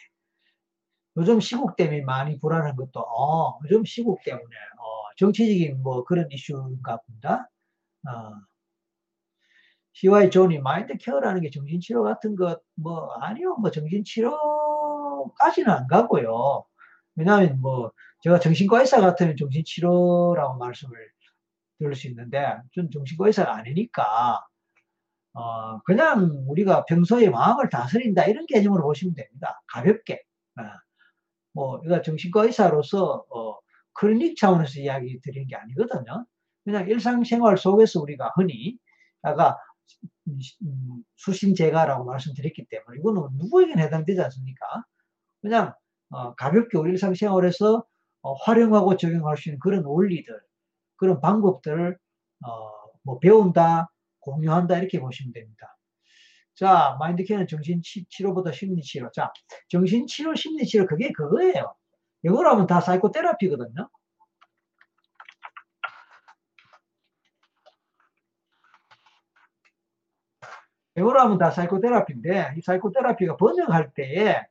요즘 1.17 1.41
시국 1.41 1.77
때문에 1.77 2.03
많이 2.03 2.39
불안한 2.39 2.77
것도 2.77 3.01
어, 3.01 3.59
요즘 3.65 3.85
시국 3.85 4.23
때문에 4.25 4.45
어, 4.45 4.87
정치적인 5.17 5.83
뭐 5.83 6.05
그런 6.05 6.31
이슈인가 6.31 6.99
봅니다. 7.07 7.51
어. 8.09 8.35
CY 9.95 10.31
조님이 10.31 10.59
mind 10.59 10.97
care라는 10.99 11.41
게 11.41 11.51
정신치료 11.51 12.03
같은 12.03 12.37
것, 12.37 12.61
뭐, 12.75 13.15
아니요. 13.15 13.57
뭐, 13.57 13.71
정신치료까지는 13.71 15.71
안 15.71 15.87
가고요. 15.87 16.65
왜냐하면 17.15 17.61
뭐, 17.63 17.93
제가 18.21 18.39
정신과 18.41 18.81
의사 18.81 19.01
같으면 19.01 19.37
정신치료라고 19.39 20.59
말씀을 20.59 20.95
들을 21.79 21.95
수 21.95 22.09
있는데, 22.09 22.59
전 22.75 22.91
정신과 22.91 23.27
의사가 23.29 23.57
아니니까, 23.57 24.45
어, 25.35 25.81
그냥 25.83 26.45
우리가 26.49 26.85
평소에 26.87 27.31
마음을 27.31 27.69
다스린다, 27.71 28.25
이런 28.27 28.47
개념으로 28.47 28.83
보시면 28.85 29.15
됩니다. 29.15 29.63
가볍게. 29.69 30.23
어. 30.59 30.63
뭐, 31.57 31.81
이거 31.85 32.03
정신과 32.03 32.45
의사로서, 32.45 33.25
어, 33.31 33.57
클리닉 33.95 34.37
차원에서 34.37 34.81
이야기 34.81 35.21
드리는 35.23 35.47
게 35.49 35.57
아니거든요. 35.57 36.27
그냥 36.65 36.89
일상생활 36.89 37.57
속에서 37.57 38.01
우리가 38.03 38.33
흔히, 38.37 38.79
아까 39.23 39.57
음, 40.29 40.39
수신제가라고 41.17 42.05
말씀드렸기 42.05 42.67
때문에 42.69 42.99
이거는 42.99 43.23
누구에게나 43.39 43.83
해당되지 43.83 44.21
않습니까? 44.21 44.67
그냥 45.41 45.73
어, 46.11 46.35
가볍게 46.35 46.79
우리 46.79 46.93
일상생활에서 46.93 47.85
어, 48.23 48.35
활용하고 48.35 48.97
적용할 48.97 49.37
수 49.37 49.49
있는 49.49 49.61
그런 49.61 49.85
원리들, 49.85 50.39
그런 50.97 51.21
방법들을 51.21 51.97
어, 52.45 52.71
뭐 53.03 53.19
배운다, 53.21 53.91
공유한다 54.21 54.79
이렇게 54.79 55.01
보시면 55.01 55.33
됩니다. 55.33 55.76
자, 56.57 56.97
mind 56.99 57.23
care는 57.25 57.47
정신 57.47 57.83
치료보다 57.83 58.51
심리 58.51 58.83
치료. 58.83 59.11
자, 59.13 59.31
정신 59.69 60.07
치료, 60.07 60.35
심리 60.35 60.65
치료 60.67 60.87
그게 60.87 61.13
그거예요. 61.13 61.75
이걸 62.23 62.47
하면 62.49 62.67
다 62.67 62.81
psychotherapy거든요. 62.81 63.89
이걸 70.97 71.19
하면 71.21 71.37
다 71.39 71.51
psychotherapy인데 71.51 72.55
이 72.57 72.63
psychotherapy가 72.63 73.37
번역할 73.37 73.93
때에 73.93 74.43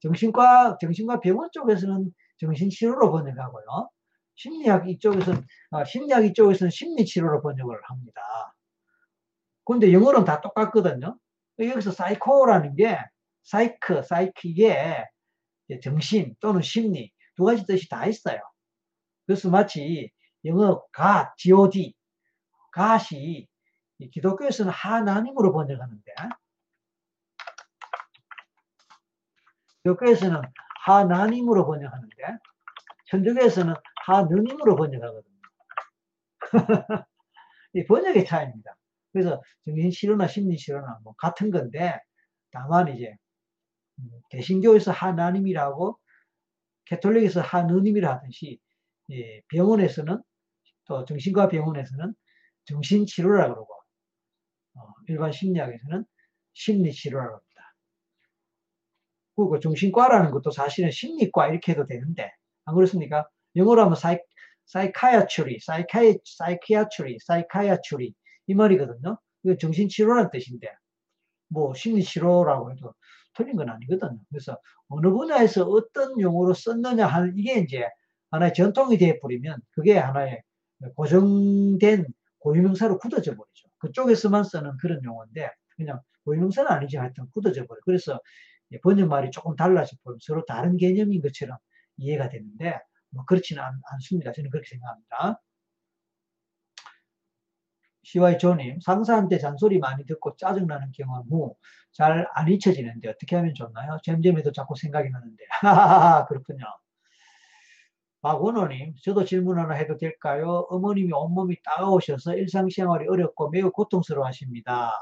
정신과 0.00 0.78
정신과 0.80 1.20
병원 1.20 1.50
쪽에서는 1.52 2.10
정신 2.38 2.70
치료로 2.70 3.12
번역하고요. 3.12 3.90
심리학 4.34 4.88
이쪽에서는 4.88 5.44
아, 5.72 5.84
심리학 5.84 6.24
이쪽에서는 6.24 6.70
심리 6.70 7.04
치료로 7.04 7.42
번역을 7.42 7.76
합니다. 7.84 8.22
근데 9.66 9.92
영어는 9.92 10.24
다 10.24 10.40
똑같거든요. 10.40 11.18
여기서 11.68 11.92
사이코라는 11.92 12.76
게 12.76 12.98
사이크, 13.42 14.02
사이키에 14.02 15.04
정신 15.82 16.34
또는 16.40 16.62
심리 16.62 17.12
두 17.36 17.44
가지 17.44 17.64
뜻이 17.64 17.88
다 17.88 18.06
있어요. 18.06 18.40
그래서 19.26 19.50
마치 19.50 20.10
영어 20.44 20.84
가, 20.92 21.34
god, 21.38 21.94
gat이 22.72 23.46
기독교에서는 24.12 24.72
하나님으로 24.72 25.52
번역하는데 25.52 26.14
기독교에서는 29.82 30.42
하나님으로 30.84 31.66
번역하는데 31.66 32.16
천주교에서는 33.06 33.74
하느님으로 34.06 34.76
번역하거든요. 34.76 35.40
이 37.74 37.84
번역의 37.84 38.24
차이입니다. 38.24 38.76
그래서 39.12 39.42
정신치료나 39.64 40.26
심리치료나 40.28 41.00
뭐 41.04 41.14
같은 41.18 41.50
건데 41.50 41.98
다만 42.50 42.88
이제 42.94 43.14
음, 43.98 44.10
개신교에서 44.30 44.92
하나님이라고 44.92 45.98
캐톨릭에서 46.86 47.40
하느님이라 47.40 48.14
하듯이 48.14 48.58
병원에서는 49.48 50.22
또 50.86 51.04
정신과 51.04 51.48
병원에서는 51.48 52.14
정신치료라고 52.64 53.54
그러고 53.54 53.74
어, 54.74 54.92
일반 55.08 55.32
심리학에서는 55.32 56.04
심리치료라고 56.54 57.32
합니다. 57.32 57.74
그리고 59.36 59.60
정신과라는 59.60 60.30
것도 60.32 60.50
사실은 60.50 60.90
심리과 60.90 61.48
이렇게 61.48 61.72
해도 61.72 61.86
되는데 61.86 62.30
안 62.64 62.74
그렇습니까? 62.74 63.28
영어로 63.56 63.82
하면 63.82 63.96
사이, 63.96 64.18
사이카야츄리, 64.66 65.60
사이카이, 65.60 66.18
사이키아츄리, 66.24 67.18
사이카야츄리 67.20 68.14
이 68.50 68.54
말이거든요. 68.54 69.16
이거 69.44 69.56
정신치료라는 69.56 70.30
뜻인데 70.32 70.68
뭐 71.48 71.72
심리치료라고 71.72 72.72
해도 72.72 72.94
틀린 73.34 73.54
건 73.54 73.70
아니거든요. 73.70 74.18
그래서 74.28 74.58
어느 74.88 75.08
분야에서 75.08 75.64
어떤 75.66 76.20
용어로 76.20 76.54
썼느냐 76.54 77.06
하는 77.06 77.32
이게 77.36 77.60
이제 77.60 77.88
하나의 78.32 78.52
전통이 78.54 78.98
되어버리면 78.98 79.60
그게 79.70 79.96
하나의 79.96 80.42
고정된 80.96 82.06
고유명사로 82.40 82.98
굳어져 82.98 83.36
버리죠. 83.36 83.68
그쪽에서만 83.78 84.42
쓰는 84.42 84.76
그런 84.78 85.00
용어인데 85.04 85.48
그냥 85.76 86.00
고유명사는 86.24 86.68
아니지 86.68 86.96
하여튼 86.96 87.26
굳어져 87.32 87.66
버려. 87.66 87.78
그래서 87.84 88.20
번역말이 88.82 89.30
조금 89.30 89.54
달라져 89.54 89.96
버리면 90.02 90.18
서로 90.22 90.44
다른 90.44 90.76
개념인 90.76 91.22
것처럼 91.22 91.56
이해가 91.98 92.28
되는데 92.28 92.80
뭐 93.10 93.24
그렇지는 93.26 93.62
않, 93.62 93.72
습니다 94.00 94.32
저는 94.32 94.50
그렇게 94.50 94.68
생각합니다. 94.70 95.40
CY 98.04 98.38
조님, 98.38 98.80
상사한테 98.80 99.38
잔소리 99.38 99.78
많이 99.78 100.04
듣고 100.06 100.36
짜증나는 100.36 100.92
경험 100.96 101.26
후 101.30 101.54
잘 101.92 102.28
안 102.34 102.48
잊혀지는데 102.48 103.08
어떻게 103.08 103.34
하면 103.36 103.52
좋나요? 103.54 103.98
잼잼이도 104.04 104.52
자꾸 104.52 104.76
생각이 104.76 105.10
나는데. 105.10 105.44
하하하, 105.62 106.26
그렇군요. 106.26 106.64
박원호님, 108.22 108.94
저도 109.02 109.24
질문 109.24 109.58
하나 109.58 109.74
해도 109.74 109.96
될까요? 109.96 110.66
어머님이 110.70 111.12
온몸이 111.12 111.56
따가우셔서 111.64 112.34
일상생활이 112.36 113.08
어렵고 113.08 113.48
매우 113.50 113.70
고통스러워 113.72 114.26
하십니다. 114.26 114.92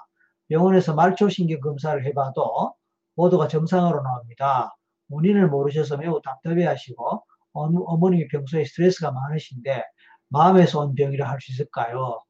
병원에서 0.48 0.94
말초신경 0.94 1.60
검사를 1.60 2.04
해봐도 2.06 2.74
모두가 3.16 3.48
정상으로 3.48 4.02
나옵니다. 4.02 4.70
원인을 5.10 5.48
모르셔서 5.48 5.96
매우 5.96 6.20
답답해 6.22 6.64
하시고 6.64 7.24
어머님이 7.52 8.28
평소에 8.28 8.64
스트레스가 8.64 9.10
많으신데 9.12 9.82
마음에서 10.28 10.80
온 10.80 10.94
병이라 10.94 11.28
할 11.28 11.40
수 11.40 11.50
있을까요? 11.52 12.20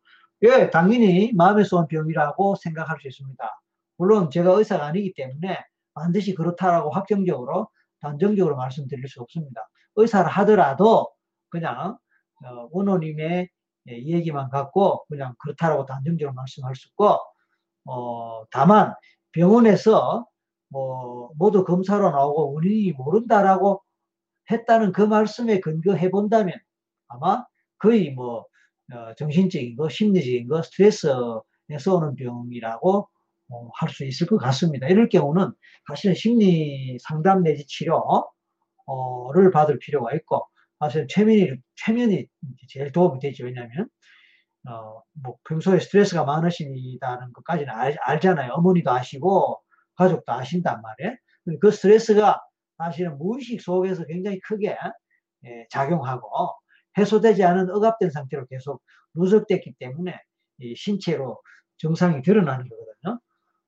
예, 0.42 0.70
당연히 0.70 1.32
마음에서 1.34 1.78
온 1.78 1.88
병이라고 1.88 2.56
생각할 2.56 2.98
수 3.00 3.08
있습니다. 3.08 3.60
물론 3.96 4.30
제가 4.30 4.52
의사가 4.52 4.86
아니기 4.86 5.12
때문에 5.14 5.58
반드시 5.94 6.34
그렇다라고 6.34 6.90
확정적으로 6.90 7.68
단정적으로 8.00 8.56
말씀드릴 8.56 9.08
수 9.08 9.20
없습니다. 9.20 9.68
의사를 9.96 10.30
하더라도 10.30 11.10
그냥 11.48 11.98
어, 12.44 12.68
원호님의 12.70 13.48
예, 13.90 13.92
얘기만 13.92 14.50
갖고 14.50 15.04
그냥 15.08 15.34
그렇다라고 15.40 15.86
단정적으로 15.86 16.34
말씀할 16.34 16.76
수 16.76 16.88
있고 16.88 17.18
어, 17.86 18.44
다만 18.50 18.94
병원에서 19.32 20.26
뭐 20.68 21.30
모두 21.36 21.64
검사로 21.64 22.10
나오고 22.10 22.54
원인이 22.54 22.92
모른다라고 22.92 23.82
했다는 24.50 24.92
그 24.92 25.02
말씀에 25.02 25.60
근거해 25.60 26.10
본다면 26.10 26.54
아마 27.08 27.44
거의 27.78 28.10
뭐 28.12 28.46
어, 28.92 29.14
정신적인 29.16 29.76
거, 29.76 29.88
심리적인 29.88 30.48
거, 30.48 30.62
스트레스에서 30.62 31.44
오는 31.96 32.14
병이라고 32.16 33.08
어, 33.50 33.68
할 33.80 33.90
수 33.90 34.04
있을 34.04 34.26
것 34.26 34.36
같습니다. 34.38 34.88
이럴 34.88 35.08
경우는 35.08 35.52
사실은 35.88 36.14
심리 36.14 36.98
상담 37.00 37.42
내지 37.42 37.66
치료 37.66 38.02
를 39.34 39.50
받을 39.50 39.78
필요가 39.78 40.14
있고 40.14 40.46
사실 40.80 41.06
최면이 41.08 41.50
최면이 41.76 42.26
제일 42.68 42.92
도움이 42.92 43.20
되죠. 43.20 43.44
왜냐하면 43.44 43.88
어, 44.68 45.02
뭐 45.22 45.36
평소에 45.48 45.80
스트레스가 45.80 46.24
많으시다는 46.24 47.32
것까지는 47.34 47.72
알, 47.72 47.96
알잖아요. 48.02 48.52
어머니도 48.52 48.90
아시고 48.90 49.60
가족도 49.96 50.32
아신단 50.32 50.80
말이에요. 50.82 51.16
그 51.60 51.70
스트레스가 51.70 52.40
사실은 52.78 53.18
무의식 53.18 53.60
속에서 53.60 54.04
굉장히 54.06 54.40
크게 54.40 54.76
예, 55.46 55.66
작용하고 55.70 56.28
해소되지 56.98 57.44
않은 57.44 57.70
억압된 57.70 58.10
상태로 58.10 58.46
계속 58.46 58.82
누적됐기 59.14 59.74
때문에 59.78 60.20
신체로 60.76 61.40
증상이 61.78 62.22
드러나는 62.22 62.68
거거든요. 62.68 63.20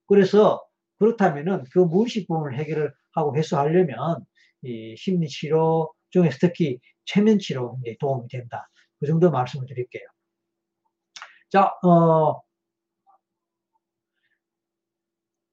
그래서 0.07 0.65
그렇다면은 0.99 1.65
그 1.73 1.79
무의식 1.79 2.29
부분을 2.29 2.59
해결을 2.59 2.93
하고 3.13 3.37
해소하려면 3.37 4.25
이 4.63 4.95
심리 4.97 5.29
치료 5.29 5.93
중에서 6.11 6.39
특히 6.41 6.79
최면 7.05 7.39
치료 7.39 7.79
도움이 8.01 8.29
된다. 8.29 8.69
그 8.99 9.07
정도 9.07 9.31
말씀을 9.31 9.67
드릴게요. 9.67 10.03
자, 11.49 11.75
어, 11.83 12.43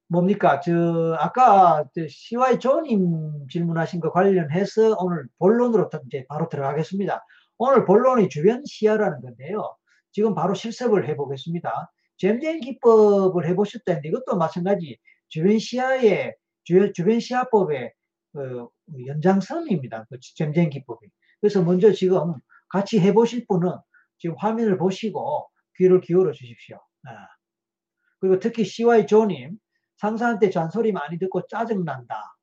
뭡니까? 0.09 0.59
저, 0.61 1.15
아까 1.19 1.85
CY 2.09 2.59
조님 2.59 3.47
질문하신 3.49 3.99
거 3.99 4.11
관련해서 4.11 4.95
오늘 4.99 5.27
본론으로 5.39 5.89
이제 6.07 6.25
바로 6.29 6.47
들어가겠습니다. 6.49 7.25
오늘 7.57 7.85
본론이 7.85 8.29
주변 8.29 8.63
시야라는 8.65 9.21
건데요. 9.21 9.75
지금 10.11 10.35
바로 10.35 10.53
실습을 10.53 11.07
해보겠습니다. 11.09 11.91
잼잼 12.17 12.61
기법을 12.61 13.47
해보셨다는데 13.47 14.09
이것도 14.09 14.37
마찬가지 14.37 14.97
주변 15.27 15.59
시야의 15.59 16.35
주변 16.63 17.19
시야법의 17.19 17.93
그 18.33 18.67
연장선입니다. 19.07 20.05
그 20.09 20.17
잼잼 20.35 20.69
기법이. 20.69 21.07
그래서 21.39 21.61
먼저 21.63 21.91
지금 21.91 22.33
같이 22.69 22.99
해보실 22.99 23.45
분은 23.47 23.71
지금 24.17 24.35
화면을 24.37 24.77
보시고 24.77 25.49
귀를 25.77 26.01
기울여 26.01 26.31
주십시오. 26.31 26.77
아. 27.03 27.27
그리고 28.19 28.39
특히 28.39 28.65
CY 28.65 29.07
조님 29.07 29.57
상사한테 29.97 30.49
잔소리 30.49 30.91
많이 30.91 31.17
듣고 31.19 31.47
짜증난다. 31.47 32.35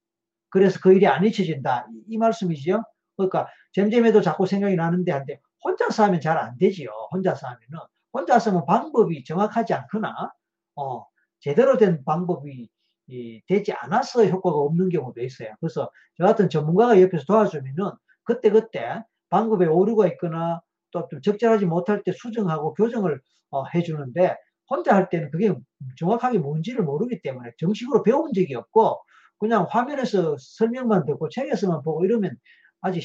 그래서 0.49 0.79
그 0.81 0.93
일이 0.93 1.07
안 1.07 1.25
잊혀진다. 1.25 1.89
이, 1.93 2.05
이 2.09 2.19
말씀이지요. 2.19 2.85
그러니까 3.17 3.49
잼잼해도 3.73 4.21
자꾸 4.23 4.47
생각이 4.47 4.77
나는데 4.77 5.13
한데 5.13 5.41
혼자서 5.65 6.05
하면 6.05 6.21
잘 6.21 6.39
안 6.39 6.57
되지요. 6.59 6.91
혼자서 7.13 7.47
하면은 7.47 7.87
혼자서 8.13 8.51
하면 8.51 8.67
방법이 8.67 9.25
정확하지 9.25 9.75
않거나 9.75 10.33
어, 10.77 11.07
제대로 11.41 11.77
된 11.79 12.05
방법이 12.05 12.69
이, 13.09 13.43
되지 13.47 13.73
않아서 13.73 14.25
효과가 14.25 14.57
없는 14.57 14.89
경우도 14.89 15.23
있어요. 15.23 15.51
그래서 15.61 15.91
저 16.17 16.25
같은 16.25 16.49
전문가가 16.49 17.01
옆에서 17.01 17.25
도와주면은 17.27 17.93
그때그때 18.25 19.03
방법에 19.31 19.67
오류가 19.67 20.07
있거나 20.09 20.61
또 20.93 21.09
좀 21.09 21.21
적절하지 21.23 21.67
못할 21.67 22.03
때 22.05 22.13
수정하고 22.13 22.75
교정을 22.75 23.21
어, 23.51 23.65
해주는데 23.75 24.37
혼자 24.71 24.95
할 24.95 25.09
때는 25.11 25.31
그게 25.31 25.53
정확하게 25.99 26.39
뭔지를 26.39 26.85
모르기 26.85 27.21
때문에 27.23 27.53
정식으로 27.59 28.03
배운 28.03 28.33
적이 28.33 28.55
없고 28.57 29.03
그냥 29.39 29.67
화면에서 29.69 30.37
설명만 30.39 31.05
듣고 31.05 31.29
책에서만 31.29 31.83
보고 31.83 32.05
이러면 32.05 32.37
아직 32.85 33.03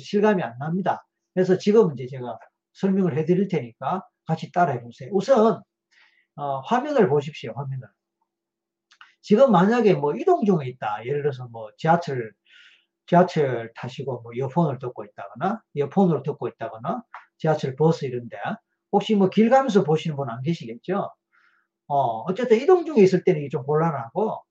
실감이 0.00 0.42
안 0.42 0.58
납니다. 0.58 1.06
그래서 1.34 1.58
지금 1.58 1.92
이제 1.94 2.06
제가 2.08 2.38
설명을 2.74 3.16
해드릴 3.18 3.48
테니까 3.48 4.04
같이 4.26 4.52
따라해 4.52 4.82
보세요. 4.82 5.10
우선 5.12 5.62
어, 6.36 6.60
화면을 6.60 7.08
보십시오. 7.08 7.52
화면을. 7.56 7.88
지금 9.22 9.52
만약에 9.52 9.94
뭐 9.94 10.14
이동 10.14 10.44
중에 10.44 10.66
있다. 10.68 11.04
예를 11.04 11.22
들어서 11.22 11.46
뭐 11.52 11.70
지하철 11.76 12.32
지하철 13.06 13.72
타시고 13.76 14.22
뭐 14.22 14.32
이어폰을 14.34 14.78
듣고 14.78 15.04
있다거나 15.04 15.62
이어폰으로 15.74 16.22
듣고 16.22 16.48
있다거나 16.48 17.02
지하철 17.38 17.76
버스 17.76 18.04
이런데 18.06 18.36
혹시 18.92 19.14
뭐 19.16 19.28
길 19.30 19.50
가면서 19.50 19.84
보시는 19.84 20.16
분 20.16 20.30
안 20.30 20.42
계시겠죠? 20.42 21.12
어, 21.88 21.96
어쨌든 22.24 22.58
이동 22.60 22.86
중에 22.86 23.02
있을 23.02 23.24
때는 23.24 23.48
좀 23.50 23.64
곤란하고 23.64 24.42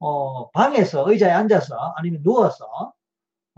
어, 0.00 0.50
방에서 0.52 1.10
의자에 1.10 1.32
앉아서 1.32 1.94
아니면 1.96 2.22
누워서 2.24 2.92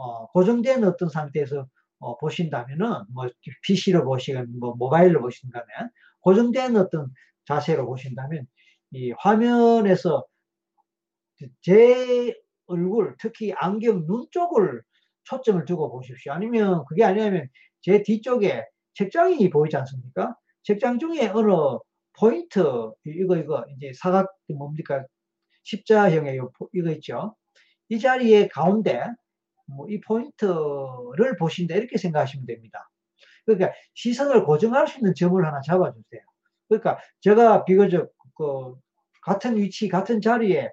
어, 0.00 0.26
고정된 0.28 0.82
어떤 0.84 1.10
상태에서 1.10 1.66
어, 1.98 2.16
보신다면은 2.16 3.04
뭐 3.12 3.28
PC로 3.62 4.04
보시건 4.04 4.58
뭐 4.58 4.74
모바일로 4.74 5.20
보신다면 5.20 5.66
고정된 6.20 6.76
어떤 6.76 7.12
자세로 7.44 7.86
보신다면 7.86 8.46
이 8.92 9.12
화면에서 9.18 10.24
제 11.60 12.34
얼굴 12.66 13.16
특히 13.18 13.52
안경 13.54 14.06
눈 14.06 14.26
쪽을 14.30 14.82
초점을 15.24 15.64
두고 15.66 15.92
보십시오. 15.92 16.32
아니면 16.32 16.84
그게 16.88 17.04
아니면 17.04 17.48
제 17.82 18.02
뒤쪽에 18.02 18.64
책장이 18.94 19.50
보이지 19.50 19.76
않습니까? 19.76 20.34
책장 20.62 20.98
중에 20.98 21.28
어느 21.28 21.50
포인트 22.18 22.60
이거 23.04 23.36
이거 23.36 23.64
이제 23.76 23.92
사각 23.94 24.30
뭡니까 24.48 25.04
십자형의 25.64 26.40
이거 26.72 26.90
있죠. 26.92 27.36
이 27.88 27.98
자리에 27.98 28.48
가운데 28.48 29.02
뭐 29.70 29.86
이 29.88 30.00
포인트를 30.00 31.36
보신다 31.38 31.74
이렇게 31.74 31.98
생각하시면 31.98 32.46
됩니다. 32.46 32.88
그러니까 33.46 33.72
시선을 33.94 34.44
고정할 34.44 34.86
수 34.88 34.98
있는 34.98 35.14
점을 35.14 35.44
하나 35.44 35.60
잡아주세요. 35.62 36.20
그러니까 36.68 36.98
제가 37.20 37.64
비교적 37.64 38.10
그 38.36 38.76
같은 39.22 39.56
위치 39.56 39.88
같은 39.88 40.20
자리에 40.20 40.70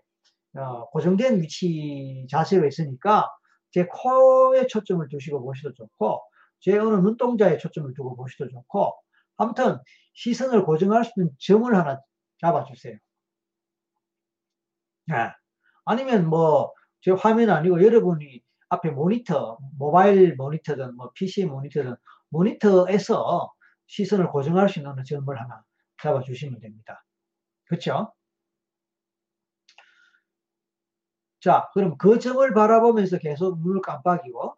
어, 0.55 0.85
고정된 0.89 1.41
위치 1.41 2.25
자세로 2.29 2.67
있으니까 2.67 3.29
제 3.71 3.85
코에 3.87 4.67
초점을 4.67 5.07
두시고 5.09 5.43
보셔도 5.43 5.73
좋고 5.75 6.21
제 6.59 6.77
어느 6.77 6.95
눈동자에 6.95 7.57
초점을 7.57 7.93
두고 7.93 8.15
보셔도 8.15 8.49
좋고 8.49 8.95
아무튼 9.37 9.77
시선을 10.15 10.63
고정할 10.65 11.05
수 11.05 11.11
있는 11.17 11.31
점을 11.39 11.73
하나 11.75 11.99
잡아주세요. 12.41 12.97
네. 15.07 15.15
아니면 15.85 16.29
뭐 16.29 16.73
제 17.01 17.11
화면 17.11 17.49
아니고 17.49 17.83
여러분이 17.83 18.41
앞에 18.69 18.91
모니터, 18.91 19.57
모바일 19.77 20.35
모니터든 20.35 20.95
뭐 20.95 21.11
PC 21.13 21.45
모니터든 21.45 21.95
모니터에서 22.29 23.53
시선을 23.87 24.29
고정할 24.29 24.69
수 24.69 24.79
있는 24.79 24.95
점을 25.05 25.39
하나 25.39 25.63
잡아주시면 26.01 26.59
됩니다. 26.59 27.05
그렇죠? 27.65 28.13
자, 31.41 31.69
그럼 31.73 31.97
그 31.97 32.19
점을 32.19 32.53
바라보면서 32.53 33.19
계속 33.19 33.59
눈을 33.61 33.81
깜빡이고 33.81 34.57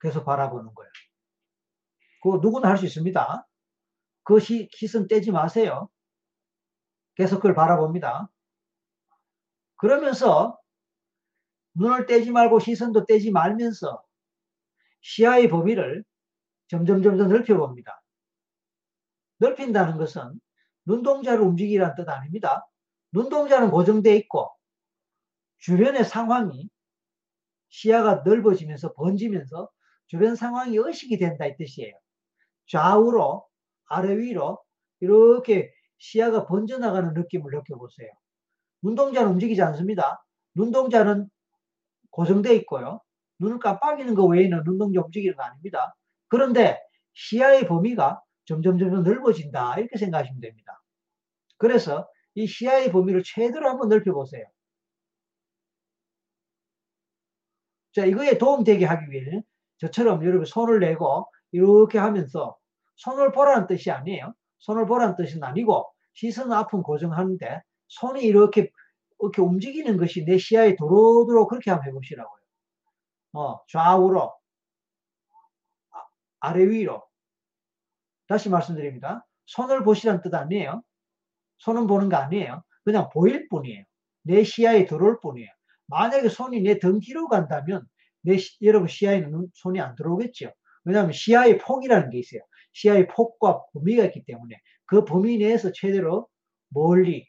계속 0.00 0.24
바라보는 0.24 0.74
거예요. 0.74 0.90
그거 2.22 2.38
누구나 2.38 2.68
할 2.70 2.76
수 2.78 2.86
있습니다. 2.86 3.46
그 4.24 4.40
시, 4.40 4.68
시선 4.72 5.08
떼지 5.08 5.32
마세요. 5.32 5.88
계속 7.16 7.36
그걸 7.36 7.54
바라봅니다. 7.54 8.30
그러면서 9.76 10.59
눈을 11.80 12.04
떼지 12.04 12.30
말고 12.30 12.60
시선도 12.60 13.06
떼지 13.06 13.30
말면서 13.30 14.04
시야의 15.00 15.48
범위를 15.48 16.04
점점 16.68 17.02
점점 17.02 17.28
넓혀봅니다. 17.28 18.02
넓힌다는 19.38 19.96
것은 19.96 20.38
눈동자를 20.84 21.40
움직이라는 21.40 21.94
뜻 21.94 22.06
아닙니다. 22.06 22.68
눈동자는 23.12 23.70
고정되어 23.70 24.14
있고 24.16 24.50
주변의 25.60 26.04
상황이 26.04 26.68
시야가 27.70 28.24
넓어지면서 28.26 28.92
번지면서 28.92 29.70
주변 30.06 30.36
상황이 30.36 30.76
의식이 30.76 31.18
된다 31.18 31.46
이 31.46 31.56
뜻이에요. 31.56 31.94
좌우로 32.66 33.46
아래 33.86 34.18
위로 34.18 34.62
이렇게 35.00 35.72
시야가 35.96 36.46
번져나가는 36.46 37.14
느낌을 37.14 37.50
느껴보세요. 37.50 38.10
눈동자는 38.82 39.32
움직이지 39.32 39.62
않습니다. 39.62 40.22
눈동자는 40.54 41.30
고정되어 42.10 42.52
있고요. 42.54 43.00
눈을 43.38 43.58
깜빡이는 43.58 44.14
것 44.14 44.26
외에는 44.26 44.64
눈동자 44.64 45.00
움직이는 45.00 45.36
거 45.36 45.42
아닙니다. 45.42 45.94
그런데 46.28 46.80
시야의 47.14 47.66
범위가 47.66 48.22
점점 48.44 48.78
점점 48.78 49.02
넓어진다 49.02 49.78
이렇게 49.78 49.98
생각하시면 49.98 50.40
됩니다. 50.40 50.80
그래서 51.56 52.08
이 52.34 52.46
시야의 52.46 52.92
범위를 52.92 53.22
최대로 53.24 53.68
한번 53.68 53.88
넓혀보세요. 53.88 54.44
자 57.92 58.04
이거에 58.04 58.38
도움되게 58.38 58.84
하기 58.84 59.10
위해 59.10 59.42
저처럼 59.78 60.24
여러분 60.24 60.44
손을 60.44 60.80
내고 60.80 61.26
이렇게 61.52 61.98
하면서 61.98 62.56
손을 62.96 63.32
보라는 63.32 63.66
뜻이 63.66 63.90
아니에요. 63.90 64.34
손을 64.58 64.86
보라는 64.86 65.16
뜻은 65.16 65.42
아니고 65.42 65.90
시선 66.12 66.52
앞은 66.52 66.82
고정하는데 66.82 67.62
손이 67.88 68.22
이렇게 68.22 68.70
이렇게 69.22 69.42
움직이는 69.42 69.96
것이 69.96 70.24
내 70.24 70.38
시야에 70.38 70.76
들어오도록 70.76 71.48
그렇게 71.50 71.70
한번 71.70 71.88
해보시라고요. 71.88 72.40
어, 73.34 73.60
좌우로, 73.68 74.32
아, 75.90 75.98
아래 76.40 76.64
위로. 76.64 77.02
다시 78.28 78.48
말씀드립니다. 78.48 79.26
손을 79.46 79.82
보시라는 79.84 80.22
뜻 80.22 80.34
아니에요. 80.34 80.82
손은 81.58 81.86
보는 81.86 82.08
거 82.08 82.16
아니에요. 82.16 82.62
그냥 82.84 83.08
보일 83.12 83.48
뿐이에요. 83.48 83.84
내 84.22 84.44
시야에 84.44 84.86
들어올 84.86 85.20
뿐이에요. 85.20 85.48
만약에 85.86 86.28
손이 86.28 86.60
내 86.62 86.78
등 86.78 87.00
뒤로 87.00 87.28
간다면 87.28 87.86
내 88.22 88.36
시, 88.38 88.56
여러분 88.64 88.88
시야에는 88.88 89.48
손이 89.54 89.80
안 89.80 89.94
들어오겠죠. 89.96 90.52
왜냐하면 90.84 91.12
시야의 91.12 91.58
폭이라는 91.58 92.10
게 92.10 92.18
있어요. 92.18 92.42
시야의 92.72 93.08
폭과 93.08 93.64
범위가 93.72 94.04
있기 94.06 94.24
때문에 94.24 94.56
그 94.86 95.04
범위 95.04 95.38
내에서 95.38 95.72
최대로 95.72 96.28
멀리 96.68 97.28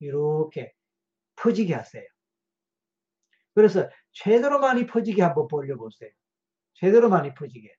이렇게 0.00 0.72
퍼지게 1.40 1.74
하세요. 1.74 2.04
그래서 3.54 3.88
최대로 4.12 4.60
많이 4.60 4.86
퍼지게 4.86 5.22
한번 5.22 5.48
벌려보세요. 5.48 6.10
최대로 6.74 7.08
많이 7.08 7.34
퍼지게. 7.34 7.74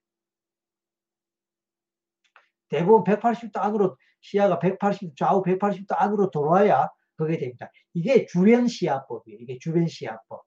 대부분 2.69 3.03
180도 3.03 3.57
안으로 3.57 3.97
시야가 4.21 4.59
180도 4.59 5.17
좌우 5.17 5.41
180도 5.43 5.95
안으로 5.97 6.29
돌아야 6.31 6.89
그게 7.15 7.37
됩니다. 7.37 7.69
이게 7.93 8.25
주변 8.25 8.67
시야법이에요. 8.67 9.39
이게 9.41 9.57
주변 9.59 9.87
시야법. 9.87 10.43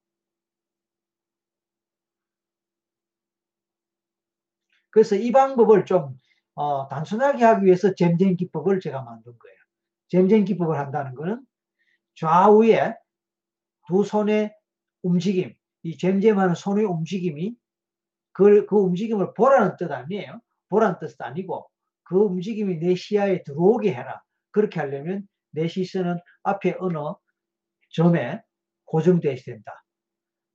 그래서 4.91 5.17
이 5.17 5.33
방법을 5.33 5.87
좀 5.87 6.19
어, 6.55 6.87
단순하게 6.89 7.45
하기 7.45 7.67
위해서 7.67 7.95
잼잼 7.95 8.37
기법을 8.37 8.81
제가 8.81 9.03
만든 9.03 9.33
거예요. 9.39 9.57
잼잼 10.09 10.45
기법을 10.45 10.79
한다는 10.79 11.15
것은 11.15 11.45
좌우에 12.15 12.95
두 13.93 14.05
손의 14.05 14.55
움직임, 15.03 15.53
이 15.83 15.99
잼잼하는 15.99 16.55
손의 16.55 16.87
움직임이 16.87 17.55
그, 18.33 18.65
그 18.65 18.77
움직임을 18.77 19.35
보라는 19.35 19.77
뜻 19.77 19.93
아니에요. 19.93 20.41
보라는 20.71 20.99
뜻 20.99 21.15
아니고 21.21 21.69
그 22.03 22.17
움직임이 22.17 22.79
내 22.79 22.95
시야에 22.95 23.43
들어오게 23.43 23.93
해라. 23.93 24.23
그렇게 24.51 24.81
하려면 24.81 25.29
내 25.51 25.69
시선은 25.69 26.17
앞에 26.43 26.77
어느 26.81 26.97
점에 27.91 28.41
고정되어야 28.87 29.37
된다. 29.45 29.85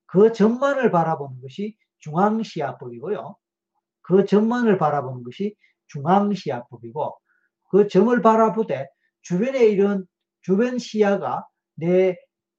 그 0.08 0.32
점만을 0.32 0.90
바라보는 0.90 1.40
것이 1.40 1.78
중앙시야법이고요. 2.00 3.36
그 4.02 4.26
점만을 4.26 4.80
바라보는 4.80 5.22
것이 5.22 5.56
중앙시야법이고 5.90 7.20
그 7.70 7.88
점을 7.88 8.20
바라보되 8.20 8.88
주변에 9.22 9.68
이런 9.68 10.08
주변 10.42 10.80
시야가 10.80 11.46
내 11.76 12.18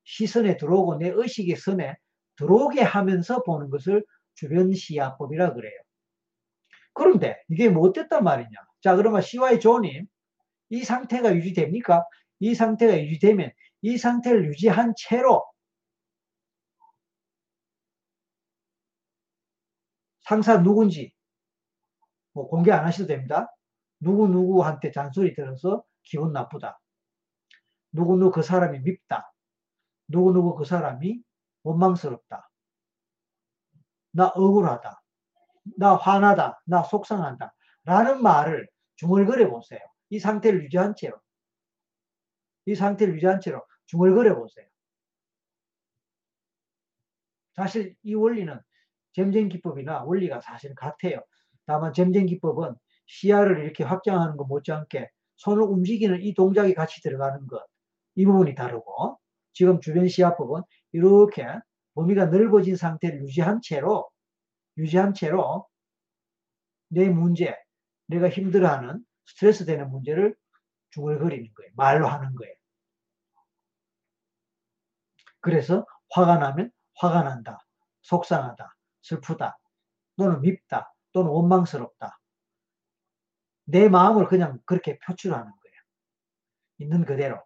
시선에 0.08 0.56
들어오고 0.56 0.96
내 0.96 1.10
의식의 1.14 1.56
선에 1.56 1.94
들어오게 2.36 2.80
하면서 2.82 3.42
보는 3.42 3.68
것을 3.68 4.04
주변 4.34 4.72
시야법이라 4.72 5.52
그래요. 5.52 5.78
그런데 6.94 7.36
이게 7.48 7.68
뭐 7.68 7.92
말이냐? 8.22 8.50
자, 8.82 8.96
그러면 8.96 9.20
CY 9.20 9.60
조님, 9.60 10.06
이 10.70 10.82
상태가 10.82 11.34
유지됩니까? 11.34 12.04
이 12.40 12.54
상태가 12.54 12.98
유지되면 12.98 13.50
이 13.82 13.98
상태를 13.98 14.46
유지한 14.46 14.94
채로 14.96 15.44
상사 20.22 20.62
누군지 20.62 21.12
뭐 22.32 22.48
공개 22.48 22.72
안 22.72 22.86
하셔도 22.86 23.08
됩니다. 23.08 23.54
누구누구한테 24.00 24.90
잔소리 24.90 25.34
들어서 25.34 25.84
기분 26.02 26.32
나쁘다. 26.32 26.80
누구누구 27.92 28.36
그 28.36 28.42
사람이 28.42 28.80
밉다. 28.80 29.32
누구누구 30.08 30.56
그 30.56 30.64
사람이 30.64 31.22
원망스럽다. 31.62 32.50
나 34.12 34.28
억울하다. 34.28 35.02
나 35.76 35.96
화나다. 35.96 36.60
나 36.64 36.82
속상한다. 36.82 37.54
라는 37.84 38.22
말을 38.22 38.68
중얼거려 38.96 39.50
보세요. 39.50 39.80
이 40.10 40.18
상태를 40.18 40.64
유지한 40.64 40.94
채로. 40.96 41.18
이 42.66 42.74
상태를 42.74 43.14
유지한 43.14 43.40
채로 43.40 43.64
중얼거려 43.86 44.36
보세요. 44.36 44.66
사실 47.54 47.96
이 48.02 48.14
원리는 48.14 48.60
잼잼 49.12 49.48
기법이나 49.48 50.04
원리가 50.04 50.40
사실 50.40 50.74
같아요. 50.74 51.22
다만 51.66 51.92
잼잼 51.92 52.26
기법은 52.26 52.76
시야를 53.06 53.64
이렇게 53.64 53.84
확장하는 53.84 54.36
것 54.36 54.46
못지않게 54.46 55.10
손을 55.36 55.62
움직이는 55.62 56.22
이 56.22 56.34
동작이 56.34 56.74
같이 56.74 57.00
들어가는 57.00 57.46
것, 57.46 57.64
이 58.14 58.26
부분이 58.26 58.54
다르고 58.54 59.18
지금 59.52 59.80
주변 59.80 60.08
시야법은 60.08 60.62
이렇게 60.92 61.46
범위가 61.94 62.26
넓어진 62.26 62.76
상태를 62.76 63.22
유지한 63.22 63.60
채로 63.62 64.08
유지한 64.76 65.14
채로 65.14 65.66
내 66.88 67.08
문제, 67.08 67.56
내가 68.06 68.28
힘들어하는 68.28 69.04
스트레스 69.26 69.66
되는 69.66 69.90
문제를 69.90 70.34
중얼거리는 70.90 71.52
거예요. 71.54 71.72
말로 71.74 72.06
하는 72.08 72.34
거예요. 72.34 72.54
그래서 75.40 75.86
화가 76.10 76.38
나면 76.38 76.70
화가 76.96 77.22
난다. 77.22 77.58
속상하다. 78.02 78.74
슬프다. 79.02 79.58
또는 80.16 80.40
밉다. 80.40 80.94
또는 81.12 81.30
원망스럽다. 81.30 82.18
내 83.64 83.88
마음을 83.88 84.26
그냥 84.28 84.58
그렇게 84.64 84.98
표출하는 84.98 85.44
거예요. 85.44 85.76
있는 86.78 87.04
그대로. 87.04 87.42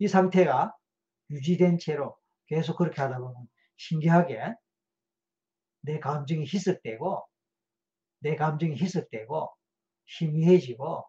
이 0.00 0.08
상태가 0.08 0.74
유지된 1.28 1.78
채로 1.78 2.16
계속 2.46 2.78
그렇게 2.78 3.00
하다 3.02 3.18
보면 3.18 3.46
신기하게 3.76 4.54
내 5.82 6.00
감정이 6.00 6.42
희석되고 6.42 7.22
내 8.20 8.34
감정이 8.34 8.76
희석되고 8.76 9.54
희미해지고 10.06 11.04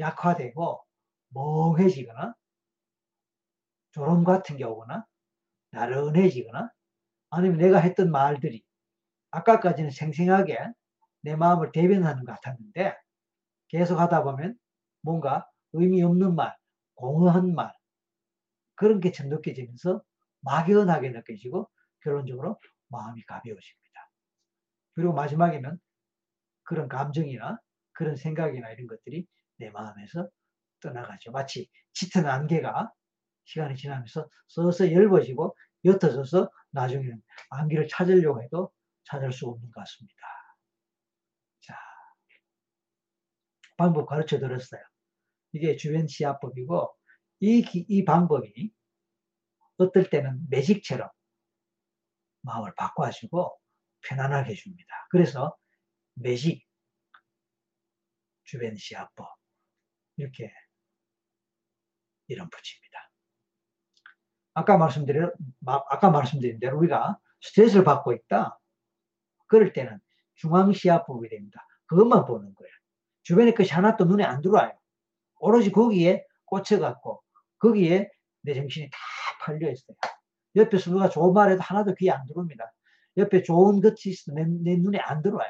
약화되고 0.00 0.84
멍해지거나 1.28 2.34
조롱 3.92 4.24
같은 4.24 4.56
게 4.56 4.64
오거나 4.64 5.06
나른해지거나 5.70 6.70
아니면 7.30 7.58
내가 7.58 7.78
했던 7.78 8.10
말들이 8.10 8.64
아까까지는 9.30 9.90
생생하게 9.90 10.58
내 11.20 11.36
마음을 11.36 11.70
대변하는 11.70 12.24
것 12.24 12.32
같았는데 12.32 12.96
계속 13.68 14.00
하다 14.00 14.24
보면 14.24 14.58
뭔가 15.00 15.48
의미 15.72 16.02
없는 16.02 16.34
말, 16.34 16.56
공허한 16.94 17.54
말 17.54 17.72
그런 18.82 18.98
게좀 18.98 19.28
느껴지면서 19.28 20.02
막연하게 20.40 21.10
느껴지고 21.10 21.70
결론적으로 22.02 22.58
마음이 22.88 23.22
가벼워집니다. 23.26 24.10
그리고 24.96 25.12
마지막에는 25.12 25.78
그런 26.64 26.88
감정이나 26.88 27.60
그런 27.92 28.16
생각이나 28.16 28.72
이런 28.72 28.88
것들이 28.88 29.24
내 29.58 29.70
마음에서 29.70 30.28
떠나가죠. 30.80 31.30
마치 31.30 31.68
짙은 31.92 32.26
안개가 32.26 32.90
시간이 33.44 33.76
지나면서 33.76 34.28
서서히 34.48 34.94
엷어지고 34.94 35.56
옅어져서 35.84 36.50
나중에는 36.72 37.22
안개를 37.50 37.86
찾으려고 37.86 38.42
해도 38.42 38.72
찾을 39.04 39.30
수 39.30 39.46
없는 39.46 39.70
것 39.70 39.80
같습니다. 39.82 40.16
자, 41.60 41.78
방법 43.76 44.06
가르쳐 44.06 44.40
드렸어요. 44.40 44.82
이게 45.52 45.76
주변 45.76 46.08
시야법이고 46.08 46.96
이, 47.42 47.64
이 47.88 48.04
방법이 48.04 48.72
어떨 49.76 50.08
때는 50.08 50.48
매직처럼 50.48 51.10
마음을 52.42 52.72
바꿔주고 52.76 53.58
편안하게 54.02 54.52
해줍니다. 54.52 55.08
그래서 55.10 55.56
매직, 56.14 56.64
주변 58.44 58.76
시야법 58.76 59.26
이렇게 60.18 60.52
이런 62.28 62.48
붙입니다. 62.48 63.10
아까 64.54 64.76
말씀드린 64.76 65.28
아까 65.66 66.10
말씀드린 66.10 66.60
대로 66.60 66.78
우리가 66.78 67.18
스트레스를 67.40 67.82
받고 67.82 68.12
있다. 68.12 68.60
그럴 69.48 69.72
때는 69.72 69.98
중앙시야법이 70.36 71.28
됩니다. 71.28 71.66
그것만 71.86 72.24
보는 72.24 72.54
거예요. 72.54 72.72
주변에 73.22 73.52
것이 73.52 73.72
하나도 73.72 74.04
눈에 74.04 74.22
안 74.22 74.42
들어와요. 74.42 74.78
오로지 75.40 75.72
거기에 75.72 76.24
꽂혀갖고 76.44 77.22
거기에 77.62 78.10
내 78.42 78.54
정신이 78.54 78.90
다 78.90 78.98
팔려 79.40 79.70
있어요. 79.70 79.96
옆에서 80.56 80.90
누가 80.90 81.08
좋은 81.08 81.32
말해도 81.32 81.62
하나도 81.62 81.94
귀에 81.94 82.10
안 82.10 82.26
들어옵니다. 82.26 82.72
옆에 83.16 83.42
좋은 83.42 83.80
것이 83.80 84.10
있어 84.10 84.32
내, 84.32 84.44
내 84.44 84.76
눈에 84.76 84.98
안 84.98 85.22
들어와요. 85.22 85.48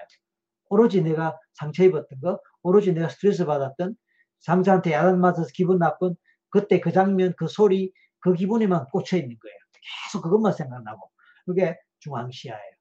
오로지 0.68 1.02
내가 1.02 1.38
상처 1.54 1.84
입었던 1.84 2.20
거, 2.20 2.40
오로지 2.62 2.92
내가 2.92 3.08
스트레스 3.08 3.44
받았던 3.44 3.96
상사한테 4.40 4.92
야단 4.92 5.20
맞아서 5.20 5.48
기분 5.54 5.78
나쁜 5.78 6.14
그때 6.50 6.80
그 6.80 6.92
장면, 6.92 7.34
그 7.36 7.48
소리, 7.48 7.92
그 8.20 8.34
기분에만 8.34 8.86
꽂혀 8.90 9.16
있는 9.16 9.36
거예요. 9.38 9.56
계속 10.04 10.22
그것만 10.22 10.52
생각나고. 10.52 11.10
그게 11.46 11.76
중앙시야예요. 12.00 12.72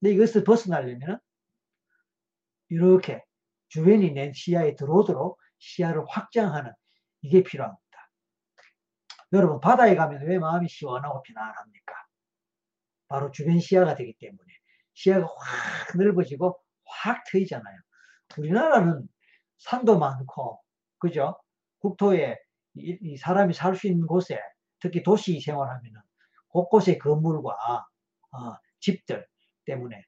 근데 0.00 0.14
이것을 0.14 0.44
벗어나려면 0.44 1.18
이렇게 2.68 3.22
주변이 3.68 4.12
내 4.12 4.32
시야에 4.32 4.76
들어오도록 4.76 5.38
시야를 5.58 6.04
확장하는 6.08 6.72
이게 7.22 7.42
필요합니다. 7.42 7.87
여러분 9.32 9.60
바다에 9.60 9.94
가면 9.94 10.22
왜 10.26 10.38
마음이 10.38 10.68
시원하고 10.68 11.22
편안합니까? 11.22 11.94
바로 13.08 13.30
주변 13.30 13.58
시야가 13.58 13.94
되기 13.94 14.14
때문에 14.18 14.52
시야가 14.94 15.26
확 15.26 15.96
넓어지고 15.96 16.58
확 16.84 17.24
트이잖아요. 17.24 17.78
우리나라는 18.38 19.08
산도 19.58 19.98
많고 19.98 20.60
그죠? 20.98 21.38
국토에 21.80 22.38
이, 22.74 22.98
이 23.00 23.16
사람이 23.16 23.54
살 23.54 23.76
수 23.76 23.86
있는 23.86 24.06
곳에 24.06 24.40
특히 24.80 25.02
도시 25.02 25.40
생활하면은 25.40 26.00
곳곳의 26.48 26.98
건물과 26.98 27.50
어, 28.32 28.38
집들 28.80 29.26
때문에 29.66 30.04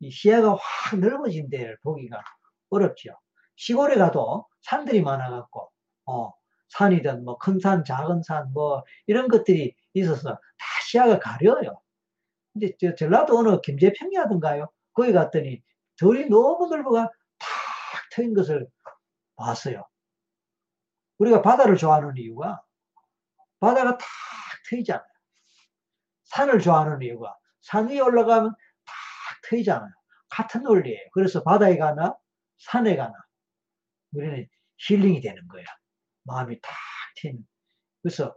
이 0.00 0.10
시야가 0.10 0.56
확 0.56 0.98
넓어진 0.98 1.48
데를 1.50 1.78
보기가 1.82 2.22
어렵죠. 2.70 3.18
시골에 3.56 3.96
가도 3.96 4.46
산들이 4.62 5.02
많아갖고 5.02 5.70
어, 6.06 6.32
산이든 6.70 7.24
뭐 7.24 7.38
큰 7.38 7.58
산, 7.60 7.84
작은 7.84 8.22
산 8.22 8.52
뭐 8.52 8.84
이런 9.06 9.28
것들이 9.28 9.74
있어서 9.94 10.34
다 10.34 10.66
시야가 10.86 11.18
가려요. 11.20 11.80
이제 12.56 12.74
저 12.80 12.94
전라도 12.94 13.38
어느 13.38 13.60
김제평야든가요? 13.60 14.68
거기 14.92 15.12
갔더니 15.12 15.62
들이 15.96 16.28
너무 16.28 16.68
넓어가 16.68 17.10
탁 17.38 17.50
트인 18.12 18.34
것을 18.34 18.68
봤어요. 19.36 19.86
우리가 21.18 21.42
바다를 21.42 21.76
좋아하는 21.76 22.16
이유가 22.16 22.62
바다가 23.60 23.98
탁 23.98 24.08
트이잖아요. 24.68 25.04
산을 26.24 26.60
좋아하는 26.60 27.02
이유가 27.02 27.36
산 27.60 27.88
위에 27.88 28.00
올라가면 28.00 28.50
탁 28.50 28.94
트이잖아요. 29.48 29.90
같은 30.30 30.62
논리예요. 30.62 31.08
그래서 31.12 31.42
바다에 31.42 31.76
가나 31.76 32.16
산에 32.58 32.96
가나 32.96 33.12
우리는 34.12 34.48
힐링이 34.78 35.20
되는 35.20 35.46
거야. 35.48 35.64
마음이 36.24 36.60
탁 36.60 36.72
트이는. 37.16 37.44
그래서 38.02 38.34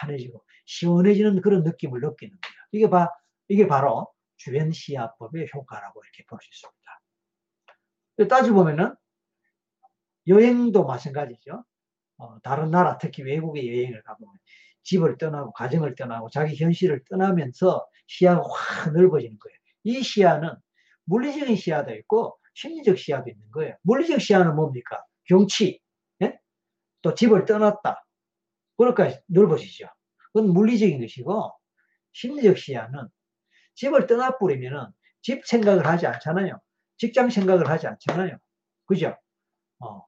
편해지고 0.00 0.44
시원해지는 0.66 1.40
그런 1.42 1.62
느낌을 1.64 2.00
느끼는 2.00 2.32
거야. 2.40 2.52
이게 2.72 2.90
바, 2.90 3.10
이게 3.48 3.66
바로 3.66 4.12
주변 4.36 4.70
시야법의 4.72 5.48
효과라고 5.54 6.02
이렇게 6.04 6.24
볼 6.28 6.38
수 6.40 6.48
있습니다. 6.52 7.00
따지 8.28 8.50
보면은 8.50 8.94
여행도 10.26 10.84
마찬가지죠. 10.84 11.64
어, 12.18 12.38
다른 12.40 12.70
나라, 12.70 12.98
특히 12.98 13.22
외국에 13.22 13.66
여행을 13.66 14.02
가보면 14.02 14.34
집을 14.82 15.18
떠나고 15.18 15.52
가정을 15.52 15.94
떠나고 15.94 16.30
자기 16.30 16.56
현실을 16.56 17.04
떠나면서 17.08 17.86
시야가 18.06 18.42
확 18.42 18.92
넓어지는 18.92 19.38
거예요. 19.38 19.56
이 19.84 20.02
시야는 20.02 20.54
물리적인 21.04 21.56
시야도 21.56 21.94
있고 21.96 22.38
심리적 22.54 22.98
시야도 22.98 23.30
있는 23.30 23.50
거예요. 23.52 23.76
물리적 23.82 24.20
시야는 24.20 24.56
뭡니까? 24.56 25.04
경치, 25.24 25.66
예? 25.66 25.78
또 27.02 27.14
집을 27.14 27.44
떠났다. 27.44 28.04
그러니까 28.76 29.20
넓어지죠. 29.26 29.86
그건 30.32 30.50
물리적인 30.52 31.00
것이고 31.00 31.52
심리적 32.12 32.58
시야는 32.58 33.08
집을 33.74 34.06
떠나버리면은 34.06 34.86
집 35.22 35.46
생각을 35.46 35.86
하지 35.86 36.06
않잖아요. 36.06 36.60
직장 36.96 37.30
생각을 37.30 37.68
하지 37.68 37.86
않잖아요. 37.86 38.38
그죠? 38.86 39.16
어. 39.80 40.04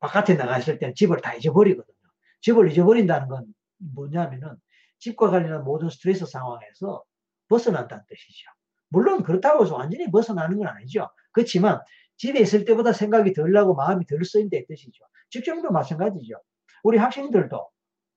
바깥에 0.00 0.34
나갔을 0.34 0.78
때는 0.78 0.94
집을 0.94 1.20
다 1.20 1.34
잊어버리거든요. 1.34 1.96
집을 2.40 2.70
잊어버린다는 2.70 3.28
건 3.28 3.46
뭐냐면은 3.78 4.56
집과 4.98 5.30
관련한 5.30 5.64
모든 5.64 5.90
스트레스 5.90 6.26
상황에서 6.26 7.04
벗어난다는 7.48 8.04
뜻이죠. 8.08 8.50
물론 8.88 9.22
그렇다고 9.22 9.64
해서 9.64 9.74
완전히 9.74 10.10
벗어나는 10.10 10.58
건 10.58 10.68
아니죠. 10.68 11.10
그렇지만 11.32 11.80
집에 12.22 12.38
있을 12.38 12.64
때보다 12.64 12.92
생각이 12.92 13.32
덜 13.32 13.50
나고 13.50 13.74
마음이 13.74 14.06
덜 14.06 14.24
쓰인다는 14.24 14.64
뜻이죠. 14.68 15.04
직장도 15.30 15.72
마찬가지죠. 15.72 16.40
우리 16.84 16.96
학생들도 16.96 17.68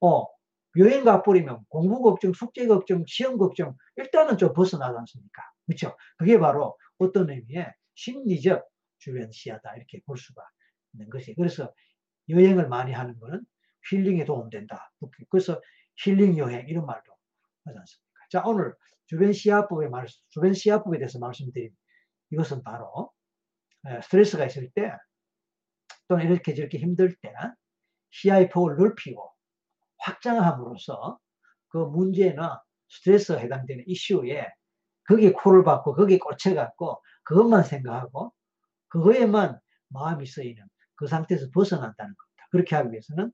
어, 0.01 0.28
여행 0.78 1.03
가버리면 1.03 1.66
공부 1.70 2.03
걱정, 2.03 2.32
숙제 2.32 2.68
걱정, 2.68 3.03
시험 3.08 3.39
걱정 3.39 3.76
일단은 3.95 4.38
좀 4.38 4.53
벗어나지 4.53 4.95
않습니까? 4.95 5.41
그렇죠? 5.66 5.97
그게 6.18 6.38
바로 6.38 6.78
어떤 6.99 7.32
의미의 7.32 7.74
심리적 7.95 8.70
주변 8.99 9.32
시야다 9.32 9.76
이렇게 9.76 10.01
볼 10.06 10.20
수가 10.20 10.43
있는 10.93 11.10
것이 11.10 11.34
그래서 11.34 11.74
여행을 12.30 12.68
많이 12.68 12.93
하는 12.93 13.20
것은 13.20 13.43
힐링에 13.89 14.26
도움된다. 14.26 14.93
그래서 15.32 15.60
힐링 15.97 16.38
여행 16.38 16.68
이런 16.68 16.86
말도 16.86 17.12
하지 17.66 17.80
않습니까? 17.80 18.20
자 18.30 18.43
오늘 18.45 18.76
주변 19.08 19.34
시야법의 19.34 19.89
말 19.89 20.06
주변 20.30 20.53
시야법에 20.53 20.99
대해서 20.99 21.18
말씀드린 21.18 21.72
이것은 22.30 22.62
바로 22.62 23.12
스트레스가 24.04 24.46
있을 24.46 24.70
때 24.72 24.92
또는 26.08 26.26
이렇게 26.26 26.54
저렇게 26.54 26.78
힘들 26.78 27.16
때 27.16 27.34
시야의 28.12 28.50
폭을 28.50 28.76
넓히고 28.78 29.32
확장함으로써 29.98 31.20
그 31.70 31.78
문제나 31.78 32.62
스트레스가 32.90 33.40
해당되는 33.40 33.84
이슈에 33.88 34.48
거기에 35.08 35.32
코를 35.34 35.64
박고 35.64 35.94
거기에 35.94 36.18
꽂혀갖고 36.18 37.02
그것만 37.24 37.64
생각하고 37.64 38.34
그거에만 38.88 39.60
마음이 39.90 40.26
쓰이는 40.26 40.64
그 40.96 41.08
상태에서 41.08 41.48
벗어난다는 41.54 42.14
겁니다. 42.16 42.48
그렇게 42.52 42.76
하기 42.76 42.92
위해서는 42.92 43.32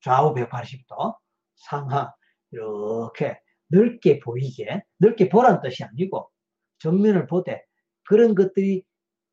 좌우 0.00 0.34
180도 0.34 1.16
상하 1.56 2.14
이렇게 2.52 3.40
넓게 3.68 4.20
보이게 4.20 4.82
넓게 4.98 5.28
보란 5.28 5.60
뜻이 5.60 5.84
아니고 5.84 6.30
정면을 6.78 7.26
보되 7.26 7.65
그런 8.06 8.34
것들이 8.34 8.84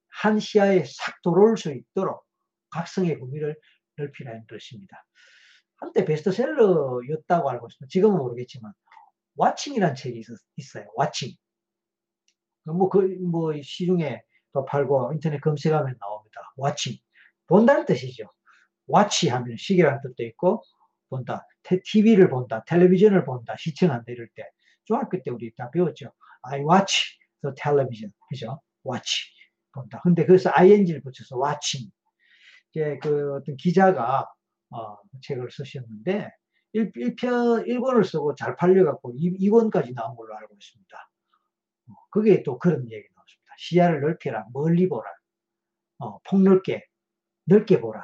한 0.09 0.39
시야에 0.39 0.83
싹 0.85 1.21
들어올 1.23 1.57
수 1.57 1.71
있도록 1.71 2.23
각성의 2.69 3.19
범위를 3.19 3.57
넓히라는 3.97 4.45
뜻입니다. 4.47 5.05
한때 5.77 6.05
베스트셀러였다고 6.05 7.49
알고 7.49 7.67
있습니다. 7.67 7.87
지금은 7.89 8.17
모르겠지만 8.17 8.71
와칭이라는 9.35 9.95
책이 9.95 10.19
있, 10.19 10.75
어요 10.75 10.85
와칭. 10.95 11.35
뭐, 12.65 12.89
그, 12.89 12.99
뭐, 13.21 13.53
시중에 13.61 14.21
또 14.53 14.65
팔고 14.65 15.11
인터넷 15.13 15.41
검색하면 15.41 15.95
나옵니다. 15.99 16.53
와칭. 16.55 16.97
본다는 17.47 17.85
뜻이죠. 17.85 18.31
와치 18.87 19.29
하면 19.29 19.57
시계라는 19.57 19.99
뜻도 20.01 20.23
있고, 20.23 20.63
본다. 21.09 21.45
TV를 21.63 22.29
본다. 22.29 22.63
텔레비전을 22.65 23.25
본다. 23.25 23.55
시청한다. 23.57 24.11
이럴 24.11 24.29
때. 24.35 24.43
중학교 24.85 25.21
때 25.21 25.31
우리 25.31 25.53
다 25.55 25.69
배웠죠. 25.71 26.11
I 26.43 26.61
watch 26.61 27.17
the 27.43 27.53
television. 27.55 28.11
그죠? 28.29 28.59
watch. 28.85 29.31
본다. 29.73 29.99
근데 30.03 30.25
그래서 30.25 30.51
ing를 30.53 31.01
붙여서 31.01 31.37
watching. 31.41 31.91
이제 32.71 32.97
그 33.01 33.35
어떤 33.35 33.55
기자가 33.57 34.27
어, 34.69 34.97
책을 35.21 35.49
쓰셨는데 35.51 36.29
1, 36.73 36.91
1편 36.91 37.67
1권을 37.67 38.03
쓰고 38.03 38.35
잘 38.35 38.55
팔려갖고 38.55 39.13
2, 39.15 39.49
권까지 39.49 39.93
나온 39.93 40.15
걸로 40.15 40.35
알고 40.35 40.55
있습니다. 40.55 40.97
어, 41.89 41.93
그게 42.09 42.41
또 42.43 42.57
그런 42.57 42.89
얘기 42.91 43.07
나왔습니다. 43.13 43.53
시야를 43.57 44.01
넓혀라, 44.01 44.47
멀리 44.53 44.89
보라, 44.89 45.07
어, 45.99 46.19
폭넓게, 46.23 46.83
넓게 47.45 47.79
보라. 47.79 48.01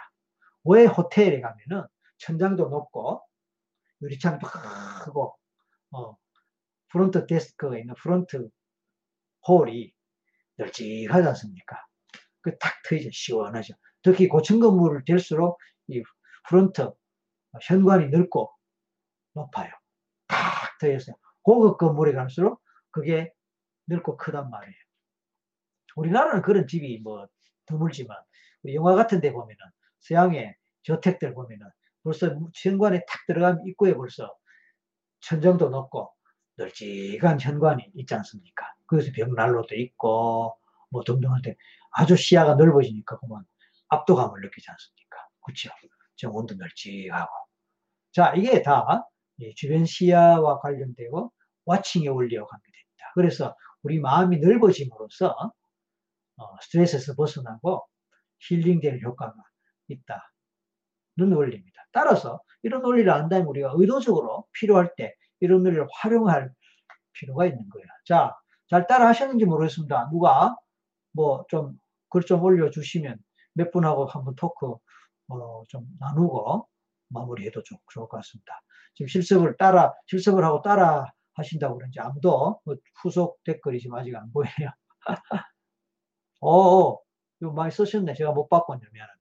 왜 0.66 0.86
호텔에 0.86 1.42
가면은 1.42 1.88
천장도 2.18 2.70
높고 2.70 3.22
유리창도 4.02 4.48
크고 5.06 5.36
어, 5.92 6.16
프론트 6.92 7.26
데스크가 7.28 7.78
있는 7.78 7.96
프론트 7.96 8.50
홀이 9.48 9.94
널찍하지 10.58 11.28
않습니까? 11.30 11.78
그 12.42 12.58
탁 12.60 12.74
트이죠. 12.88 13.10
시원하죠. 13.12 13.74
특히 14.04 14.28
고층 14.28 14.60
건물이 14.60 15.04
될수록 15.06 15.60
이 15.88 16.02
프론트 16.48 16.92
현관이 17.64 18.10
넓고 18.10 18.52
높아요. 19.34 19.72
탁 20.28 20.78
트여서 20.80 21.14
고급 21.44 21.78
건물에 21.78 22.14
갈수록 22.14 22.62
그게 22.92 23.32
넓고 23.86 24.18
크단 24.18 24.50
말이에요. 24.50 24.76
우리나라는 25.96 26.42
그런 26.42 26.68
집이 26.68 27.00
뭐 27.04 27.28
드물지만 27.66 28.18
영화 28.74 28.96
같은 28.96 29.22
데 29.22 29.32
보면은 29.32 29.58
서양의 30.02 30.56
저택들 30.84 31.34
보면은 31.34 31.68
벌써 32.04 32.36
현관에 32.56 33.00
탁 33.08 33.26
들어가면 33.28 33.68
입구에 33.68 33.94
벌써 33.96 34.34
천정도 35.22 35.70
높고 35.70 36.12
널찍한 36.60 37.40
현관이 37.40 37.92
있지 37.96 38.14
않습니까? 38.16 38.74
그래서 38.86 39.12
벽난로도 39.16 39.76
있고 39.76 40.58
뭐 40.90 41.04
등등한데 41.04 41.56
아주 41.92 42.16
시야가 42.16 42.56
넓어지니까 42.56 43.20
그만 43.20 43.44
압도감을 43.88 44.42
느끼지 44.42 44.70
않습니까? 44.70 45.28
그렇죠? 45.42 45.70
정원도 46.18 46.56
널찍하고. 46.56 47.32
자, 48.12 48.34
이게 48.36 48.62
다 48.62 49.08
주변 49.56 49.86
시야와 49.86 50.60
관련되고 50.60 51.32
와칭의 51.66 52.10
원리와 52.10 52.46
관계됩니다. 52.46 53.12
그래서 53.16 53.56
우리 53.84 54.00
마음이 54.00 54.40
넓어짐으로써 54.40 55.54
어, 56.38 56.56
스트레스에서 56.62 57.16
벗어나고 57.16 57.86
힐링되는 58.42 59.02
효과가 59.02 59.34
있다는 59.88 61.36
원리입니다. 61.36 61.88
따라서 61.92 62.42
이런 62.64 62.84
원리를 62.84 63.10
안다면 63.10 63.48
우리가 63.48 63.74
의도적으로 63.76 64.46
필요할 64.54 64.94
때 64.96 65.16
이런 65.42 65.64
원리를 65.66 65.88
활용할 65.94 66.52
필요가 67.14 67.46
있는 67.46 67.68
거예요. 67.70 67.88
자, 68.06 68.36
잘 68.70 68.88
따라 68.88 69.08
하셨는지 69.10 69.46
모르겠습니다. 69.46 70.10
누가 70.12 70.56
뭐 71.14 71.46
좀 71.50 71.78
글 72.12 72.24
좀 72.26 72.44
올려주시면 72.44 73.18
몇 73.54 73.72
분하고 73.72 74.06
한번 74.08 74.36
토크 74.36 74.76
어, 75.30 75.64
좀 75.70 75.86
나누고 76.00 76.68
마무리해도 77.10 77.64
좋, 77.64 77.78
좋을 77.94 78.08
것 78.10 78.18
같습니다. 78.18 78.62
지금 78.96 79.08
실습을 79.08 79.58
따라, 79.58 79.94
실습을 80.08 80.44
하고 80.44 80.62
따라 80.62 81.06
하신다고 81.36 81.78
그런지 81.78 82.00
아무도 82.00 82.60
그 82.66 82.78
후속 83.02 83.40
댓글이 83.46 83.80
지금 83.80 83.96
아직 83.98 84.16
안 84.16 84.32
보여요. 84.34 84.50
어, 86.42 86.50
어, 86.52 87.00
이거 87.42 87.52
많이 87.52 87.72
쓰셨네. 87.72 88.14
제가 88.16 88.32
못 88.32 88.48
봤군요. 88.50 88.82
미안합니다. 88.94 89.19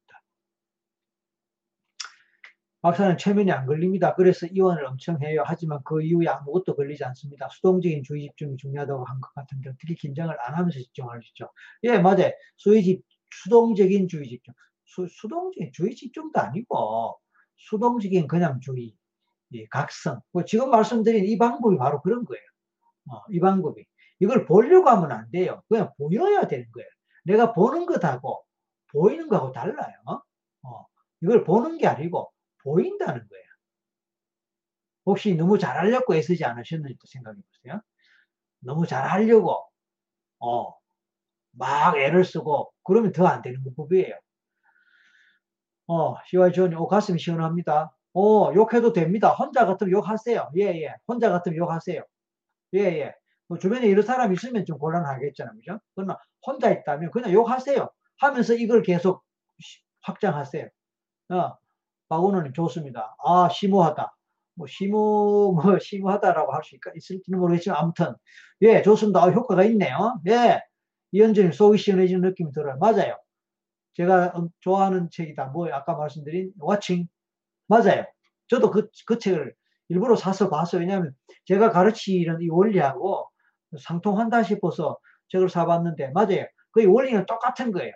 박사는 2.82 3.18
최면이 3.18 3.50
안 3.50 3.66
걸립니다. 3.66 4.14
그래서 4.14 4.46
이원을 4.46 4.84
엄청 4.86 5.20
해요. 5.22 5.42
하지만 5.44 5.80
그 5.84 6.00
이후에 6.02 6.28
아무것도 6.28 6.76
걸리지 6.76 7.04
않습니다. 7.04 7.48
수동적인 7.50 8.04
주의 8.04 8.22
집중이 8.22 8.56
중요하다고 8.56 9.04
한 9.04 9.20
것 9.20 9.34
같은데 9.34 9.70
어떻게 9.70 9.94
긴장을 9.94 10.34
안 10.40 10.54
하면서 10.54 10.78
집중할 10.78 11.20
수 11.22 11.28
있죠? 11.30 11.50
예, 11.84 11.98
맞아요. 11.98 12.30
수의 12.56 12.82
집, 12.84 13.02
수동적인 13.30 14.06
주의 14.08 14.28
집중. 14.28 14.54
수, 14.84 15.06
수동적인 15.10 15.72
주의 15.72 15.94
집중도 15.94 16.40
아니고 16.40 17.18
수동적인 17.56 18.28
그냥 18.28 18.60
주의 18.60 18.94
이 19.52 19.66
각성. 19.70 20.20
뭐 20.32 20.44
지금 20.44 20.70
말씀드린 20.70 21.24
이 21.26 21.38
방법이 21.38 21.76
바로 21.78 22.00
그런 22.02 22.24
거예요. 22.24 22.42
어, 23.10 23.22
이 23.30 23.40
방법이. 23.40 23.84
이걸 24.20 24.46
보려고 24.46 24.88
하면 24.90 25.12
안 25.12 25.30
돼요. 25.30 25.62
그냥 25.68 25.92
보여야 25.98 26.46
되는 26.48 26.70
거예요. 26.72 26.88
내가 27.24 27.52
보는 27.52 27.86
것하고 27.86 28.42
보이는 28.92 29.28
거하고 29.28 29.52
달라요. 29.52 29.94
어, 30.62 30.86
이걸 31.22 31.44
보는 31.44 31.78
게 31.78 31.86
아니고 31.86 32.30
보인다는 32.72 33.28
거예요. 33.28 33.44
혹시 35.06 35.34
너무 35.34 35.58
잘하려고 35.58 36.14
애쓰지 36.14 36.44
않으셨는지 36.44 36.96
생각해 37.06 37.36
보세요. 37.52 37.80
너무 38.60 38.86
잘하려고 38.86 39.66
어, 40.40 40.74
막 41.52 41.96
애를 41.98 42.24
쓰고 42.24 42.72
그러면 42.84 43.12
더 43.12 43.26
안 43.28 43.42
되는 43.42 43.62
법이에요. 43.76 44.14
어, 45.86 46.16
시와이전이 46.26 46.74
어, 46.74 46.86
가슴이 46.86 47.18
시원합니다. 47.18 47.92
어, 48.14 48.52
욕해도 48.54 48.92
됩니다. 48.92 49.30
혼자 49.30 49.64
같으면 49.66 49.92
욕하세요. 49.92 50.50
예, 50.56 50.62
예. 50.82 50.94
혼자 51.06 51.30
같으면 51.30 51.56
욕하세요. 51.58 52.02
예, 52.74 52.80
예. 52.80 53.14
뭐 53.48 53.58
주변에 53.58 53.86
이런 53.88 54.04
사람 54.04 54.32
있으면 54.34 54.64
좀 54.66 54.78
곤란하겠잖아요. 54.78 55.54
그죠? 55.56 55.80
그러나 55.94 56.18
혼자 56.46 56.70
있다면 56.70 57.10
그냥 57.12 57.32
욕하세요. 57.32 57.90
하면서 58.18 58.54
이걸 58.54 58.82
계속 58.82 59.24
확장하세요. 60.02 60.68
어, 61.30 61.56
박원호님 62.08 62.52
좋습니다. 62.54 63.16
아, 63.24 63.48
심오하다. 63.50 64.14
뭐, 64.54 64.66
심오, 64.66 65.52
뭐, 65.54 65.62
심오하다라고 65.82 66.52
할 66.52 66.62
수 66.64 66.76
있을지는 66.96 67.38
모르겠지만, 67.38 67.78
아무튼, 67.78 68.14
예, 68.62 68.82
좋습니다. 68.82 69.22
아, 69.24 69.30
효과가 69.30 69.64
있네요. 69.64 70.20
예. 70.28 70.60
이현주님 71.12 71.52
속이 71.52 71.78
시원해지는 71.78 72.22
느낌이 72.22 72.52
들어요. 72.52 72.76
맞아요. 72.78 73.16
제가 73.94 74.34
좋아하는 74.60 75.08
책이다. 75.10 75.46
뭐, 75.46 75.68
아까 75.72 75.94
말씀드린 75.96 76.52
워칭. 76.58 77.08
맞아요. 77.68 78.04
저도 78.48 78.70
그, 78.70 78.88
그 79.06 79.18
책을 79.18 79.54
일부러 79.88 80.16
사서 80.16 80.50
봤어요. 80.50 80.80
왜냐하면 80.82 81.14
제가 81.46 81.70
가르치는 81.70 82.42
이 82.42 82.48
원리하고 82.50 83.28
상통한다 83.80 84.42
싶어서 84.42 84.98
책을 85.28 85.48
사봤는데, 85.50 86.10
맞아요. 86.14 86.46
그 86.72 86.86
원리는 86.86 87.26
똑같은 87.26 87.72
거예요. 87.72 87.92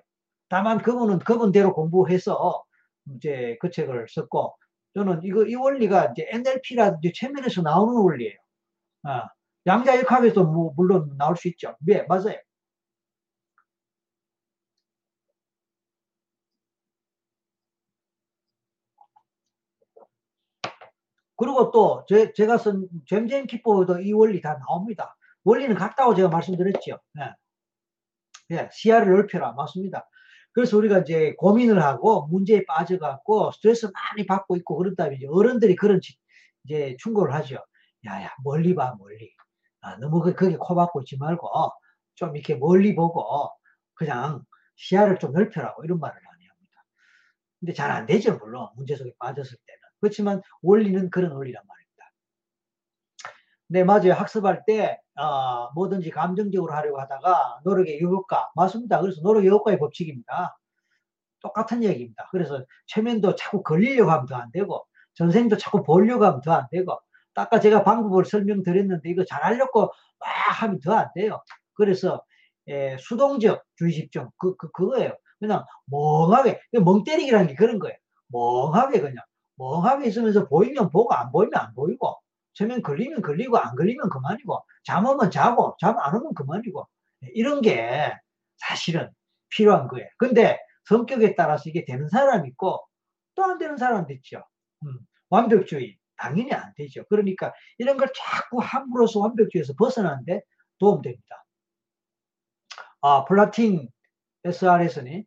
다만 0.48 0.78
그분은 0.82 1.20
그분대로 1.20 1.74
공부해서 1.74 2.64
이제 3.16 3.56
그 3.60 3.70
책을 3.70 4.06
썼고, 4.08 4.56
저는 4.94 5.20
이거, 5.24 5.44
이 5.46 5.54
원리가 5.54 6.12
이제 6.12 6.26
NLP라든지 6.30 7.12
최면에서 7.14 7.62
나오는 7.62 7.94
원리예요. 7.94 8.36
아, 9.04 9.28
양자역학에서 9.66 10.44
뭐, 10.44 10.72
물론 10.76 11.16
나올 11.18 11.36
수 11.36 11.48
있죠. 11.48 11.76
네, 11.80 12.04
맞아요. 12.08 12.36
그리고 21.36 21.70
또 21.72 22.04
제, 22.08 22.32
제가 22.32 22.56
쓴 22.58 22.88
잼잼 23.08 23.46
키보드 23.48 24.02
이 24.02 24.12
원리 24.12 24.40
다 24.40 24.58
나옵니다. 24.68 25.16
원리는 25.44 25.74
같다고 25.74 26.14
제가 26.14 26.28
말씀드렸죠. 26.28 27.00
예. 27.18 28.56
예, 28.56 28.68
시야를 28.72 29.12
넓혀라. 29.12 29.52
맞습니다. 29.52 30.08
그래서 30.52 30.76
우리가 30.76 31.00
이제 31.00 31.34
고민을 31.38 31.82
하고 31.82 32.26
문제에 32.28 32.64
빠져갖고 32.66 33.52
스트레스 33.52 33.86
많이 33.86 34.26
받고 34.26 34.56
있고 34.56 34.76
그러다 34.76 35.08
이제 35.08 35.26
어른들이 35.26 35.76
그런 35.76 36.00
이제 36.64 36.96
충고를 37.00 37.34
하죠. 37.34 37.58
야야 38.06 38.30
멀리 38.44 38.74
봐 38.74 38.94
멀리. 38.98 39.32
아, 39.80 39.96
너무 39.98 40.20
그, 40.22 40.34
거기 40.34 40.56
코 40.56 40.74
박고 40.74 41.00
있지 41.02 41.16
말고 41.18 41.48
좀 42.14 42.36
이렇게 42.36 42.54
멀리 42.54 42.94
보고 42.94 43.50
그냥 43.94 44.44
시야를 44.76 45.18
좀 45.18 45.32
넓혀라고 45.32 45.84
이런 45.84 45.98
말을 46.00 46.14
많이 46.14 46.46
합니다. 46.46 46.84
근데 47.60 47.72
잘 47.72 47.90
안 47.90 48.06
되죠 48.06 48.36
물론 48.38 48.68
문제 48.76 48.96
속에 48.96 49.12
빠졌을 49.18 49.56
때는. 49.66 49.80
그렇지만 50.00 50.42
원리는 50.62 51.10
그런 51.10 51.32
원리란 51.32 51.62
말입니다. 51.66 52.12
네, 53.68 53.84
맞아요. 53.84 54.12
학습할 54.14 54.64
때, 54.66 55.00
어, 55.16 55.70
뭐든지 55.74 56.10
감정적으로 56.10 56.72
하려고 56.74 57.00
하다가 57.00 57.60
노력의 57.64 58.00
효과. 58.02 58.50
맞습니다. 58.54 59.00
그래서 59.00 59.20
노력의 59.22 59.50
효과의 59.50 59.78
법칙입니다. 59.78 60.56
똑같은 61.40 61.82
얘기입니다. 61.84 62.28
그래서 62.30 62.64
최면도 62.86 63.34
자꾸 63.36 63.62
걸리려고 63.62 64.10
하면 64.12 64.26
더 64.26 64.36
안 64.36 64.50
되고, 64.52 64.86
전생도 65.14 65.56
자꾸 65.58 65.82
보려고 65.82 66.24
하면 66.24 66.40
더 66.42 66.52
안 66.54 66.66
되고, 66.70 66.98
아까 67.34 67.60
제가 67.60 67.82
방법을 67.84 68.24
설명드렸는데 68.24 69.08
이거 69.10 69.24
잘 69.24 69.42
하려고 69.44 69.90
막 70.20 70.28
하면 70.62 70.80
더 70.80 70.94
안 70.94 71.08
돼요. 71.14 71.42
그래서 71.74 72.22
예, 72.68 72.96
수동적 73.00 73.62
주의 73.76 73.92
집중 73.92 74.30
그, 74.38 74.56
그 74.56 74.70
그거예요. 74.72 75.16
그냥 75.40 75.64
멍하게 75.86 76.60
멍 76.84 77.04
때리기라는 77.04 77.48
게 77.48 77.54
그런 77.56 77.78
거예요. 77.80 77.96
멍하게 78.28 79.00
그냥 79.00 79.16
멍하게 79.56 80.08
있으면서 80.08 80.46
보이면 80.48 80.90
보고 80.90 81.12
안 81.14 81.32
보이면 81.32 81.52
안 81.60 81.74
보이고 81.74 82.16
처면 82.54 82.82
걸리면 82.82 83.22
걸리고 83.22 83.58
안 83.58 83.74
걸리면 83.76 84.08
그만이고 84.10 84.64
잠 84.84 85.06
오면 85.06 85.30
자고 85.30 85.76
잠 85.80 85.98
안 85.98 86.14
오면 86.16 86.34
그만이고 86.34 86.86
이런 87.34 87.60
게 87.62 88.12
사실은 88.58 89.10
필요한 89.50 89.88
거예요. 89.88 90.08
근데 90.18 90.58
성격에 90.86 91.34
따라서 91.36 91.68
이게 91.70 91.84
되는 91.84 92.08
사람 92.08 92.46
있고 92.46 92.84
또 93.34 93.44
안 93.44 93.58
되는 93.58 93.76
사람도 93.76 94.12
있죠. 94.14 94.44
음, 94.84 94.98
완벽주의 95.30 95.96
당연히 96.16 96.52
안 96.52 96.72
되죠. 96.76 97.04
그러니까 97.08 97.52
이런 97.78 97.96
걸 97.96 98.08
자꾸 98.14 98.58
함으로써 98.60 99.20
완벽주의에서 99.20 99.74
벗어나는데 99.78 100.42
도움됩니다. 100.78 101.44
아, 103.00 103.24
플라틴 103.24 103.88
SRS는 104.44 105.24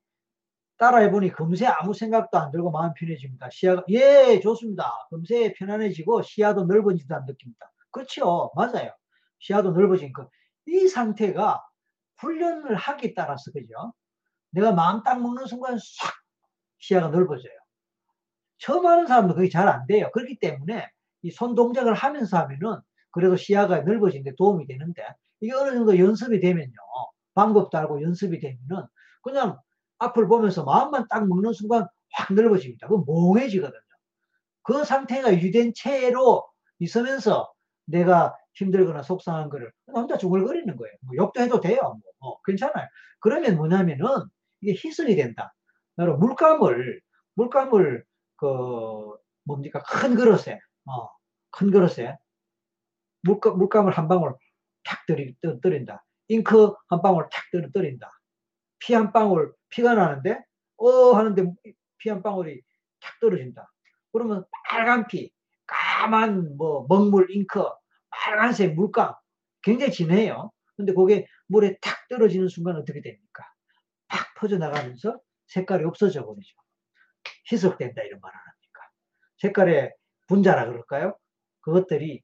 따라해보니 0.78 1.32
금세 1.32 1.66
아무 1.68 1.94
생각도 1.94 2.38
안 2.38 2.52
들고 2.52 2.72
마음 2.72 2.94
편해집니다. 2.94 3.50
시야가, 3.52 3.84
예, 3.90 4.40
좋습니다. 4.42 4.92
금세 5.10 5.54
편안해지고 5.54 6.22
시야도 6.24 6.66
넓어진다는 6.66 7.26
느낌입니다. 7.28 7.72
그렇죠. 7.92 8.52
맞아요. 8.56 8.92
시야도 9.40 9.72
넓어지니까. 9.72 10.28
이 10.68 10.88
상태가 10.88 11.64
훈련을 12.18 12.76
하기에 12.76 13.14
따라서, 13.16 13.52
그죠? 13.52 13.94
내가 14.52 14.74
마음 14.74 15.04
딱 15.04 15.22
먹는 15.22 15.46
순간 15.48 15.78
싹 15.78 16.14
시야가 16.80 17.10
넓어져요. 17.10 17.54
처음 18.60 18.86
하는 18.86 19.08
사람도 19.08 19.36
그게 19.36 19.50
잘 19.50 19.68
안 19.68 19.86
돼요. 19.88 20.10
그렇기 20.14 20.38
때문에 20.40 20.88
이 21.24 21.32
손 21.32 21.56
동작을 21.56 21.94
하면서 21.96 22.38
하면은 22.38 22.80
그래도 23.12 23.36
시야가 23.36 23.82
넓어지는데 23.82 24.36
도움이 24.38 24.68
되는데 24.68 25.04
이게 25.42 25.54
어느 25.54 25.72
정도 25.74 25.98
연습이 25.98 26.40
되면요. 26.40 26.72
방법도 27.34 27.78
알고 27.78 28.02
연습이 28.04 28.40
되면은 28.40 28.86
그냥 29.24 29.60
앞을 30.06 30.28
보면서 30.28 30.64
마음만 30.64 31.08
딱 31.10 31.28
먹는 31.28 31.54
순간 31.54 31.88
확 32.14 32.34
넓어집니다. 32.34 32.88
그럼 32.88 33.04
몽해지거든요. 33.06 33.80
그 34.64 34.84
상태가 34.84 35.34
유지된 35.34 35.74
채로 35.76 36.48
있으면서 36.80 37.52
내가 37.86 38.36
힘들거나 38.56 39.04
속상한 39.04 39.50
거를 39.50 39.72
혼자 39.94 40.18
중얼거리는 40.18 40.76
거예요. 40.76 40.96
뭐 41.02 41.16
욕도 41.18 41.42
해도 41.42 41.60
돼요. 41.60 41.78
뭐, 41.82 42.02
어, 42.20 42.42
괜찮아요. 42.42 42.88
그러면 43.20 43.58
뭐냐면은 43.58 44.06
이게 44.62 44.72
희석이 44.74 45.16
된다. 45.16 45.54
바로 45.96 46.18
물감을, 46.18 47.02
물감을, 47.36 48.04
그, 48.38 48.48
뭡니까? 49.44 49.82
큰 49.84 50.16
그릇에, 50.16 50.60
어, 50.86 51.10
큰 51.52 51.72
그릇에 51.72 52.18
물감, 53.24 53.58
물감을 53.58 53.92
한 53.92 54.08
방울 54.08 54.36
탁 54.84 55.06
떨이, 55.08 55.36
떨인다. 55.62 56.04
잉크 56.28 56.74
한 56.90 57.02
방울 57.02 57.28
탁 57.32 57.44
떨인다. 57.74 58.12
피 58.86 58.94
한 58.94 59.12
방울 59.12 59.54
피가 59.70 59.96
나는데 59.96 60.40
어 60.78 61.14
하는데 61.14 61.44
피 61.98 62.10
한 62.10 62.22
방울이 62.22 62.62
탁 63.02 63.20
떨어진다. 63.20 63.72
그러면 64.12 64.46
빨간 64.70 65.08
피, 65.08 65.32
까만 65.68 66.58
뭐 66.58 66.86
먹물 66.90 67.30
잉크, 67.32 67.64
빨간색 68.10 68.76
물감 68.76 69.14
굉장히 69.64 69.92
진해요. 69.92 70.52
근데 70.78 70.94
그게 70.94 71.28
물에 71.48 71.78
탁 71.82 72.08
떨어지는 72.10 72.48
순간 72.50 72.76
어떻게 72.76 73.02
됩니까? 73.02 73.44
팍 74.08 74.36
퍼져나가면서 74.38 75.20
색깔이 75.48 75.84
없어져 75.86 76.26
버리죠. 76.26 76.56
희석된다 77.52 78.02
이런 78.04 78.20
말 78.22 78.32
안 78.34 78.40
합니까? 78.40 78.82
색깔의 79.38 79.94
분자라 80.28 80.66
그럴까요? 80.68 81.18
그것들이 81.62 82.24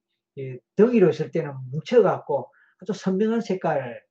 덩이로 0.75 1.09
있을 1.09 1.31
때는 1.31 1.53
뭉쳐갖고 1.71 2.51
아주 2.81 2.93
선명한 2.93 3.41
색깔이지만 3.41 4.01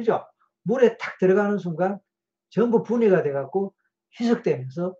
그죠? 0.00 0.26
물에 0.62 0.96
탁 0.96 1.18
들어가는 1.18 1.58
순간 1.58 1.98
전부 2.50 2.82
분해가 2.82 3.22
돼갖고 3.22 3.74
희석되면서 4.18 4.94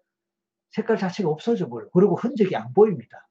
색깔 0.71 0.99
자체가 0.99 1.29
없어져 1.29 1.69
버려. 1.69 1.89
그리고 1.93 2.15
흔적이 2.17 2.57
안 2.57 2.73
보입니다. 2.73 3.27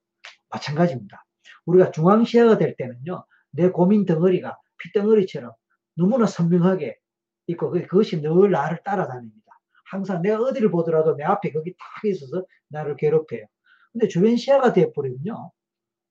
마찬가지입니다. 0.50 1.26
우리가 1.66 1.92
중앙시야가 1.92 2.58
될 2.58 2.76
때는요, 2.76 3.26
내 3.52 3.70
고민 3.70 4.06
덩어리가 4.06 4.58
핏덩어리처럼 4.78 5.52
너무나 5.96 6.26
선명하게 6.26 6.98
있고, 7.48 7.72
그것이 7.72 8.22
늘 8.22 8.52
나를 8.52 8.84
따라다닙니다. 8.84 9.40
항상 9.86 10.22
내가 10.22 10.40
어디를 10.40 10.70
보더라도 10.70 11.16
내 11.16 11.24
앞에 11.24 11.52
거기 11.52 11.74
딱 11.78 12.06
있어서 12.06 12.46
나를 12.68 12.96
괴롭혀요. 12.98 13.46
근데 13.92 14.08
주변 14.08 14.36
시야가 14.36 14.74
돼버리면요, 14.74 15.52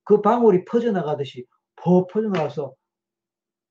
그 0.05 0.21
방울이 0.21 0.65
퍼져나가듯이 0.65 1.47
퍼 1.77 2.07
퍼져나가서 2.07 2.75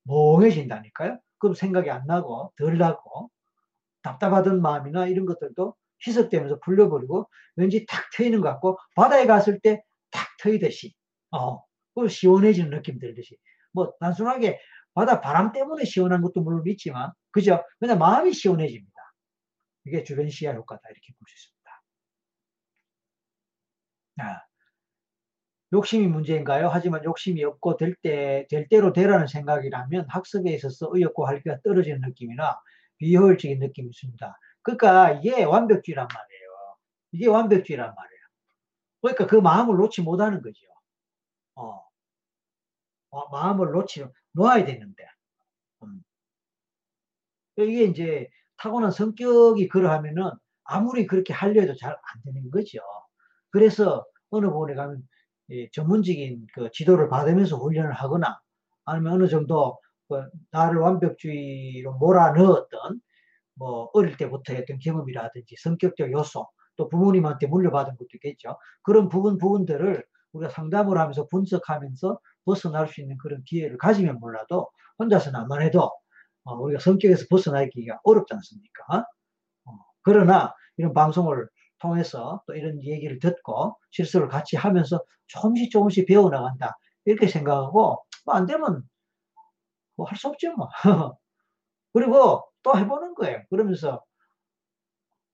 멍해진다니까요. 0.04 1.18
그럼 1.38 1.54
생각이 1.54 1.90
안 1.90 2.06
나고 2.06 2.52
덜 2.56 2.78
나고 2.78 3.30
답답하던 4.02 4.62
마음이나 4.62 5.06
이런 5.06 5.26
것들도 5.26 5.74
희석되면서 6.06 6.60
풀려버리고 6.60 7.28
왠지 7.56 7.86
탁 7.86 8.08
트이는 8.14 8.40
것 8.40 8.48
같고 8.50 8.78
바다에 8.96 9.26
갔을 9.26 9.60
때 9.60 9.82
탁 10.10 10.26
트이듯이 10.40 10.94
어, 11.32 11.62
그 11.94 12.08
시원해지는 12.08 12.70
느낌 12.70 12.98
들듯이 12.98 13.36
뭐 13.72 13.92
단순하게 14.00 14.58
바다 14.94 15.20
바람 15.20 15.52
때문에 15.52 15.84
시원한 15.84 16.22
것도 16.22 16.40
물론 16.42 16.62
있지만 16.68 17.12
그죠? 17.30 17.64
그냥 17.78 17.98
마음이 17.98 18.32
시원해집니다. 18.32 18.92
이게 19.86 20.04
주변 20.04 20.28
시야 20.30 20.52
효과다 20.54 20.82
이렇게 20.88 21.12
볼 21.18 21.26
수 21.28 21.34
있습니다. 21.36 21.82
아, 24.20 24.42
욕심이 25.72 26.06
문제인가요? 26.06 26.68
하지만 26.68 27.04
욕심이 27.04 27.44
없고 27.44 27.76
될 27.76 27.94
때, 28.02 28.46
될 28.50 28.68
대로 28.68 28.92
되라는 28.92 29.26
생각이라면 29.26 30.06
학습에 30.08 30.52
있어서 30.54 30.88
의욕과 30.92 31.26
활기가 31.26 31.60
떨어지는 31.62 32.00
느낌이나 32.00 32.58
비효율적인 32.98 33.58
느낌이 33.60 33.90
있습니다. 33.90 34.38
그러니까 34.62 35.12
이게 35.12 35.44
완벽주의란 35.44 36.08
말이에요. 36.08 36.48
이게 37.12 37.26
완벽주의란 37.28 37.94
말이에요. 37.94 38.20
그러니까 39.02 39.26
그 39.26 39.36
마음을 39.36 39.76
놓지 39.76 40.02
못하는 40.02 40.42
거죠. 40.42 40.66
어. 41.56 41.82
어 43.10 43.28
마음을 43.30 43.70
놓지, 43.72 44.06
놓아야 44.32 44.64
되는데. 44.64 45.04
음. 45.82 46.02
이게 47.56 47.84
이제 47.84 48.28
타고난 48.56 48.90
성격이 48.90 49.68
그러하면은 49.68 50.30
아무리 50.64 51.06
그렇게 51.06 51.32
하려 51.32 51.60
해도 51.62 51.74
잘 51.76 51.92
안 51.92 52.22
되는 52.24 52.50
거죠. 52.50 52.78
그래서 53.50 54.06
어느 54.30 54.46
부분에 54.48 54.74
가면 54.74 55.02
전문적인 55.72 56.46
그 56.54 56.70
지도를 56.72 57.08
받으면서 57.08 57.56
훈련을 57.56 57.92
하거나 57.92 58.38
아니면 58.84 59.14
어느 59.14 59.28
정도 59.28 59.78
그 60.08 60.24
나를 60.50 60.78
완벽주의로 60.78 61.94
몰아넣었던 61.94 63.00
뭐 63.54 63.90
어릴 63.92 64.16
때부터 64.16 64.54
했던 64.54 64.78
경험이라든지 64.78 65.56
성격적 65.58 66.12
요소 66.12 66.46
또 66.76 66.88
부모님한테 66.88 67.46
물려받은 67.48 67.96
것도 67.96 68.08
있겠죠. 68.14 68.56
그런 68.82 69.08
부분 69.08 69.36
부분들을 69.36 70.04
우리가 70.32 70.50
상담을 70.50 70.98
하면서 70.98 71.26
분석하면서 71.26 72.20
벗어날 72.44 72.88
수 72.88 73.00
있는 73.00 73.18
그런 73.18 73.42
기회를 73.44 73.76
가지면 73.78 74.18
몰라도 74.20 74.70
혼자서 74.98 75.30
나만 75.30 75.62
해도 75.62 75.90
어, 76.44 76.54
우리가 76.54 76.80
성격에서 76.80 77.26
벗어나기가 77.28 78.00
어렵지 78.04 78.32
않습니까? 78.34 79.06
어, 79.64 79.72
그러나 80.02 80.54
이런 80.76 80.94
방송을 80.94 81.48
통해서 81.80 82.42
또 82.46 82.54
이런 82.54 82.82
얘기를 82.84 83.18
듣고 83.18 83.78
실수를 83.90 84.28
같이 84.28 84.56
하면서 84.56 85.00
조금씩 85.28 85.70
조금씩 85.70 86.06
배워나간다. 86.08 86.78
이렇게 87.06 87.26
생각하고 87.28 88.04
뭐 88.26 88.36
안 88.36 88.46
되면 88.46 88.82
뭐 89.96 90.06
할 90.08 90.16
수 90.16 90.28
없죠 90.28 90.54
뭐. 90.56 90.68
그리고 91.94 92.44
또 92.62 92.76
해보는 92.78 93.14
거예요. 93.14 93.42
그러면서 93.50 94.04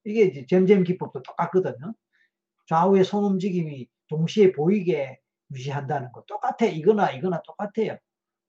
이게 0.05 0.23
이제 0.25 0.47
잼잼 0.49 0.85
기법도 0.85 1.23
똑같거든요. 1.23 1.95
좌우의 2.69 3.05
손 3.05 3.25
움직임이 3.25 3.89
동시에 4.09 4.53
보이게 4.53 5.19
유지한다는 5.53 6.13
거 6.13 6.25
똑같아. 6.27 6.67
이거나 6.67 7.13
이거나 7.13 7.43
똑같아요. 7.43 7.99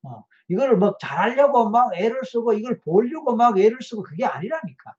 어, 0.03 0.23
이거를 0.49 0.77
막 0.77 0.99
잘하려고 0.99 1.69
막 1.69 1.95
애를 1.95 2.21
쓰고 2.25 2.53
이걸 2.53 2.79
보려고 2.81 3.35
막 3.35 3.59
애를 3.59 3.79
쓰고 3.81 4.03
그게 4.03 4.25
아니라니까. 4.25 4.93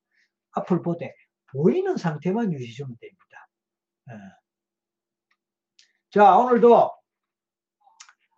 앞을 0.53 0.83
보되 0.83 1.15
보이는 1.53 1.97
상태만 1.97 2.53
유지해주면 2.53 2.97
됩니다. 3.01 3.49
예. 4.11 4.15
자, 6.11 6.37
오늘도 6.39 6.93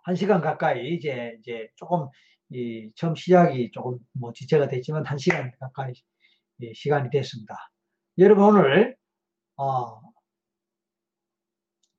한 0.04 0.16
시간 0.16 0.40
가까이 0.40 0.94
이제, 0.94 1.36
이제 1.38 1.68
조금, 1.76 2.08
이, 2.50 2.90
처음 2.96 3.14
시작이 3.14 3.70
조금 3.72 3.98
뭐 4.12 4.32
지체가 4.32 4.68
됐지만 4.68 5.04
한 5.04 5.18
시간 5.18 5.52
가까이 5.60 5.92
시간이 6.74 7.10
됐습니다. 7.10 7.70
여러분 8.18 8.44
오늘, 8.56 8.96
어, 9.56 10.00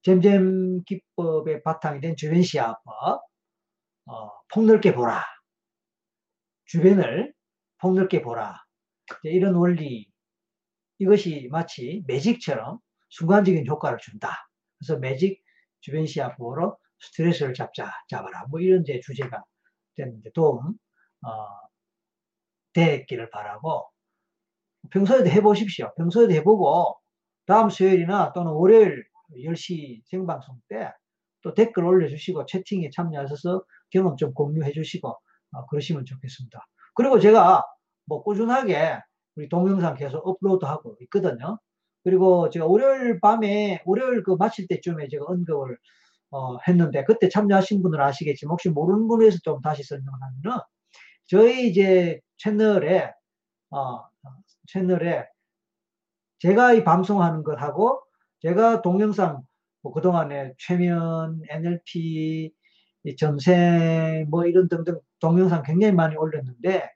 잼잼 0.01 0.83
기법의 0.85 1.63
바탕이 1.63 2.01
된 2.01 2.15
주변 2.15 2.41
시야법, 2.41 3.21
어, 4.07 4.31
폭넓게 4.51 4.93
보라. 4.95 5.23
주변을 6.65 7.33
폭넓게 7.77 8.21
보라. 8.21 8.63
이런 9.23 9.55
원리, 9.55 10.08
이것이 10.99 11.47
마치 11.51 12.03
매직처럼 12.07 12.79
순간적인 13.09 13.65
효과를 13.67 13.97
준다. 13.99 14.47
그래서 14.77 14.99
매직 14.99 15.41
주변 15.81 16.05
보러 16.37 16.77
스트레스를 16.99 17.53
잡자, 17.53 17.91
잡아라. 18.09 18.45
뭐 18.49 18.59
이런 18.59 18.83
제 18.85 18.99
주제가 18.99 19.43
됐는데 19.95 20.31
도움, 20.33 20.75
어, 21.25 21.47
됐기를 22.73 23.29
바라고 23.29 23.89
평소에도 24.91 25.29
해보십시오. 25.29 25.93
평소에도 25.97 26.33
해보고 26.33 26.99
다음 27.45 27.69
수요일이나 27.69 28.33
또는 28.33 28.51
월요일 28.51 29.05
10시 29.31 30.03
생방송 30.05 30.61
때 30.69 30.91
또 31.41 31.53
댓글 31.53 31.85
올려주시고 31.85 32.45
채팅에 32.45 32.89
참여하셔서 32.93 33.63
경험 33.91 34.17
좀 34.17 34.33
공유해 34.33 34.71
주시고 34.71 35.09
어, 35.09 35.65
그러시면 35.67 36.05
좋겠습니다. 36.05 36.59
그리고 36.95 37.19
제가 37.19 37.63
뭐 38.05 38.23
꾸준하게 38.23 38.99
우리 39.39 39.47
동영상 39.47 39.95
계속 39.95 40.27
업로드하고 40.27 40.97
있거든요. 41.03 41.59
그리고 42.03 42.49
제가 42.49 42.65
월요일 42.65 43.21
밤에 43.21 43.81
월요일 43.85 44.21
그 44.21 44.31
마칠 44.31 44.67
때쯤에 44.67 45.07
제가 45.07 45.25
언급을 45.27 45.77
어, 46.31 46.57
했는데 46.67 47.05
그때 47.05 47.29
참여하신 47.29 47.81
분은 47.81 48.01
아시겠지만 48.01 48.51
혹시 48.51 48.69
모르는 48.69 49.07
분에 49.07 49.21
위해서 49.23 49.37
좀 49.41 49.61
다시 49.61 49.83
설명을 49.83 50.11
하면은 50.21 50.61
저희 51.27 51.69
이제 51.69 52.19
채널에 52.37 53.13
어, 53.69 54.03
채널에 54.67 55.25
제가 56.39 56.73
이 56.73 56.83
방송하는 56.83 57.43
것하고 57.43 58.01
제가 58.41 58.81
동영상 58.81 59.43
뭐 59.81 59.93
그동안에 59.93 60.53
최면, 60.57 61.41
NLP, 61.49 62.51
전생 63.17 64.27
뭐 64.29 64.45
이런 64.45 64.67
등등 64.67 64.99
동영상 65.21 65.63
굉장히 65.63 65.93
많이 65.93 66.17
올렸는데 66.17 66.89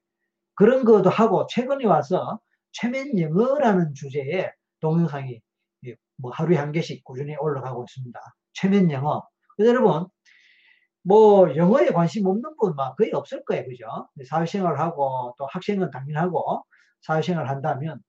그런 0.56 0.86
것도 0.86 1.10
하고 1.10 1.48
최근에 1.48 1.86
와서 1.86 2.40
최면 2.72 3.20
영어라는 3.20 3.94
주제의 3.94 4.52
동영상이 4.82 5.42
뭐 6.18 6.32
하루에 6.32 6.58
한 6.58 6.72
개씩 6.72 7.04
꾸준히 7.04 7.36
올라가고 7.36 7.84
있습니다. 7.84 8.20
최면 8.54 8.92
영어. 8.92 9.28
여러분, 9.60 10.08
뭐 11.04 11.56
영어에 11.56 11.88
관심 11.88 12.26
없는 12.28 12.56
분막 12.58 12.96
거의 12.98 13.12
없을 13.14 13.44
거예요. 13.46 13.66
그죠? 13.66 13.86
사회생활 14.28 14.80
하고 14.80 15.34
또 15.38 15.46
학생은 15.48 15.92
당연하고 15.92 16.64
사회생활 17.02 17.50
한다면 17.50 18.02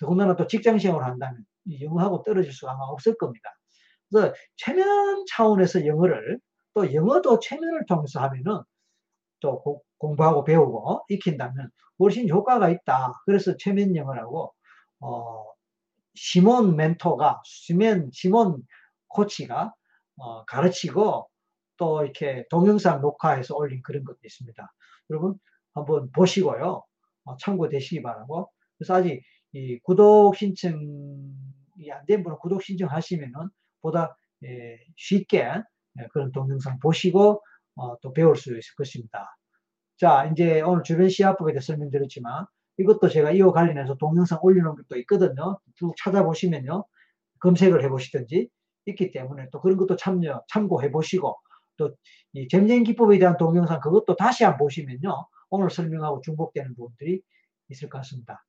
더군다나 0.00 0.36
또 0.36 0.46
직장생활 0.46 1.04
한다면 1.04 1.44
영어하고 1.80 2.22
떨어질 2.22 2.52
수가 2.52 2.72
아마 2.72 2.84
없을 2.84 3.16
겁니다. 3.18 3.50
그래서 4.10 4.34
최면 4.56 5.24
차원에서 5.28 5.86
영어를 5.86 6.38
또 6.74 6.94
영어도 6.94 7.40
최면을 7.40 7.84
통해서 7.86 8.20
하면은 8.20 8.62
또 9.40 9.60
고, 9.60 9.82
공부하고 9.98 10.44
배우고 10.44 11.04
익힌다면 11.08 11.70
훨씬 12.00 12.28
효과가 12.28 12.70
있다. 12.70 13.12
그래서 13.26 13.56
최면 13.56 13.96
영어라고 13.96 14.54
어, 15.00 15.44
시몬 16.14 16.76
멘토가 16.76 17.40
시몬 17.44 18.10
시몬 18.12 18.62
코치가 19.08 19.74
어, 20.16 20.44
가르치고 20.46 21.28
또 21.76 22.02
이렇게 22.04 22.44
동영상 22.50 23.00
녹화해서 23.00 23.56
올린 23.56 23.82
그런 23.82 24.04
것도 24.04 24.18
있습니다. 24.24 24.72
여러분 25.10 25.34
한번 25.74 26.10
보시고요. 26.12 26.84
어, 27.24 27.36
참고되시기 27.38 28.02
바라고. 28.02 28.50
그래서 28.78 28.94
아직 28.94 29.22
이 29.52 29.78
구독 29.80 30.36
신청이 30.36 31.90
안 31.92 32.04
된 32.06 32.22
분은 32.22 32.38
구독 32.40 32.62
신청하시면은 32.62 33.32
보다 33.82 34.16
예, 34.44 34.78
쉽게 34.96 35.38
예, 36.00 36.06
그런 36.12 36.32
동영상 36.32 36.78
보시고 36.80 37.42
어, 37.76 37.98
또 38.00 38.12
배울 38.12 38.36
수 38.36 38.50
있을 38.56 38.74
것입니다. 38.76 39.37
자, 39.98 40.26
이제 40.32 40.60
오늘 40.62 40.82
주변 40.84 41.08
시야법에 41.08 41.52
대해 41.52 41.60
설명드렸지만 41.60 42.46
이것도 42.78 43.08
제가 43.08 43.32
이와 43.32 43.52
관련해서 43.52 43.96
동영상 43.96 44.38
올려놓은 44.42 44.76
것도 44.76 44.98
있거든요. 45.00 45.58
쭉 45.76 45.94
찾아보시면요. 45.98 46.84
검색을 47.40 47.82
해보시든지 47.84 48.48
있기 48.86 49.10
때문에 49.10 49.48
또 49.52 49.60
그런 49.60 49.76
것도 49.76 49.96
참여, 49.96 50.44
참고해 50.48 50.90
보시고 50.90 51.36
또 51.76 51.90
이 52.34 52.46
잼잼 52.48 52.84
기법에 52.84 53.18
대한 53.18 53.36
동영상 53.36 53.80
그것도 53.80 54.16
다시 54.16 54.44
한번 54.44 54.58
보시면요. 54.66 55.26
오늘 55.50 55.70
설명하고 55.70 56.20
중복되는 56.20 56.74
부분들이 56.74 57.22
있을 57.70 57.88
것 57.88 57.98
같습니다. 57.98 58.44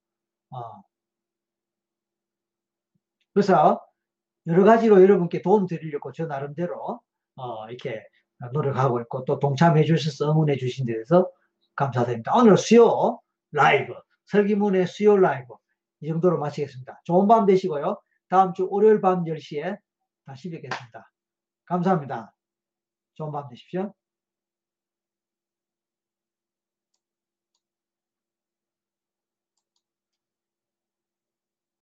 어. 0.51 0.81
그래서 3.33 3.81
여러 4.47 4.63
가지로 4.63 5.01
여러분께 5.01 5.41
도움 5.41 5.67
드리려고 5.67 6.11
저 6.11 6.25
나름대로 6.25 6.99
어, 7.35 7.67
이렇게 7.69 8.01
노력하고 8.53 9.01
있고 9.01 9.25
또 9.25 9.39
동참해 9.39 9.83
주셔서 9.85 10.31
응원해 10.31 10.57
주신 10.57 10.85
데 10.85 10.93
대해서 10.93 11.29
감사드립니다. 11.79 12.35
오늘 12.35 12.57
수요 12.57 13.21
라이브 13.51 13.93
설기문의 14.25 14.85
수요 14.85 15.15
라이브 15.15 15.53
이 16.01 16.09
정도로 16.09 16.37
마치겠습니다. 16.39 17.01
좋은 17.05 17.27
밤 17.27 17.45
되시고요. 17.45 18.01
다음 18.27 18.53
주 18.53 18.67
월요일 18.69 18.99
밤 18.99 19.23
10시에 19.23 19.79
다시 20.25 20.49
뵙겠습니다. 20.49 21.09
감사합니다. 21.65 22.33
좋은 23.15 23.31
밤 23.31 23.47
되십시오. 23.47 23.93